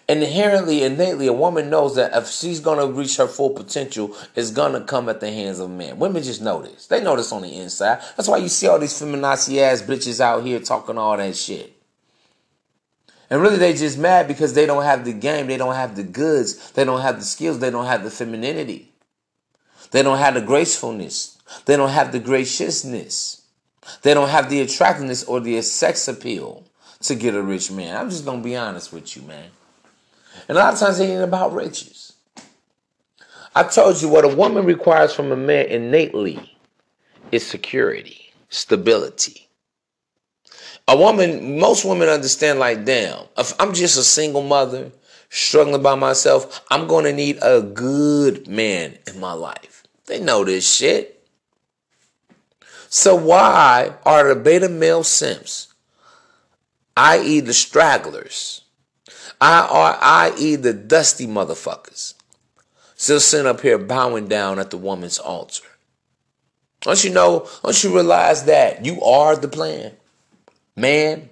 inherently, 0.08 0.84
innately, 0.84 1.28
a 1.28 1.34
woman 1.34 1.70
knows 1.70 1.96
that 1.96 2.16
if 2.16 2.28
she's 2.28 2.60
gonna 2.60 2.88
reach 2.88 3.18
her 3.18 3.28
full 3.28 3.50
potential, 3.50 4.16
it's 4.36 4.52
gonna 4.52 4.82
come 4.82 5.10
at 5.10 5.20
the 5.20 5.32
hands 5.32 5.60
of 5.60 5.70
men. 5.70 6.00
Women 6.00 6.24
just 6.24 6.42
know 6.42 6.62
this. 6.62 6.88
They 6.88 7.04
know 7.04 7.16
this 7.16 7.32
on 7.32 7.42
the 7.42 7.56
inside. 7.56 8.02
That's 8.16 8.28
why 8.28 8.38
you 8.38 8.50
see 8.50 8.68
all 8.68 8.80
these 8.80 9.00
feminazi 9.00 9.60
ass 9.60 9.82
bitches 9.82 10.20
out 10.20 10.44
here 10.44 10.60
talking 10.60 10.98
all 10.98 11.18
that 11.18 11.36
shit. 11.36 11.74
And 13.30 13.42
really, 13.42 13.58
they 13.58 13.74
just 13.74 13.98
mad 13.98 14.28
because 14.28 14.54
they 14.54 14.66
don't 14.66 14.84
have 14.84 15.04
the 15.04 15.12
game, 15.12 15.48
they 15.48 15.58
don't 15.58 15.76
have 15.76 15.98
the 15.98 16.04
goods, 16.04 16.72
they 16.72 16.86
don't 16.86 17.02
have 17.02 17.20
the 17.20 17.26
skills, 17.26 17.60
they 17.60 17.70
don't 17.70 17.86
have 17.86 18.06
the 18.06 18.10
femininity, 18.10 18.94
they 19.92 20.02
don't 20.02 20.18
have 20.18 20.36
the 20.36 20.42
gracefulness, 20.42 21.37
they 21.66 21.78
don't 21.78 21.90
have 21.90 22.12
the 22.12 22.20
graciousness, 22.20 23.44
they 24.02 24.14
don't 24.14 24.30
have 24.30 24.50
the 24.50 24.62
attractiveness 24.62 25.24
or 25.24 25.40
the 25.40 25.62
sex 25.62 26.08
appeal 26.08 26.64
to 27.02 27.16
get 27.16 27.36
a 27.36 27.42
rich 27.42 27.72
man. 27.72 27.96
I'm 27.96 28.10
just 28.10 28.26
gonna 28.26 28.42
be 28.42 28.56
honest 28.56 28.92
with 28.92 29.16
you, 29.16 29.24
man. 29.24 29.50
And 30.48 30.58
a 30.58 30.62
lot 30.62 30.74
of 30.74 30.80
times 30.80 31.00
it 31.00 31.06
ain't 31.06 31.24
about 31.24 31.54
riches. 31.54 32.14
I 33.56 33.64
told 33.64 34.02
you 34.02 34.10
what 34.10 34.26
a 34.26 34.36
woman 34.36 34.66
requires 34.66 35.14
from 35.14 35.32
a 35.32 35.36
man 35.36 35.66
innately 35.66 36.58
is 37.32 37.46
security, 37.46 38.32
stability. 38.50 39.48
A 40.88 40.96
woman, 40.96 41.60
most 41.60 41.84
women 41.84 42.08
understand 42.08 42.60
like, 42.60 42.86
damn, 42.86 43.26
if 43.38 43.54
I'm 43.60 43.74
just 43.74 43.98
a 43.98 44.04
single 44.04 44.44
mother 44.44 44.92
struggling 45.30 45.82
by 45.82 45.96
myself, 45.96 46.64
I'm 46.72 46.88
to 46.88 47.12
need 47.12 47.40
a 47.42 47.62
good 47.62 48.48
man 48.48 48.98
in 49.08 49.20
my 49.20 49.34
life. 49.34 49.84
They 50.06 50.22
know 50.22 50.46
this 50.46 50.72
shit. 50.72 51.17
So 52.90 53.16
why 53.16 53.96
are 54.06 54.34
the 54.34 54.40
beta 54.40 54.70
male 54.70 55.04
simps, 55.04 55.74
i.e. 56.96 57.40
the 57.42 57.54
stragglers, 57.54 58.62
I.e. 59.42 60.56
the 60.56 60.74
dusty 60.74 61.28
motherfuckers. 61.28 62.14
Still 62.96 63.20
sitting 63.20 63.46
up 63.46 63.62
here 63.62 63.78
bowing 63.78 64.28
down 64.28 64.58
at 64.58 64.72
the 64.72 64.78
woman's 64.78 65.20
altar. 65.20 65.64
Don't 66.82 67.04
you 67.04 67.12
know, 67.12 67.48
don't 67.64 67.84
you 67.84 67.94
realize 67.94 68.46
that 68.46 68.86
you 68.86 69.02
are 69.02 69.36
the 69.36 69.48
plan? 69.48 69.94
Man, 70.76 71.30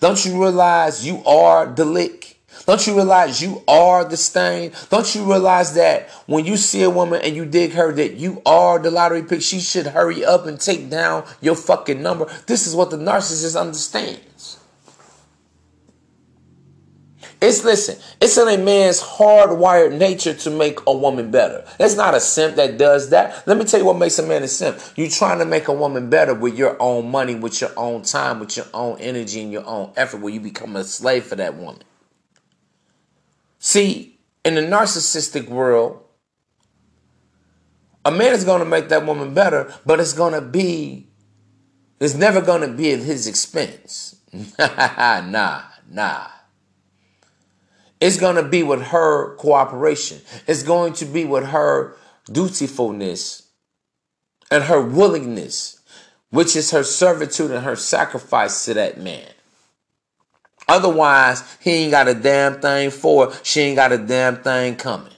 don't 0.00 0.22
you 0.24 0.42
realize 0.42 1.06
you 1.06 1.24
are 1.24 1.66
the 1.66 1.84
lick? 1.84 2.35
Don't 2.66 2.84
you 2.86 2.96
realize 2.96 3.40
you 3.40 3.62
are 3.68 4.04
the 4.04 4.16
stain? 4.16 4.72
Don't 4.90 5.14
you 5.14 5.24
realize 5.24 5.74
that 5.74 6.10
when 6.26 6.44
you 6.44 6.56
see 6.56 6.82
a 6.82 6.90
woman 6.90 7.20
and 7.22 7.36
you 7.36 7.46
dig 7.46 7.72
her, 7.72 7.92
that 7.92 8.14
you 8.14 8.42
are 8.44 8.80
the 8.80 8.90
lottery 8.90 9.22
pick? 9.22 9.40
She 9.40 9.60
should 9.60 9.86
hurry 9.86 10.24
up 10.24 10.46
and 10.46 10.60
take 10.60 10.90
down 10.90 11.24
your 11.40 11.54
fucking 11.54 12.02
number. 12.02 12.26
This 12.46 12.66
is 12.66 12.74
what 12.74 12.90
the 12.90 12.96
narcissist 12.96 13.58
understands. 13.58 14.58
It's 17.38 17.62
listen, 17.64 17.98
it's 18.20 18.38
in 18.38 18.48
a 18.48 18.56
man's 18.56 19.00
hardwired 19.00 19.96
nature 19.96 20.32
to 20.32 20.50
make 20.50 20.80
a 20.86 20.92
woman 20.92 21.30
better. 21.30 21.66
It's 21.78 21.94
not 21.94 22.14
a 22.14 22.20
simp 22.20 22.56
that 22.56 22.78
does 22.78 23.10
that. 23.10 23.46
Let 23.46 23.58
me 23.58 23.64
tell 23.64 23.78
you 23.78 23.86
what 23.86 23.98
makes 23.98 24.18
a 24.18 24.26
man 24.26 24.42
a 24.42 24.48
simp. 24.48 24.80
You're 24.96 25.10
trying 25.10 25.38
to 25.40 25.44
make 25.44 25.68
a 25.68 25.72
woman 25.72 26.08
better 26.08 26.32
with 26.32 26.56
your 26.56 26.80
own 26.80 27.10
money, 27.10 27.34
with 27.34 27.60
your 27.60 27.72
own 27.76 28.02
time, 28.02 28.40
with 28.40 28.56
your 28.56 28.66
own 28.72 28.98
energy 29.00 29.42
and 29.42 29.52
your 29.52 29.66
own 29.66 29.92
effort, 29.96 30.22
where 30.22 30.32
you 30.32 30.40
become 30.40 30.74
a 30.76 30.82
slave 30.84 31.26
for 31.26 31.36
that 31.36 31.56
woman. 31.56 31.82
See, 33.66 34.20
in 34.44 34.54
the 34.54 34.60
narcissistic 34.60 35.48
world, 35.48 36.00
a 38.04 38.12
man 38.12 38.32
is 38.32 38.44
going 38.44 38.60
to 38.60 38.64
make 38.64 38.90
that 38.90 39.04
woman 39.04 39.34
better, 39.34 39.74
but 39.84 39.98
it's 39.98 40.12
going 40.12 40.34
to 40.34 40.40
be, 40.40 41.08
it's 41.98 42.14
never 42.14 42.40
going 42.40 42.60
to 42.60 42.68
be 42.68 42.92
at 42.92 43.00
his 43.00 43.26
expense. 43.26 44.20
nah, 44.60 45.62
nah. 45.90 46.28
It's 48.00 48.20
going 48.20 48.36
to 48.36 48.44
be 48.44 48.62
with 48.62 48.82
her 48.82 49.34
cooperation. 49.34 50.20
It's 50.46 50.62
going 50.62 50.92
to 50.92 51.04
be 51.04 51.24
with 51.24 51.46
her 51.46 51.96
dutifulness 52.30 53.48
and 54.48 54.62
her 54.62 54.80
willingness, 54.80 55.80
which 56.30 56.54
is 56.54 56.70
her 56.70 56.84
servitude 56.84 57.50
and 57.50 57.64
her 57.64 57.74
sacrifice 57.74 58.64
to 58.66 58.74
that 58.74 59.00
man. 59.00 59.26
Otherwise, 60.68 61.56
he 61.60 61.70
ain't 61.70 61.92
got 61.92 62.08
a 62.08 62.14
damn 62.14 62.60
thing 62.60 62.90
for. 62.90 63.32
She 63.42 63.60
ain't 63.60 63.76
got 63.76 63.92
a 63.92 63.98
damn 63.98 64.36
thing 64.42 64.76
coming. 64.76 65.12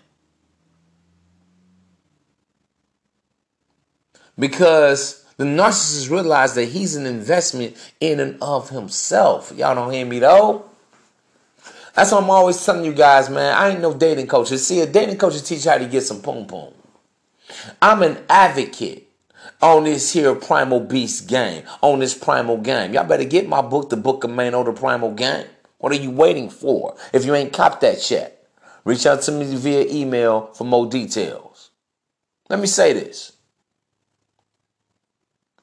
Because 4.38 5.24
the 5.36 5.44
narcissist 5.44 6.10
realized 6.10 6.54
that 6.56 6.66
he's 6.66 6.96
an 6.96 7.06
investment 7.06 7.76
in 8.00 8.20
and 8.20 8.40
of 8.42 8.70
himself. 8.70 9.52
Y'all 9.56 9.74
don't 9.74 9.92
hear 9.92 10.06
me 10.06 10.18
though? 10.18 10.64
That's 11.94 12.12
what 12.12 12.22
I'm 12.22 12.30
always 12.30 12.64
telling 12.64 12.84
you 12.84 12.92
guys, 12.92 13.28
man. 13.28 13.56
I 13.56 13.70
ain't 13.70 13.80
no 13.80 13.92
dating 13.92 14.28
coach. 14.28 14.48
See, 14.48 14.80
a 14.80 14.86
dating 14.86 15.18
coach 15.18 15.34
will 15.34 15.40
teach 15.40 15.64
you 15.64 15.70
how 15.70 15.78
to 15.78 15.86
get 15.86 16.02
some 16.02 16.20
poom 16.20 16.46
poom. 16.46 16.72
I'm 17.82 18.02
an 18.02 18.18
advocate 18.28 19.07
on 19.60 19.84
this 19.84 20.12
here 20.12 20.34
primal 20.34 20.80
beast 20.80 21.28
game, 21.28 21.64
on 21.80 21.98
this 22.00 22.14
primal 22.14 22.58
game. 22.58 22.92
Y'all 22.94 23.04
better 23.04 23.24
get 23.24 23.48
my 23.48 23.62
book, 23.62 23.90
The 23.90 23.96
Book 23.96 24.24
of 24.24 24.30
Man, 24.30 24.54
or 24.54 24.64
the 24.64 24.72
Primal 24.72 25.12
Game. 25.12 25.46
What 25.78 25.92
are 25.92 25.96
you 25.96 26.10
waiting 26.10 26.50
for? 26.50 26.96
If 27.12 27.24
you 27.24 27.34
ain't 27.34 27.52
copped 27.52 27.80
that 27.82 28.10
yet, 28.10 28.46
reach 28.84 29.06
out 29.06 29.22
to 29.22 29.32
me 29.32 29.54
via 29.56 29.86
email 29.86 30.46
for 30.54 30.64
more 30.64 30.86
details. 30.86 31.70
Let 32.48 32.60
me 32.60 32.66
say 32.66 32.92
this. 32.92 33.32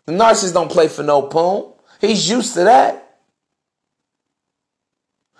The 0.05 0.13
narcissist 0.13 0.53
don't 0.53 0.71
play 0.71 0.87
for 0.87 1.03
no 1.03 1.23
poom. 1.23 1.73
He's 1.99 2.29
used 2.29 2.53
to 2.53 2.63
that. 2.65 3.01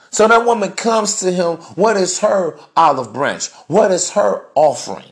So 0.10 0.28
that 0.28 0.46
woman 0.46 0.72
comes 0.72 1.20
to 1.20 1.32
him. 1.32 1.58
What 1.76 1.98
is 1.98 2.20
her 2.20 2.58
olive 2.76 3.14
branch? 3.14 3.50
What 3.68 3.92
is 3.92 4.12
her 4.12 4.46
offering? 4.56 5.12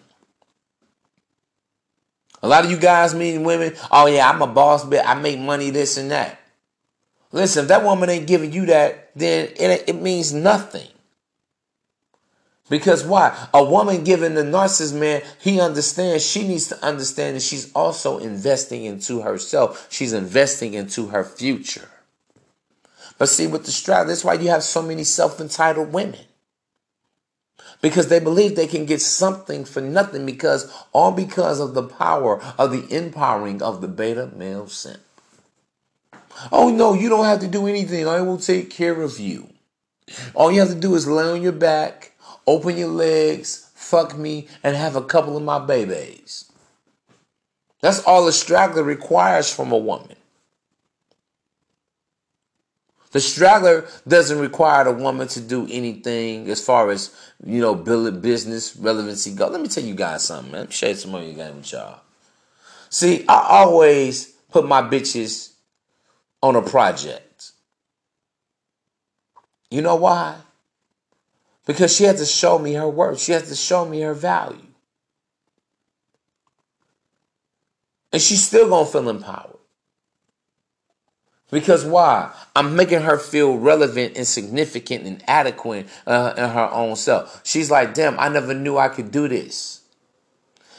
A 2.44 2.48
lot 2.48 2.66
of 2.66 2.70
you 2.72 2.78
guys 2.78 3.16
mean 3.16 3.46
women, 3.46 3.74
oh 3.90 4.06
yeah, 4.06 4.30
I'm 4.30 4.42
a 4.42 4.48
boss, 4.48 4.84
but 4.84 5.06
I 5.08 5.16
make 5.16 5.40
money 5.40 5.70
this 5.70 5.98
and 5.98 6.12
that. 6.12 6.40
Listen, 7.32 7.64
if 7.64 7.70
that 7.70 7.84
woman 7.84 8.10
ain't 8.10 8.28
giving 8.28 8.52
you 8.52 8.66
that, 8.66 9.12
then 9.16 9.48
it, 9.56 9.86
it 9.88 10.02
means 10.02 10.34
nothing. 10.34 10.88
Because 12.70 13.06
why? 13.06 13.48
A 13.54 13.64
woman 13.64 14.04
giving 14.04 14.36
the 14.36 14.44
narcissist 14.44 14.94
man, 14.94 15.22
he 15.40 15.62
understands, 15.62 16.26
she 16.26 16.46
needs 16.46 16.68
to 16.68 16.86
understand 16.86 17.38
that 17.38 17.42
she's 17.42 17.72
also 17.74 18.18
investing 18.20 18.84
into 18.84 19.22
herself. 19.22 19.88
She's 19.90 20.12
investing 20.12 20.74
into 20.74 21.08
her 21.08 21.24
future. 21.24 21.90
But 23.18 23.30
see, 23.30 23.48
with 23.48 23.66
the 23.66 23.72
strap, 23.72 24.08
that's 24.08 24.26
why 24.26 24.34
you 24.34 24.50
have 24.50 24.64
so 24.64 24.82
many 24.82 25.06
self 25.06 25.40
entitled 25.40 25.94
women. 25.94 26.20
Because 27.84 28.08
they 28.08 28.20
believe 28.20 28.56
they 28.56 28.66
can 28.66 28.86
get 28.86 29.02
something 29.02 29.66
for 29.66 29.82
nothing 29.82 30.26
because 30.26 30.74
all 30.94 31.12
because 31.12 31.60
of 31.60 31.74
the 31.74 31.84
power 31.84 32.42
of 32.58 32.72
the 32.72 32.88
empowering 32.90 33.62
of 33.62 33.82
the 33.82 33.90
beta 33.90 34.32
male 34.36 34.68
simp. 34.68 35.02
Oh 36.50 36.70
no, 36.70 36.94
you 36.94 37.10
don't 37.10 37.26
have 37.26 37.42
to 37.42 37.48
do 37.48 37.68
anything. 37.68 38.08
I 38.08 38.22
will 38.22 38.38
take 38.38 38.70
care 38.70 39.02
of 39.02 39.20
you. 39.20 39.50
All 40.34 40.50
you 40.50 40.62
have 40.62 40.70
to 40.70 40.76
do 40.76 40.96
is 40.96 41.08
lay 41.08 41.26
on 41.30 41.42
your 41.42 41.52
back, 41.52 42.14
open 42.48 42.78
your 42.78 42.88
legs, 42.88 43.70
fuck 43.76 44.18
me, 44.18 44.48
and 44.64 44.78
have 44.78 44.96
a 44.96 45.04
couple 45.04 45.36
of 45.36 45.44
my 45.44 45.60
babies. 45.60 46.52
That's 47.82 48.02
all 48.06 48.26
a 48.30 48.32
straggler 48.32 48.84
requires 48.84 49.54
from 49.54 49.74
a 49.74 49.78
woman. 49.78 50.16
The 53.14 53.20
straggler 53.20 53.86
doesn't 54.08 54.40
require 54.40 54.84
the 54.86 54.92
woman 54.92 55.28
to 55.30 55.40
do 55.40 55.68
anything 55.70 56.50
as 56.50 56.64
far 56.66 56.90
as, 56.90 57.16
you 57.46 57.62
know, 57.62 57.76
business 57.76 58.76
relevancy 58.76 59.36
go. 59.36 59.48
Let 59.48 59.62
me 59.62 59.68
tell 59.68 59.84
you 59.84 59.94
guys 59.94 60.26
something, 60.26 60.52
man. 60.52 60.62
Let 60.62 60.70
me 60.70 60.74
share 60.74 60.96
some 60.96 61.14
of 61.14 61.24
your 61.24 61.34
game 61.34 61.58
with 61.58 61.72
y'all. 61.72 62.02
See, 62.90 63.24
I 63.30 63.46
always 63.50 64.32
put 64.50 64.68
my 64.68 64.82
bitches 64.82 65.54
on 66.42 66.56
a 66.56 66.62
project. 66.64 67.52
You 69.70 69.84
know 69.84 69.96
why? 69.96 70.38
Because 71.68 71.96
she 71.96 72.06
had 72.06 72.18
to 72.18 72.26
show 72.26 72.58
me 72.58 72.74
her 72.74 72.90
worth. 72.90 73.22
She 73.22 73.32
had 73.32 73.46
to 73.46 73.56
show 73.56 73.86
me 73.86 74.02
her 74.02 74.16
value. 74.16 74.58
And 78.12 78.22
she's 78.22 78.44
still 78.44 78.70
gonna 78.70 78.86
feel 78.86 79.08
empowered. 79.10 79.53
Because 81.54 81.86
why? 81.86 82.34
I'm 82.56 82.76
making 82.76 83.02
her 83.02 83.20
feel 83.20 83.58
relevant 83.60 84.18
and 84.18 84.26
significant 84.26 85.06
and 85.06 85.24
adequate 85.28 85.88
uh, 86.08 86.34
in 86.36 86.50
her 86.50 86.70
own 86.72 86.96
self. 86.96 87.42
She's 87.44 87.70
like, 87.70 87.94
damn, 87.94 88.20
I 88.20 88.28
never 88.28 88.56
knew 88.56 88.78
I 88.78 88.90
could 88.90 89.12
do 89.12 89.28
this. 89.28 89.82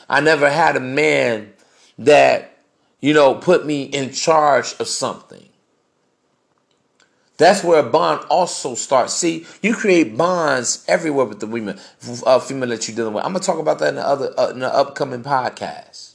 I 0.09 0.21
never 0.21 0.51
had 0.51 0.75
a 0.75 0.81
man 0.81 1.53
that, 1.99 2.59
you 3.01 3.15
know, 3.15 3.37
put 3.37 3.65
me 3.65 3.85
in 3.85 4.13
charge 4.13 4.75
of 4.81 4.89
something. 4.89 5.49
That's 7.37 7.63
where 7.63 7.79
a 7.79 7.89
bond 7.89 8.27
also 8.29 8.75
starts. 8.75 9.15
See, 9.15 9.47
you 9.63 9.75
create 9.75 10.17
bonds 10.17 10.85
everywhere 10.89 11.27
with 11.27 11.39
the 11.39 11.47
women, 11.47 11.79
uh, 12.27 12.41
female 12.41 12.69
that 12.71 12.89
you're 12.89 12.97
dealing 12.97 13.15
with. 13.15 13.25
I'm 13.25 13.33
gonna 13.33 13.45
talk 13.45 13.59
about 13.59 13.79
that 13.79 13.91
in 13.91 13.95
the 13.97 14.07
other 14.07 14.33
uh, 14.39 14.51
in 14.51 14.61
the 14.61 14.73
upcoming 14.73 15.23
podcast. 15.23 16.15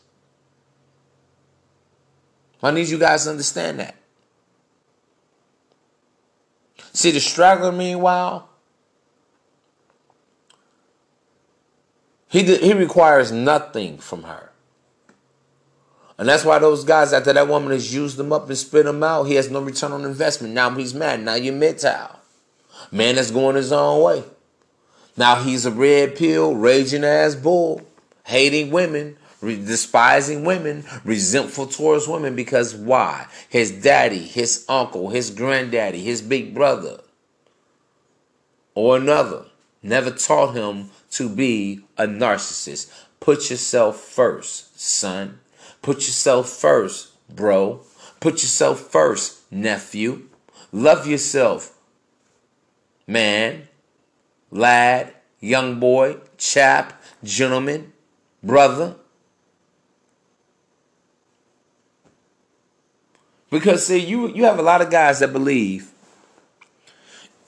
I 2.63 2.71
need 2.71 2.87
you 2.87 2.97
guys 2.97 3.23
to 3.23 3.31
understand 3.31 3.79
that. 3.79 3.98
See, 6.99 7.11
the 7.11 7.21
straggler, 7.21 7.71
meanwhile, 7.71 8.49
he 12.27 12.43
he 12.43 12.73
requires 12.73 13.31
nothing 13.31 13.99
from 13.99 14.23
her. 14.23 14.51
And 16.17 16.27
that's 16.27 16.43
why 16.43 16.59
those 16.59 16.83
guys, 16.83 17.13
after 17.13 17.31
that 17.31 17.47
woman 17.47 17.71
has 17.71 17.93
used 17.93 18.17
them 18.17 18.33
up 18.33 18.49
and 18.49 18.57
spit 18.57 18.83
them 18.83 19.01
out, 19.01 19.23
he 19.23 19.35
has 19.35 19.49
no 19.49 19.61
return 19.61 19.93
on 19.93 20.03
investment. 20.03 20.53
Now 20.53 20.71
he's 20.71 20.93
mad. 20.93 21.21
Now 21.21 21.35
you're 21.35 21.53
MGTOW. 21.53 22.17
Man 22.91 23.15
that's 23.15 23.31
going 23.31 23.55
his 23.55 23.71
own 23.71 24.03
way. 24.03 24.25
Now 25.15 25.41
he's 25.41 25.65
a 25.65 25.71
red 25.71 26.17
pill, 26.17 26.53
raging 26.53 27.05
ass 27.05 27.33
bull, 27.33 27.81
hating 28.25 28.71
women, 28.71 29.15
re- 29.41 29.55
despising 29.55 30.43
women, 30.43 30.85
resentful 31.03 31.67
towards 31.67 32.07
women 32.07 32.35
because 32.35 32.75
why? 32.75 33.27
His 33.49 33.71
daddy, 33.71 34.19
his 34.19 34.65
uncle, 34.69 35.09
his 35.09 35.29
granddaddy, 35.31 36.01
his 36.01 36.21
big 36.21 36.53
brother, 36.53 37.01
or 38.75 38.97
another 38.97 39.45
never 39.81 40.11
taught 40.11 40.55
him 40.55 40.89
to 41.11 41.29
be 41.29 41.81
a 41.97 42.05
narcissist. 42.05 42.91
Put 43.19 43.49
yourself 43.49 43.97
first, 43.97 44.79
son. 44.79 45.39
Put 45.81 45.97
yourself 45.97 46.49
first, 46.49 47.09
bro. 47.29 47.81
Put 48.19 48.41
yourself 48.41 48.79
first, 48.79 49.39
nephew. 49.51 50.27
Love 50.71 51.07
yourself, 51.07 51.75
man, 53.07 53.67
lad, 54.51 55.11
young 55.39 55.79
boy, 55.79 56.17
chap, 56.37 57.01
gentleman, 57.23 57.91
brother. 58.43 58.95
Because 63.49 63.85
see, 63.87 63.99
you 63.99 64.27
you 64.29 64.43
have 64.45 64.59
a 64.59 64.63
lot 64.63 64.81
of 64.81 64.89
guys 64.89 65.19
that 65.19 65.33
believe, 65.33 65.91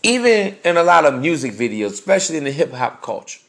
even 0.03 0.57
in 0.63 0.77
a 0.77 0.83
lot 0.83 1.05
of 1.05 1.19
music 1.19 1.53
videos, 1.53 1.91
especially 1.91 2.37
in 2.37 2.43
the 2.43 2.51
hip 2.51 2.71
hop 2.71 3.01
culture, 3.01 3.39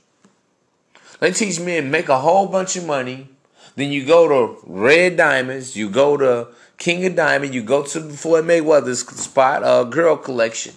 they 1.20 1.32
teach 1.32 1.58
men 1.60 1.90
make 1.90 2.08
a 2.08 2.18
whole 2.18 2.46
bunch 2.46 2.76
of 2.76 2.86
money 2.86 3.28
then 3.74 3.90
you 3.90 4.04
go 4.04 4.28
to 4.28 4.58
Red 4.66 5.16
Diamonds, 5.16 5.76
you 5.76 5.88
go 5.88 6.16
to 6.16 6.48
King 6.78 7.06
of 7.06 7.16
Diamond, 7.16 7.54
you 7.54 7.62
go 7.62 7.82
to 7.82 8.00
Floyd 8.10 8.44
Mayweather's 8.44 9.00
spot, 9.00 9.62
uh, 9.62 9.84
Girl 9.84 10.16
Collection, 10.16 10.74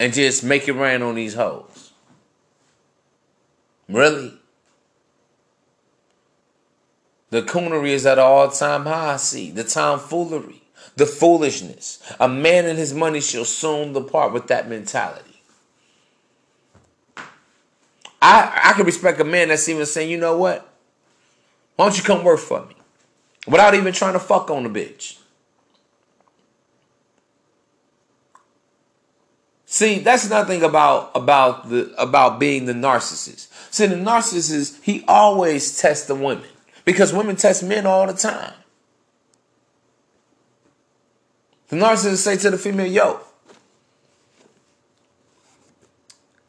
and 0.00 0.12
just 0.12 0.42
make 0.42 0.66
it 0.68 0.72
rain 0.72 1.02
on 1.02 1.16
these 1.16 1.34
hoes. 1.34 1.92
Really? 3.88 4.32
The 7.34 7.42
coonery 7.42 7.88
is 7.88 8.06
at 8.06 8.18
an 8.18 8.24
all-time 8.24 8.84
high. 8.84 9.16
See 9.16 9.50
the 9.50 9.64
tomfoolery, 9.64 10.62
the 10.94 11.04
foolishness. 11.04 12.00
A 12.20 12.28
man 12.28 12.64
and 12.64 12.78
his 12.78 12.94
money 12.94 13.20
shall 13.20 13.44
soon 13.44 13.92
depart 13.92 14.32
with 14.32 14.46
that 14.46 14.68
mentality. 14.68 15.42
I, 18.22 18.60
I 18.66 18.72
can 18.74 18.86
respect 18.86 19.20
a 19.20 19.24
man 19.24 19.48
that's 19.48 19.68
even 19.68 19.84
saying, 19.84 20.10
you 20.10 20.16
know 20.16 20.38
what? 20.38 20.72
Why 21.74 21.86
don't 21.86 21.98
you 21.98 22.04
come 22.04 22.22
work 22.22 22.38
for 22.38 22.66
me? 22.66 22.76
Without 23.48 23.74
even 23.74 23.92
trying 23.92 24.12
to 24.12 24.20
fuck 24.20 24.48
on 24.48 24.62
the 24.62 24.68
bitch. 24.68 25.18
See, 29.66 29.98
that's 29.98 30.30
nothing 30.30 30.62
about 30.62 31.10
about 31.16 31.68
the 31.68 31.92
about 31.98 32.38
being 32.38 32.66
the 32.66 32.74
narcissist. 32.74 33.48
See, 33.72 33.86
the 33.86 33.96
narcissist, 33.96 34.84
he 34.84 35.04
always 35.08 35.76
tests 35.80 36.06
the 36.06 36.14
women. 36.14 36.46
Because 36.84 37.12
women 37.12 37.36
test 37.36 37.62
men 37.62 37.86
all 37.86 38.06
the 38.06 38.12
time. 38.12 38.54
The 41.68 41.76
narcissist 41.76 42.18
say 42.18 42.36
to 42.36 42.50
the 42.50 42.58
female, 42.58 42.86
yo, 42.86 43.20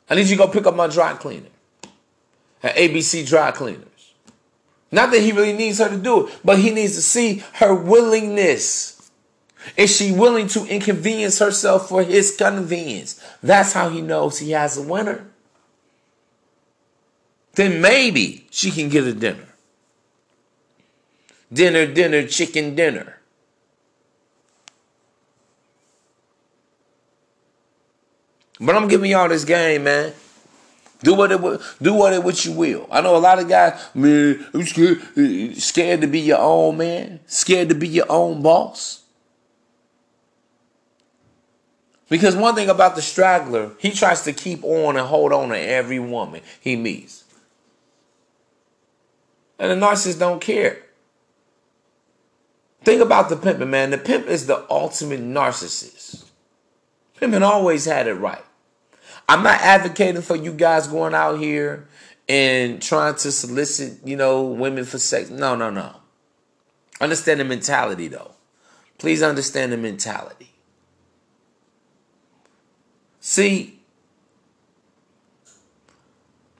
I 0.09 0.15
need 0.15 0.27
you 0.27 0.35
to 0.35 0.43
go 0.43 0.47
pick 0.47 0.67
up 0.67 0.75
my 0.75 0.87
dry 0.87 1.13
cleaner 1.13 1.49
at 2.61 2.75
ABC 2.75 3.27
Dry 3.27 3.51
Cleaners. 3.51 4.13
Not 4.91 5.11
that 5.11 5.21
he 5.21 5.31
really 5.31 5.53
needs 5.53 5.79
her 5.79 5.89
to 5.89 5.97
do 5.97 6.27
it, 6.27 6.39
but 6.43 6.59
he 6.59 6.71
needs 6.71 6.95
to 6.95 7.01
see 7.01 7.43
her 7.53 7.73
willingness. 7.73 9.09
Is 9.77 9.95
she 9.95 10.11
willing 10.11 10.47
to 10.49 10.65
inconvenience 10.65 11.39
herself 11.39 11.89
for 11.89 12.03
his 12.03 12.35
convenience? 12.35 13.19
That's 13.41 13.73
how 13.73 13.89
he 13.89 14.01
knows 14.01 14.39
he 14.39 14.51
has 14.51 14.77
a 14.77 14.81
winner. 14.81 15.27
Then 17.55 17.81
maybe 17.81 18.47
she 18.51 18.69
can 18.69 18.89
get 18.89 19.05
a 19.05 19.13
dinner. 19.13 19.47
Dinner, 21.51 21.85
dinner, 21.85 22.27
chicken 22.27 22.75
dinner. 22.75 23.19
But 28.59 28.75
I'm 28.75 28.87
giving 28.87 29.11
y'all 29.11 29.29
this 29.29 29.43
game, 29.43 29.83
man. 29.83 30.13
Do 31.03 31.13
what 31.13 31.31
it 31.31 31.41
do 31.81 31.93
what 31.93 32.13
it 32.13 32.23
what 32.23 32.45
you 32.45 32.53
will. 32.53 32.87
I 32.89 33.01
know 33.01 33.15
a 33.15 33.19
lot 33.19 33.37
of 33.37 33.47
guys, 33.49 33.79
man, 33.93 34.45
I'm 34.53 34.63
scared, 34.63 35.57
scared 35.57 36.01
to 36.01 36.07
be 36.07 36.21
your 36.21 36.39
own 36.39 36.77
man, 36.77 37.19
scared 37.27 37.69
to 37.69 37.75
be 37.75 37.87
your 37.87 38.09
own 38.09 38.41
boss. 38.41 39.03
Because 42.07 42.35
one 42.35 42.55
thing 42.55 42.69
about 42.69 42.95
the 42.95 43.01
straggler, 43.01 43.71
he 43.79 43.91
tries 43.91 44.21
to 44.23 44.33
keep 44.33 44.63
on 44.63 44.95
and 44.95 45.07
hold 45.07 45.33
on 45.33 45.49
to 45.49 45.59
every 45.59 45.99
woman 45.99 46.41
he 46.61 46.75
meets. 46.75 47.23
And 49.57 49.71
the 49.71 49.85
narcissist 49.85 50.19
don't 50.19 50.41
care. 50.41 50.84
Think 52.85 53.01
about 53.01 53.29
the 53.29 53.35
pimping, 53.35 53.71
man. 53.71 53.89
The 53.89 53.97
pimp 53.97 54.27
is 54.27 54.45
the 54.45 54.63
ultimate 54.69 55.19
narcissist. 55.19 56.25
Pimping 57.19 57.41
always 57.41 57.85
had 57.85 58.07
it 58.07 58.13
right. 58.13 58.43
I'm 59.27 59.41
not 59.41 59.59
advocating 59.61 60.21
for 60.21 60.35
you 60.35 60.53
guys 60.53 60.87
going 60.87 61.15
out 61.15 61.39
here 61.39 61.87
and 62.29 62.79
trying 62.79 63.15
to 63.15 63.31
solicit, 63.31 64.05
you 64.05 64.15
know, 64.15 64.43
women 64.43 64.85
for 64.85 64.99
sex. 64.99 65.31
No, 65.31 65.55
no, 65.55 65.71
no. 65.71 65.95
Understand 67.01 67.39
the 67.39 67.43
mentality 67.43 68.07
though. 68.07 68.35
Please 68.99 69.23
understand 69.23 69.71
the 69.71 69.77
mentality. 69.77 70.51
See, 73.19 73.79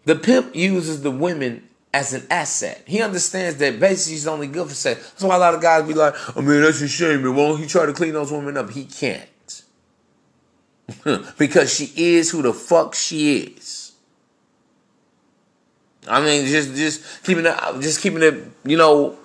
the 0.05 0.15
pimp 0.15 0.55
uses 0.55 1.03
the 1.03 1.11
women 1.11 1.69
as 1.95 2.11
an 2.11 2.27
asset. 2.29 2.83
He 2.85 3.01
understands 3.01 3.57
that 3.59 3.79
basically 3.79 4.15
he's 4.15 4.27
only 4.27 4.47
good 4.47 4.67
for 4.67 4.73
sex. 4.73 5.11
That's 5.11 5.23
why 5.23 5.37
a 5.37 5.39
lot 5.39 5.55
of 5.55 5.61
guys 5.61 5.87
be 5.87 5.93
like, 5.93 6.13
oh, 6.13 6.33
"I 6.35 6.41
mean, 6.41 6.61
that's 6.61 6.81
a 6.81 6.89
shame. 6.89 7.23
Man. 7.23 7.33
Won't 7.33 7.61
he 7.61 7.67
try 7.67 7.85
to 7.85 7.93
clean 7.93 8.11
those 8.11 8.33
women 8.33 8.57
up? 8.57 8.69
He 8.69 8.83
can't 8.83 9.63
because 11.37 11.73
she 11.73 11.93
is 11.95 12.31
who 12.31 12.41
the 12.41 12.51
fuck 12.51 12.95
she 12.95 13.37
is." 13.37 13.93
I 16.05 16.19
mean, 16.19 16.45
just 16.47 16.75
just 16.75 17.23
keeping 17.23 17.45
it, 17.45 17.55
just 17.79 18.01
keeping 18.01 18.23
it, 18.23 18.43
you 18.65 18.75
know, 18.75 19.17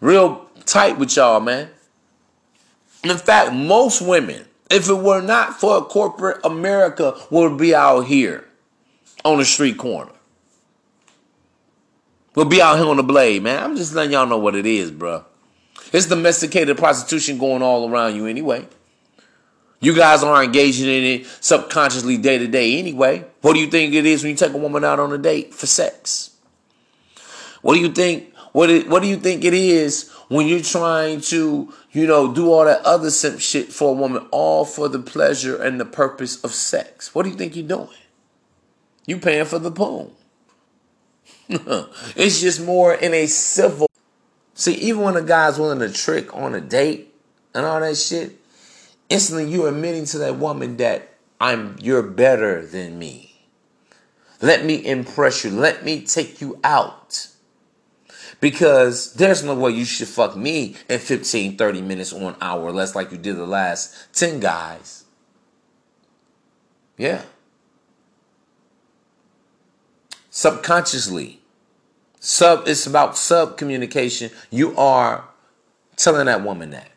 real 0.00 0.44
tight 0.66 0.98
with 0.98 1.14
y'all, 1.14 1.38
man. 1.38 1.70
In 3.04 3.16
fact, 3.16 3.54
most 3.54 4.02
women, 4.02 4.44
if 4.72 4.88
it 4.88 4.94
were 4.94 5.22
not 5.22 5.60
for 5.60 5.84
corporate 5.84 6.44
America, 6.44 7.14
would 7.30 7.56
be 7.56 7.76
out 7.76 8.06
here 8.06 8.44
on 9.24 9.38
the 9.38 9.44
street 9.44 9.78
corner. 9.78 10.10
We'll 12.38 12.46
be 12.46 12.62
out 12.62 12.78
here 12.78 12.86
on 12.86 12.98
the 12.98 13.02
blade, 13.02 13.42
man. 13.42 13.60
I'm 13.60 13.74
just 13.74 13.92
letting 13.94 14.12
y'all 14.12 14.24
know 14.24 14.38
what 14.38 14.54
it 14.54 14.64
is, 14.64 14.92
bro. 14.92 15.24
It's 15.92 16.06
domesticated 16.06 16.78
prostitution 16.78 17.36
going 17.36 17.62
all 17.62 17.90
around 17.90 18.14
you 18.14 18.26
anyway. 18.26 18.68
You 19.80 19.92
guys 19.92 20.22
are 20.22 20.44
engaging 20.44 20.86
in 20.86 21.02
it 21.02 21.26
subconsciously 21.40 22.16
day 22.16 22.38
to 22.38 22.46
day 22.46 22.78
anyway. 22.78 23.24
What 23.40 23.54
do 23.54 23.58
you 23.58 23.66
think 23.66 23.92
it 23.92 24.06
is 24.06 24.22
when 24.22 24.30
you 24.30 24.36
take 24.36 24.52
a 24.52 24.56
woman 24.56 24.84
out 24.84 25.00
on 25.00 25.12
a 25.12 25.18
date 25.18 25.52
for 25.52 25.66
sex? 25.66 26.30
What 27.62 27.74
do 27.74 27.80
you 27.80 27.90
think? 27.90 28.32
What 28.52 28.70
it, 28.70 28.88
What 28.88 29.02
do 29.02 29.08
you 29.08 29.16
think 29.16 29.44
it 29.44 29.52
is 29.52 30.08
when 30.28 30.46
you're 30.46 30.60
trying 30.60 31.20
to, 31.22 31.74
you 31.90 32.06
know, 32.06 32.32
do 32.32 32.52
all 32.52 32.66
that 32.66 32.84
other 32.84 33.10
simp 33.10 33.40
shit 33.40 33.72
for 33.72 33.90
a 33.90 33.94
woman, 33.94 34.28
all 34.30 34.64
for 34.64 34.88
the 34.88 35.00
pleasure 35.00 35.60
and 35.60 35.80
the 35.80 35.84
purpose 35.84 36.44
of 36.44 36.52
sex? 36.52 37.16
What 37.16 37.24
do 37.24 37.30
you 37.30 37.36
think 37.36 37.56
you're 37.56 37.66
doing? 37.66 37.88
You 39.06 39.18
paying 39.18 39.44
for 39.44 39.58
the 39.58 39.72
poon. 39.72 40.12
it's 42.16 42.40
just 42.40 42.60
more 42.62 42.94
in 42.94 43.14
a 43.14 43.26
civil. 43.26 43.88
See, 44.54 44.74
even 44.74 45.02
when 45.02 45.16
a 45.16 45.22
guy's 45.22 45.58
willing 45.58 45.78
to 45.78 45.90
trick 45.90 46.34
on 46.34 46.54
a 46.54 46.60
date 46.60 47.14
and 47.54 47.64
all 47.64 47.80
that 47.80 47.96
shit, 47.96 48.38
instantly 49.08 49.50
you're 49.50 49.68
admitting 49.68 50.04
to 50.06 50.18
that 50.18 50.36
woman 50.36 50.76
that 50.76 51.08
I'm 51.40 51.76
you're 51.80 52.02
better 52.02 52.66
than 52.66 52.98
me. 52.98 53.28
Let 54.40 54.64
me 54.64 54.84
impress 54.84 55.44
you. 55.44 55.50
Let 55.50 55.84
me 55.84 56.02
take 56.02 56.40
you 56.40 56.60
out. 56.62 57.28
Because 58.40 59.14
there's 59.14 59.42
no 59.42 59.54
way 59.54 59.72
you 59.72 59.84
should 59.84 60.06
fuck 60.06 60.36
me 60.36 60.76
in 60.88 61.00
15, 61.00 61.56
30 61.56 61.82
minutes 61.82 62.12
or 62.12 62.30
an 62.30 62.36
hour 62.40 62.70
less 62.70 62.94
like 62.94 63.10
you 63.10 63.18
did 63.18 63.36
the 63.36 63.46
last 63.46 64.12
10 64.12 64.38
guys. 64.38 65.04
Yeah. 66.96 67.22
Subconsciously, 70.30 71.37
Sub, 72.20 72.66
it's 72.66 72.86
about 72.86 73.16
sub 73.16 73.56
communication. 73.56 74.30
You 74.50 74.76
are 74.76 75.24
telling 75.96 76.26
that 76.26 76.42
woman 76.42 76.70
that. 76.70 76.90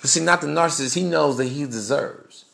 But 0.00 0.10
see, 0.10 0.20
not 0.20 0.40
the 0.40 0.46
narcissist, 0.46 0.94
he 0.94 1.04
knows 1.04 1.36
that 1.38 1.46
he 1.46 1.64
deserves. 1.64 2.44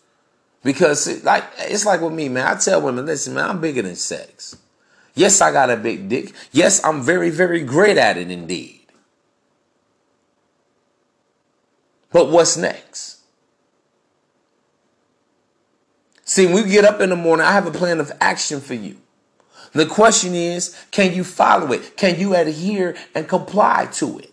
Because 0.65 1.25
like 1.25 1.45
it's 1.59 1.85
like 1.85 2.01
with 2.01 2.13
me, 2.13 2.29
man. 2.29 2.47
I 2.47 2.59
tell 2.59 2.81
women, 2.81 3.05
listen, 3.07 3.35
man, 3.35 3.51
I'm 3.51 3.61
bigger 3.61 3.83
than 3.83 3.97
sex. 3.97 4.57
Yes, 5.15 5.41
I 5.41 5.53
got 5.53 5.71
a 5.71 5.77
big 5.77 6.09
dick. 6.09 6.33
Yes, 6.53 6.83
I'm 6.85 7.03
very, 7.03 7.29
very 7.29 7.63
great 7.63 7.99
at 7.99 8.17
it 8.17 8.31
indeed. 8.31 8.87
But 12.13 12.31
what's 12.31 12.57
next? 12.57 13.19
See, 16.25 16.47
when 16.47 16.65
we 16.65 16.71
get 16.71 16.85
up 16.85 17.01
in 17.01 17.11
the 17.11 17.17
morning, 17.17 17.45
I 17.45 17.53
have 17.53 17.67
a 17.67 17.71
plan 17.71 18.01
of 18.01 18.11
action 18.21 18.61
for 18.61 18.75
you. 18.75 18.97
The 19.73 19.87
question 19.87 20.35
is, 20.35 20.77
can 20.91 21.15
you 21.15 21.25
follow 21.25 21.73
it? 21.73 21.97
Can 21.97 22.21
you 22.21 22.35
adhere 22.35 22.95
and 23.15 23.29
comply 23.29 23.89
to 23.95 24.19
it? 24.19 24.33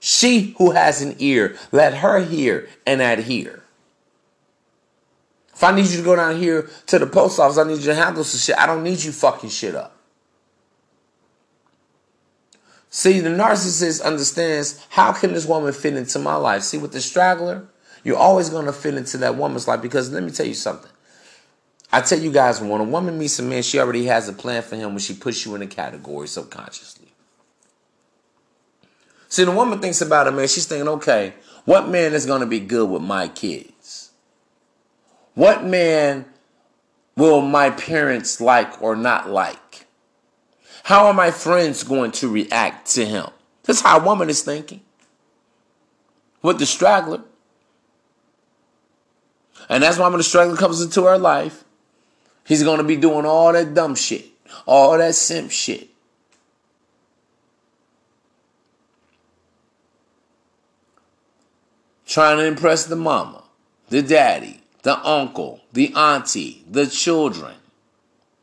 She 0.00 0.54
who 0.58 0.72
has 0.72 1.02
an 1.02 1.16
ear, 1.18 1.56
let 1.72 1.94
her 1.94 2.20
hear 2.24 2.68
and 2.86 3.00
adhere. 3.00 3.64
If 5.52 5.64
I 5.64 5.74
need 5.74 5.86
you 5.86 5.96
to 5.96 6.04
go 6.04 6.14
down 6.14 6.36
here 6.36 6.70
to 6.86 6.98
the 6.98 7.06
post 7.06 7.40
office, 7.40 7.58
I 7.58 7.64
need 7.64 7.78
you 7.78 7.86
to 7.86 7.94
handle 7.94 8.22
some 8.22 8.38
shit. 8.38 8.56
I 8.56 8.66
don't 8.66 8.84
need 8.84 9.02
you 9.02 9.10
fucking 9.10 9.50
shit 9.50 9.74
up. 9.74 9.96
See, 12.90 13.20
the 13.20 13.30
narcissist 13.30 14.02
understands 14.02 14.86
how 14.90 15.12
can 15.12 15.32
this 15.32 15.46
woman 15.46 15.72
fit 15.72 15.94
into 15.94 16.18
my 16.18 16.36
life? 16.36 16.62
See, 16.62 16.78
with 16.78 16.92
the 16.92 17.00
straggler, 17.00 17.66
you're 18.04 18.16
always 18.16 18.50
going 18.50 18.66
to 18.66 18.72
fit 18.72 18.94
into 18.94 19.18
that 19.18 19.36
woman's 19.36 19.66
life 19.66 19.82
because 19.82 20.10
let 20.12 20.22
me 20.22 20.30
tell 20.30 20.46
you 20.46 20.54
something. 20.54 20.90
I 21.90 22.02
tell 22.02 22.18
you 22.18 22.30
guys, 22.30 22.60
when 22.60 22.80
a 22.80 22.84
woman 22.84 23.18
meets 23.18 23.38
a 23.38 23.42
man, 23.42 23.62
she 23.62 23.78
already 23.78 24.04
has 24.06 24.28
a 24.28 24.32
plan 24.32 24.62
for 24.62 24.76
him 24.76 24.90
when 24.90 24.98
she 24.98 25.14
puts 25.14 25.46
you 25.46 25.54
in 25.54 25.62
a 25.62 25.66
category 25.66 26.28
subconsciously. 26.28 27.08
See, 29.28 29.44
the 29.44 29.52
woman 29.52 29.80
thinks 29.80 30.00
about 30.00 30.28
a 30.28 30.32
man, 30.32 30.48
she's 30.48 30.66
thinking, 30.66 30.88
okay, 30.88 31.34
what 31.64 31.88
man 31.88 32.14
is 32.14 32.26
going 32.26 32.40
to 32.40 32.46
be 32.46 32.60
good 32.60 32.88
with 32.88 33.02
my 33.02 33.28
kids? 33.28 34.10
What 35.34 35.64
man 35.64 36.26
will 37.16 37.40
my 37.40 37.70
parents 37.70 38.40
like 38.40 38.82
or 38.82 38.96
not 38.96 39.28
like? 39.28 39.86
How 40.84 41.06
are 41.06 41.14
my 41.14 41.30
friends 41.30 41.82
going 41.84 42.12
to 42.12 42.28
react 42.28 42.90
to 42.92 43.04
him? 43.04 43.26
That's 43.64 43.82
how 43.82 43.98
a 43.98 44.04
woman 44.04 44.30
is 44.30 44.42
thinking. 44.42 44.80
With 46.40 46.58
the 46.58 46.66
straggler. 46.66 47.22
And 49.68 49.82
that's 49.82 49.98
why 49.98 50.08
when 50.08 50.18
the 50.18 50.24
straggler 50.24 50.56
comes 50.56 50.80
into 50.80 51.04
her 51.04 51.18
life, 51.18 51.64
He's 52.48 52.62
going 52.62 52.78
to 52.78 52.84
be 52.84 52.96
doing 52.96 53.26
all 53.26 53.52
that 53.52 53.74
dumb 53.74 53.94
shit, 53.94 54.24
all 54.64 54.96
that 54.96 55.14
simp 55.14 55.50
shit. 55.50 55.90
Trying 62.06 62.38
to 62.38 62.46
impress 62.46 62.86
the 62.86 62.96
mama, 62.96 63.44
the 63.90 64.00
daddy, 64.00 64.62
the 64.82 64.98
uncle, 65.06 65.60
the 65.74 65.92
auntie, 65.94 66.64
the 66.66 66.86
children. 66.86 67.54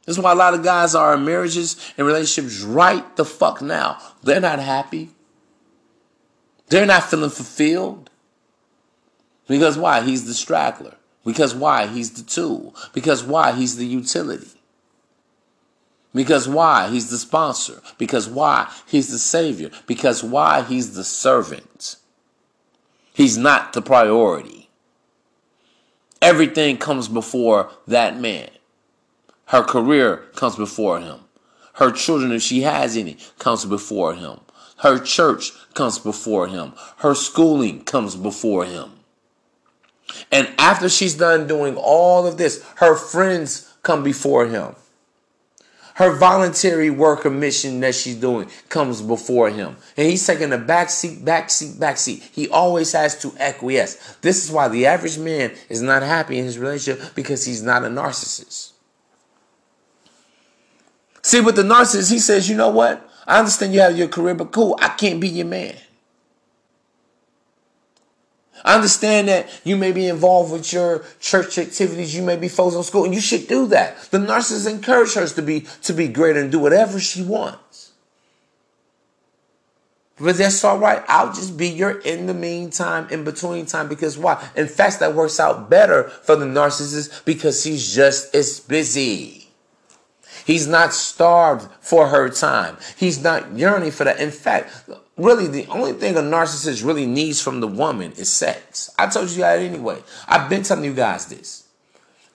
This 0.06 0.18
is 0.18 0.24
why 0.24 0.34
a 0.34 0.36
lot 0.36 0.54
of 0.54 0.64
guys 0.64 0.94
are 0.94 1.16
in 1.16 1.26
marriages 1.26 1.76
and 1.98 2.06
relationships 2.06 2.62
right 2.62 3.16
the 3.16 3.26
fuck 3.26 3.60
now. 3.60 3.98
They're 4.22 4.40
not 4.40 4.60
happy. 4.60 5.10
They're 6.68 6.86
not 6.86 7.06
feeling 7.06 7.32
fulfilled. 7.32 8.12
Because 9.48 9.80
why? 9.80 10.02
He's 10.02 10.28
the 10.28 10.36
straggler. 10.36 10.94
Because 11.26 11.56
why? 11.56 11.88
He's 11.88 12.12
the 12.12 12.24
tool. 12.24 12.76
Because 12.94 13.24
why? 13.24 13.52
He's 13.52 13.76
the 13.76 13.86
utility. 13.86 14.48
Because 16.14 16.48
why? 16.48 16.90
He's 16.90 17.10
the 17.10 17.18
sponsor. 17.18 17.82
Because 17.98 18.30
why? 18.30 18.72
He's 18.88 19.10
the 19.10 19.20
savior. 19.20 19.70
Because 19.88 20.24
why? 20.24 20.62
He's 20.62 20.96
the 20.96 21.04
servant. 21.04 21.98
He's 23.14 23.38
not 23.38 23.74
the 23.74 23.82
priority. 23.82 24.70
Everything 26.22 26.78
comes 26.78 27.08
before 27.08 27.72
that 27.88 28.20
man. 28.20 28.50
Her 29.48 29.64
career 29.64 30.18
comes 30.36 30.56
before 30.56 31.00
him. 31.00 31.20
Her 31.74 31.92
children, 31.92 32.32
if 32.32 32.42
she 32.42 32.62
has 32.62 32.96
any, 32.96 33.18
comes 33.38 33.66
before 33.66 34.14
him. 34.14 34.40
Her 34.78 35.00
church 35.00 35.52
comes 35.74 36.00
before 36.00 36.48
him. 36.48 36.74
Her 36.98 37.16
schooling 37.16 37.84
comes 37.84 38.16
before 38.16 38.66
him. 38.66 38.92
And 40.32 40.52
after 40.58 40.90
she's 40.90 41.16
done 41.16 41.48
doing 41.48 41.76
all 41.78 42.26
of 42.26 42.38
this, 42.38 42.64
her 42.78 42.96
friends 42.96 43.74
come 43.84 44.04
before 44.04 44.48
him. 44.48 44.76
Her 45.96 46.14
voluntary 46.14 46.90
work 46.90 47.26
or 47.26 47.30
mission 47.30 47.80
that 47.80 47.96
she's 47.96 48.18
doing 48.18 48.50
comes 48.68 49.02
before 49.02 49.50
him. 49.50 49.78
And 49.96 50.10
he's 50.10 50.28
taking 50.28 50.52
a 50.52 50.58
back 50.58 50.90
seat, 50.90 51.24
back 51.24 51.50
seat, 51.50 51.80
back 51.80 51.98
seat. 51.98 52.22
He 52.34 52.50
always 52.50 52.92
has 52.92 53.18
to 53.22 53.34
acquiesce. 53.40 54.18
This 54.20 54.44
is 54.44 54.52
why 54.52 54.68
the 54.68 54.88
average 54.88 55.18
man 55.18 55.54
is 55.70 55.82
not 55.82 56.04
happy 56.04 56.38
in 56.38 56.44
his 56.44 56.60
relationship 56.60 57.16
because 57.16 57.46
he's 57.46 57.64
not 57.64 57.86
a 57.86 57.88
narcissist. 57.88 58.74
See, 61.22 61.40
with 61.40 61.56
the 61.56 61.64
narcissist, 61.64 62.12
he 62.12 62.20
says, 62.20 62.50
you 62.50 62.58
know 62.58 62.70
what? 62.70 63.10
I 63.26 63.40
understand 63.40 63.74
you 63.74 63.80
have 63.80 63.98
your 63.98 64.10
career, 64.10 64.36
but 64.36 64.52
cool, 64.52 64.78
I 64.82 64.90
can't 64.90 65.22
be 65.22 65.30
your 65.30 65.48
man. 65.48 65.76
I 68.66 68.74
understand 68.74 69.28
that 69.28 69.48
you 69.64 69.78
may 69.78 69.92
be 69.92 70.08
involved 70.08 70.52
with 70.52 70.74
your 70.74 71.06
church 71.20 71.60
activities. 71.60 72.16
You 72.16 72.24
may 72.24 72.36
be 72.36 72.50
focused 72.50 72.78
on 72.78 72.84
school, 72.84 73.06
and 73.06 73.14
you 73.14 73.22
should 73.22 73.48
do 73.48 73.68
that. 73.68 74.02
The 74.10 74.18
nurses 74.18 74.66
encourage 74.66 75.14
her 75.14 75.28
to 75.28 75.42
be 75.44 75.68
to 75.84 75.94
be 75.94 76.08
greater 76.08 76.42
and 76.42 76.52
do 76.52 76.58
whatever 76.58 77.00
she 77.00 77.22
wants. 77.22 77.92
But 80.18 80.38
that's 80.38 80.64
all 80.64 80.80
right. 80.80 81.04
I'll 81.08 81.32
just 81.32 81.58
be 81.58 81.68
your 81.68 82.00
in 82.00 82.26
the 82.26 82.34
meantime, 82.34 83.08
in 83.12 83.24
between 83.24 83.68
time. 83.68 83.88
Because 83.88 84.18
why? 84.18 84.44
In 84.56 84.68
fact, 84.68 85.00
that 85.00 85.14
works 85.14 85.40
out 85.40 85.70
better 85.70 86.06
for 86.10 86.36
the 86.36 86.46
narcissist 86.46 87.24
because 87.24 87.64
he's 87.64 87.94
just 87.94 88.34
as 88.34 88.60
busy. 88.60 89.50
He's 90.44 90.66
not 90.68 90.92
starved 90.92 91.70
for 91.82 92.08
her 92.08 92.30
time. 92.30 92.78
He's 92.98 93.22
not 93.22 93.56
yearning 93.56 93.92
for 93.92 94.06
that. 94.06 94.20
In 94.20 94.32
fact, 94.32 94.90
really 95.18 95.48
the 95.48 95.66
only 95.68 95.94
thing 95.94 96.16
a 96.16 96.22
narcissist 96.22 96.86
really 96.86 97.06
needs 97.06 97.42
from 97.42 97.60
the 97.60 97.68
woman 97.68 98.12
is 98.14 98.32
sex. 98.32 98.90
I 98.98 99.08
told 99.08 99.30
you 99.30 99.38
that 99.38 99.60
anyway. 99.60 100.02
I've 100.28 100.50
been 100.50 100.64
telling 100.64 100.86
you 100.86 100.94
guys 100.94 101.28
this. 101.28 101.64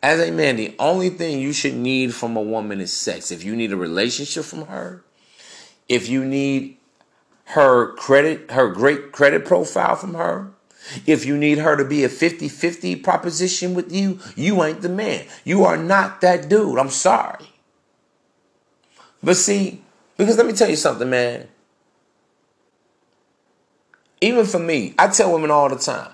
As 0.02 0.18
a 0.20 0.32
man, 0.32 0.56
the 0.56 0.74
only 0.78 1.10
thing 1.10 1.40
you 1.40 1.52
should 1.52 1.74
need 1.74 2.14
from 2.14 2.36
a 2.36 2.42
woman 2.42 2.80
is 2.80 2.92
sex. 2.92 3.30
If 3.30 3.44
you 3.44 3.54
need 3.54 3.72
a 3.72 3.76
relationship 3.76 4.44
from 4.44 4.66
her, 4.66 5.04
if 5.88 6.08
you 6.08 6.24
need 6.24 6.78
her 7.46 7.92
credit, 7.96 8.50
her 8.52 8.68
great 8.68 9.12
credit 9.12 9.44
profile 9.44 9.96
from 9.96 10.14
her, 10.14 10.52
if 11.06 11.26
you 11.26 11.36
need 11.36 11.58
her 11.58 11.76
to 11.76 11.84
be 11.84 12.04
a 12.04 12.08
50 12.08 12.48
50 12.48 12.96
proposition 12.96 13.74
with 13.74 13.92
you, 13.92 14.18
you 14.34 14.64
ain't 14.64 14.80
the 14.80 14.88
man. 14.88 15.26
You 15.44 15.64
are 15.64 15.76
not 15.76 16.22
that 16.22 16.48
dude. 16.48 16.78
I'm 16.78 16.88
sorry. 16.88 17.50
But 19.22 19.36
see, 19.36 19.82
because 20.16 20.38
let 20.38 20.46
me 20.46 20.54
tell 20.54 20.70
you 20.70 20.76
something, 20.76 21.10
man. 21.10 21.48
Even 24.20 24.44
for 24.44 24.58
me, 24.58 24.94
I 24.98 25.08
tell 25.08 25.32
women 25.32 25.50
all 25.50 25.68
the 25.68 25.76
time. 25.76 26.12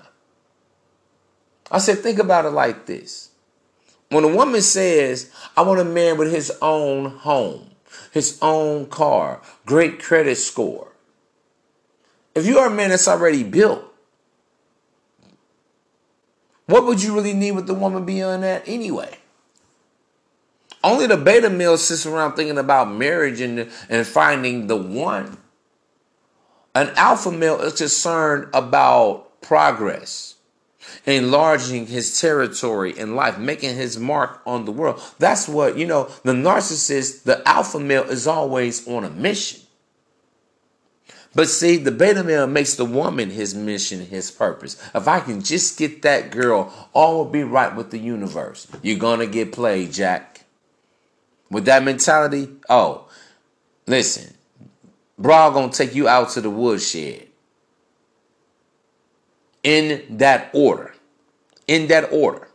I 1.69 1.79
said, 1.79 1.99
think 1.99 2.19
about 2.19 2.45
it 2.45 2.51
like 2.51 2.85
this. 2.85 3.31
When 4.09 4.23
a 4.23 4.33
woman 4.33 4.61
says, 4.61 5.31
I 5.57 5.63
want 5.63 5.81
a 5.81 5.85
man 5.85 6.17
with 6.17 6.31
his 6.31 6.51
own 6.61 7.09
home, 7.11 7.71
his 8.11 8.37
own 8.41 8.85
car, 8.85 9.41
great 9.65 10.01
credit 10.01 10.37
score. 10.37 10.93
If 12.33 12.45
you 12.45 12.59
are 12.59 12.67
a 12.67 12.73
man 12.73 12.91
that's 12.91 13.07
already 13.07 13.43
built, 13.43 13.83
what 16.67 16.85
would 16.85 17.03
you 17.03 17.15
really 17.15 17.33
need 17.33 17.51
with 17.51 17.67
the 17.67 17.73
woman 17.73 18.05
beyond 18.05 18.43
that 18.43 18.63
anyway? 18.67 19.17
Only 20.83 21.07
the 21.07 21.17
beta 21.17 21.49
male 21.49 21.77
sits 21.77 22.05
around 22.05 22.35
thinking 22.35 22.57
about 22.57 22.91
marriage 22.91 23.41
and, 23.41 23.69
and 23.89 24.07
finding 24.07 24.67
the 24.67 24.75
one. 24.77 25.37
An 26.77 26.91
alpha 26.95 27.31
male 27.31 27.59
is 27.61 27.73
concerned 27.73 28.49
about 28.53 29.41
progress, 29.41 30.35
enlarging 31.07 31.87
his 31.87 32.21
territory 32.21 32.95
in 32.95 33.15
life, 33.15 33.39
making 33.39 33.75
his 33.75 33.97
mark 33.97 34.43
on 34.45 34.65
the 34.65 34.71
world. 34.71 35.01
That's 35.17 35.47
what, 35.47 35.75
you 35.75 35.87
know, 35.87 36.07
the 36.21 36.33
narcissist, 36.33 37.23
the 37.23 37.41
alpha 37.47 37.79
male 37.79 38.03
is 38.03 38.27
always 38.27 38.87
on 38.87 39.03
a 39.03 39.09
mission. 39.09 39.61
But 41.33 41.49
see, 41.49 41.77
the 41.77 41.89
beta 41.89 42.23
male 42.23 42.45
makes 42.45 42.75
the 42.75 42.85
woman 42.85 43.31
his 43.31 43.55
mission, 43.55 44.05
his 44.05 44.29
purpose. 44.29 44.79
If 44.93 45.07
I 45.07 45.19
can 45.19 45.41
just 45.41 45.79
get 45.79 46.03
that 46.03 46.29
girl, 46.29 46.71
all 46.93 47.17
will 47.17 47.31
be 47.31 47.43
right 47.43 47.75
with 47.75 47.89
the 47.89 47.97
universe. 47.97 48.67
You're 48.83 48.99
going 48.99 49.21
to 49.21 49.25
get 49.25 49.51
played, 49.51 49.93
Jack. 49.93 50.45
With 51.49 51.65
that 51.65 51.83
mentality, 51.83 52.49
oh, 52.69 53.09
listen, 53.87 54.36
Bra 55.17 55.49
gonna 55.49 55.71
take 55.71 55.95
you 55.95 56.07
out 56.07 56.29
to 56.31 56.41
the 56.41 56.49
woodshed. 56.49 57.27
In 59.63 60.17
that 60.17 60.49
order. 60.53 60.93
In 61.67 61.87
that 61.87 62.11
order. 62.11 62.47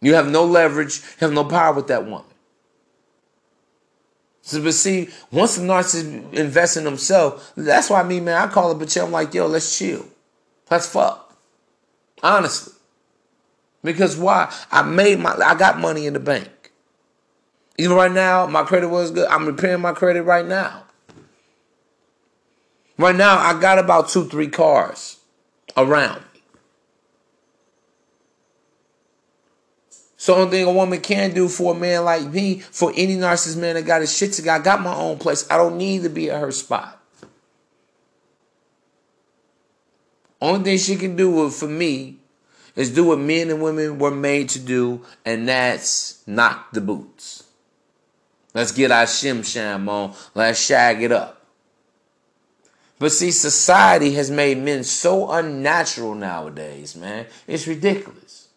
You 0.00 0.14
have 0.14 0.28
no 0.28 0.44
leverage, 0.44 0.98
you 0.98 1.26
have 1.26 1.32
no 1.32 1.44
power 1.44 1.72
with 1.72 1.86
that 1.86 2.04
woman. 2.04 2.24
So, 4.42 4.60
but 4.60 4.74
see, 4.74 5.08
once 5.30 5.56
the 5.56 5.62
narcissist 5.62 6.32
invests 6.32 6.76
in 6.76 6.84
himself, 6.84 7.52
that's 7.56 7.88
why 7.88 8.00
I 8.00 8.02
mean, 8.02 8.24
man, 8.24 8.36
I 8.36 8.52
call 8.52 8.72
it 8.72 8.78
but 8.78 8.96
I'm 8.96 9.12
like, 9.12 9.32
yo, 9.32 9.46
let's 9.46 9.78
chill. 9.78 10.04
Let's 10.68 10.88
fuck. 10.88 11.38
Honestly. 12.22 12.72
Because 13.84 14.16
why? 14.16 14.52
I 14.70 14.82
made 14.82 15.20
my 15.20 15.34
I 15.34 15.54
got 15.54 15.78
money 15.78 16.06
in 16.06 16.14
the 16.14 16.20
bank. 16.20 16.48
Even 17.78 17.96
right 17.96 18.12
now, 18.12 18.46
my 18.46 18.62
credit 18.64 18.88
was 18.88 19.10
good. 19.10 19.26
I'm 19.28 19.46
repairing 19.46 19.80
my 19.80 19.92
credit 19.92 20.22
right 20.22 20.46
now. 20.46 20.84
Right 22.98 23.16
now, 23.16 23.38
I 23.38 23.58
got 23.58 23.78
about 23.78 24.08
two, 24.08 24.26
three 24.26 24.48
cars 24.48 25.18
around. 25.76 26.22
So 30.16 30.36
only 30.36 30.50
thing 30.50 30.68
a 30.68 30.72
woman 30.72 31.00
can 31.00 31.34
do 31.34 31.48
for 31.48 31.74
a 31.74 31.76
man 31.76 32.04
like 32.04 32.24
me, 32.28 32.60
for 32.60 32.92
any 32.94 33.16
narcissist 33.16 33.56
man 33.56 33.74
that 33.74 33.84
got 33.84 34.02
his 34.02 34.16
shit 34.16 34.32
together, 34.32 34.60
I 34.60 34.62
got 34.62 34.80
my 34.80 34.94
own 34.94 35.18
place. 35.18 35.44
I 35.50 35.56
don't 35.56 35.76
need 35.76 36.04
to 36.04 36.08
be 36.08 36.30
at 36.30 36.40
her 36.40 36.52
spot. 36.52 37.00
Only 40.40 40.62
thing 40.62 40.78
she 40.78 40.94
can 40.94 41.16
do 41.16 41.50
for 41.50 41.66
me 41.66 42.18
is 42.76 42.94
do 42.94 43.06
what 43.06 43.18
men 43.18 43.50
and 43.50 43.62
women 43.62 43.98
were 43.98 44.12
made 44.12 44.48
to 44.50 44.60
do, 44.60 45.04
and 45.24 45.48
that's 45.48 46.22
knock 46.26 46.72
the 46.72 46.80
boots. 46.80 47.44
Let's 48.54 48.72
get 48.72 48.90
our 48.90 49.04
shim 49.04 49.44
sham 49.44 49.88
on. 49.88 50.14
Let's 50.34 50.60
shag 50.60 51.02
it 51.02 51.12
up. 51.12 51.42
But 52.98 53.12
see, 53.12 53.30
society 53.30 54.14
has 54.14 54.30
made 54.30 54.58
men 54.58 54.84
so 54.84 55.30
unnatural 55.30 56.14
nowadays, 56.14 56.94
man. 56.94 57.26
It's 57.46 57.66
ridiculous. 57.66 58.48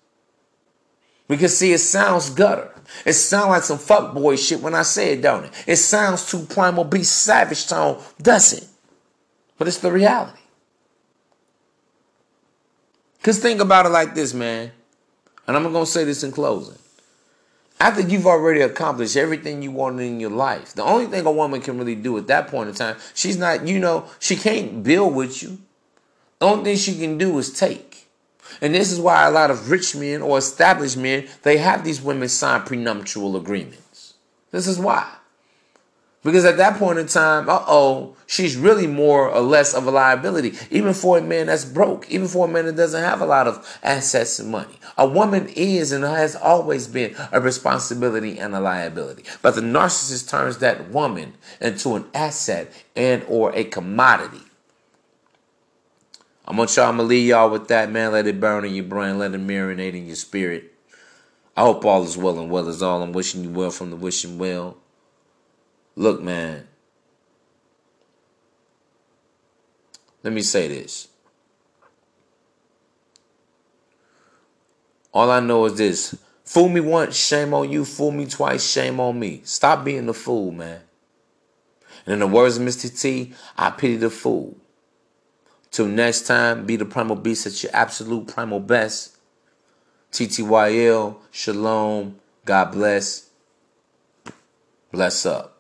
Because 1.28 1.58
see, 1.58 1.74
it 1.74 1.80
sounds 1.80 2.30
gutter. 2.30 2.72
It 3.06 3.14
sounds 3.14 3.50
like 3.50 3.64
some 3.64 3.80
fuckboy 3.80 4.38
shit 4.38 4.62
when 4.62 4.76
I 4.76 4.84
say 4.84 5.14
it, 5.14 5.22
don't 5.22 5.46
it? 5.46 5.64
It 5.66 5.78
sounds 5.78 6.30
too 6.30 6.46
primal 6.46 6.84
beast 6.84 7.24
savage 7.24 7.68
tone, 7.68 8.00
does 8.22 8.54
it? 8.54 8.68
But 9.58 9.68
it's 9.68 9.80
the 9.80 9.92
reality. 9.92 10.38
Because 13.18 13.40
think 13.40 13.62
about 13.62 13.88
it 13.88 13.90
like 13.90 14.14
this, 14.14 14.36
man. 14.36 14.72
And 15.48 15.58
I'm 15.58 15.64
going 15.64 15.86
to 15.86 15.92
say 15.92 16.04
this 16.04 16.24
in 16.24 16.32
closing 16.32 16.78
after 17.80 18.02
you've 18.02 18.26
already 18.26 18.62
accomplished 18.62 19.18
everything 19.18 19.62
you 19.62 19.72
wanted 19.72 20.04
in 20.04 20.20
your 20.20 20.30
life, 20.30 20.74
the 20.74 20.84
only 20.84 21.08
thing 21.08 21.26
a 21.26 21.32
woman 21.32 21.62
can 21.62 21.78
really 21.78 21.96
do 21.96 22.18
at 22.18 22.28
that 22.28 22.48
point 22.48 22.70
in 22.70 22.76
time, 22.76 22.98
she's 23.14 23.38
not, 23.38 23.68
you 23.68 23.80
know, 23.80 24.06
she 24.20 24.36
can't 24.36 24.84
build 24.84 25.14
with 25.14 25.44
you. 25.44 25.60
The 26.40 26.46
only 26.46 26.64
thing 26.64 26.78
she 26.78 26.98
can 26.98 27.18
do 27.18 27.38
is 27.38 27.52
take. 27.52 28.08
And 28.62 28.74
this 28.74 28.92
is 28.92 29.00
why 29.00 29.28
a 29.28 29.32
lot 29.32 29.52
of 29.52 29.70
rich 29.70 29.96
men 29.96 30.22
or 30.22 30.38
established 30.38 30.98
men, 30.98 31.28
they 31.44 31.58
have 31.58 31.84
these 31.84 32.02
women 32.02 32.30
sign 32.30 32.62
prenuptial 32.62 33.36
agreements. 33.36 34.14
This 34.52 34.68
is 34.68 34.80
why. 34.80 35.12
Because 36.26 36.44
at 36.44 36.58
that 36.58 36.80
point 36.80 36.98
in 36.98 37.06
time, 37.06 37.48
uh 37.48 37.64
oh, 37.68 38.16
she's 38.26 38.58
really 38.58 38.88
more 38.88 39.30
or 39.30 39.42
less 39.42 39.76
of 39.76 39.86
a 39.86 39.92
liability, 39.92 40.54
even 40.72 40.96
for 40.96 41.20
a 41.20 41.22
man 41.22 41.46
that's 41.46 41.66
broke, 41.66 42.10
even 42.10 42.28
for 42.28 42.48
a 42.48 42.52
man 42.52 42.66
that 42.66 42.76
doesn't 42.76 43.04
have 43.04 43.22
a 43.22 43.28
lot 43.28 43.48
of 43.48 43.80
assets 43.84 44.40
and 44.40 44.50
money. 44.50 44.80
A 44.98 45.08
woman 45.08 45.48
is 45.50 45.92
and 45.92 46.04
has 46.04 46.36
always 46.36 46.88
been 46.88 47.16
a 47.32 47.40
responsibility 47.40 48.40
and 48.40 48.56
a 48.56 48.60
liability. 48.60 49.24
But 49.44 49.54
the 49.54 49.62
narcissist 49.62 50.28
turns 50.28 50.58
that 50.58 50.90
woman 50.90 51.36
into 51.62 51.94
an 51.94 52.06
asset 52.16 52.74
and 52.96 53.24
or 53.30 53.56
a 53.56 53.64
commodity. 53.64 54.42
I'm 56.48 56.56
gonna 56.56 56.68
try, 56.68 56.86
I'm 56.86 56.98
gonna 56.98 57.08
leave 57.08 57.28
y'all 57.28 57.52
with 57.52 57.68
that, 57.68 57.92
man. 57.92 58.14
Let 58.14 58.26
it 58.26 58.40
burn 58.40 58.66
in 58.66 58.74
your 58.74 58.86
brain, 58.86 59.20
let 59.20 59.36
it 59.36 59.40
marinate 59.46 59.94
in 59.94 60.08
your 60.08 60.16
spirit. 60.16 60.74
I 61.56 61.62
hope 61.62 61.86
all 61.86 62.04
is 62.04 62.18
well 62.18 62.40
and 62.40 62.50
well 62.50 62.68
is 62.68 62.82
all. 62.82 63.04
I'm 63.04 63.14
wishing 63.14 63.44
you 63.44 63.52
well 63.52 63.70
from 63.70 63.92
the 63.92 63.96
wishing 63.96 64.40
well. 64.40 64.78
Look, 65.96 66.22
man. 66.22 66.68
Let 70.24 70.34
me 70.34 70.42
say 70.42 70.68
this. 70.68 71.08
All 75.14 75.32
I 75.32 75.40
know 75.40 75.66
is 75.66 75.76
this. 75.76 76.18
Fool 76.44 76.70
me 76.70 76.82
once, 76.82 77.16
shame 77.16 77.54
on 77.54 77.72
you. 77.72 77.86
Fool 77.86 78.12
me 78.12 78.26
twice, 78.26 78.70
shame 78.70 79.00
on 79.00 79.20
me. 79.20 79.42
Stop 79.46 79.86
being 79.86 80.06
the 80.06 80.14
fool, 80.14 80.52
man. 80.52 80.82
And 82.06 82.14
in 82.14 82.20
the 82.20 82.28
words 82.28 82.58
of 82.58 82.64
Mr. 82.64 83.02
T, 83.02 83.34
I 83.58 83.72
pity 83.72 83.96
the 83.96 84.10
fool. 84.10 84.58
Till 85.72 85.88
next 85.88 86.28
time, 86.28 86.66
be 86.66 86.76
the 86.76 86.86
primal 86.86 87.16
beast 87.16 87.48
at 87.48 87.64
your 87.64 87.72
absolute 87.74 88.28
primal 88.28 88.60
best. 88.60 89.18
TTYL, 90.12 91.18
shalom, 91.32 92.20
God 92.46 92.72
bless. 92.72 93.30
Bless 94.92 95.26
up. 95.26 95.55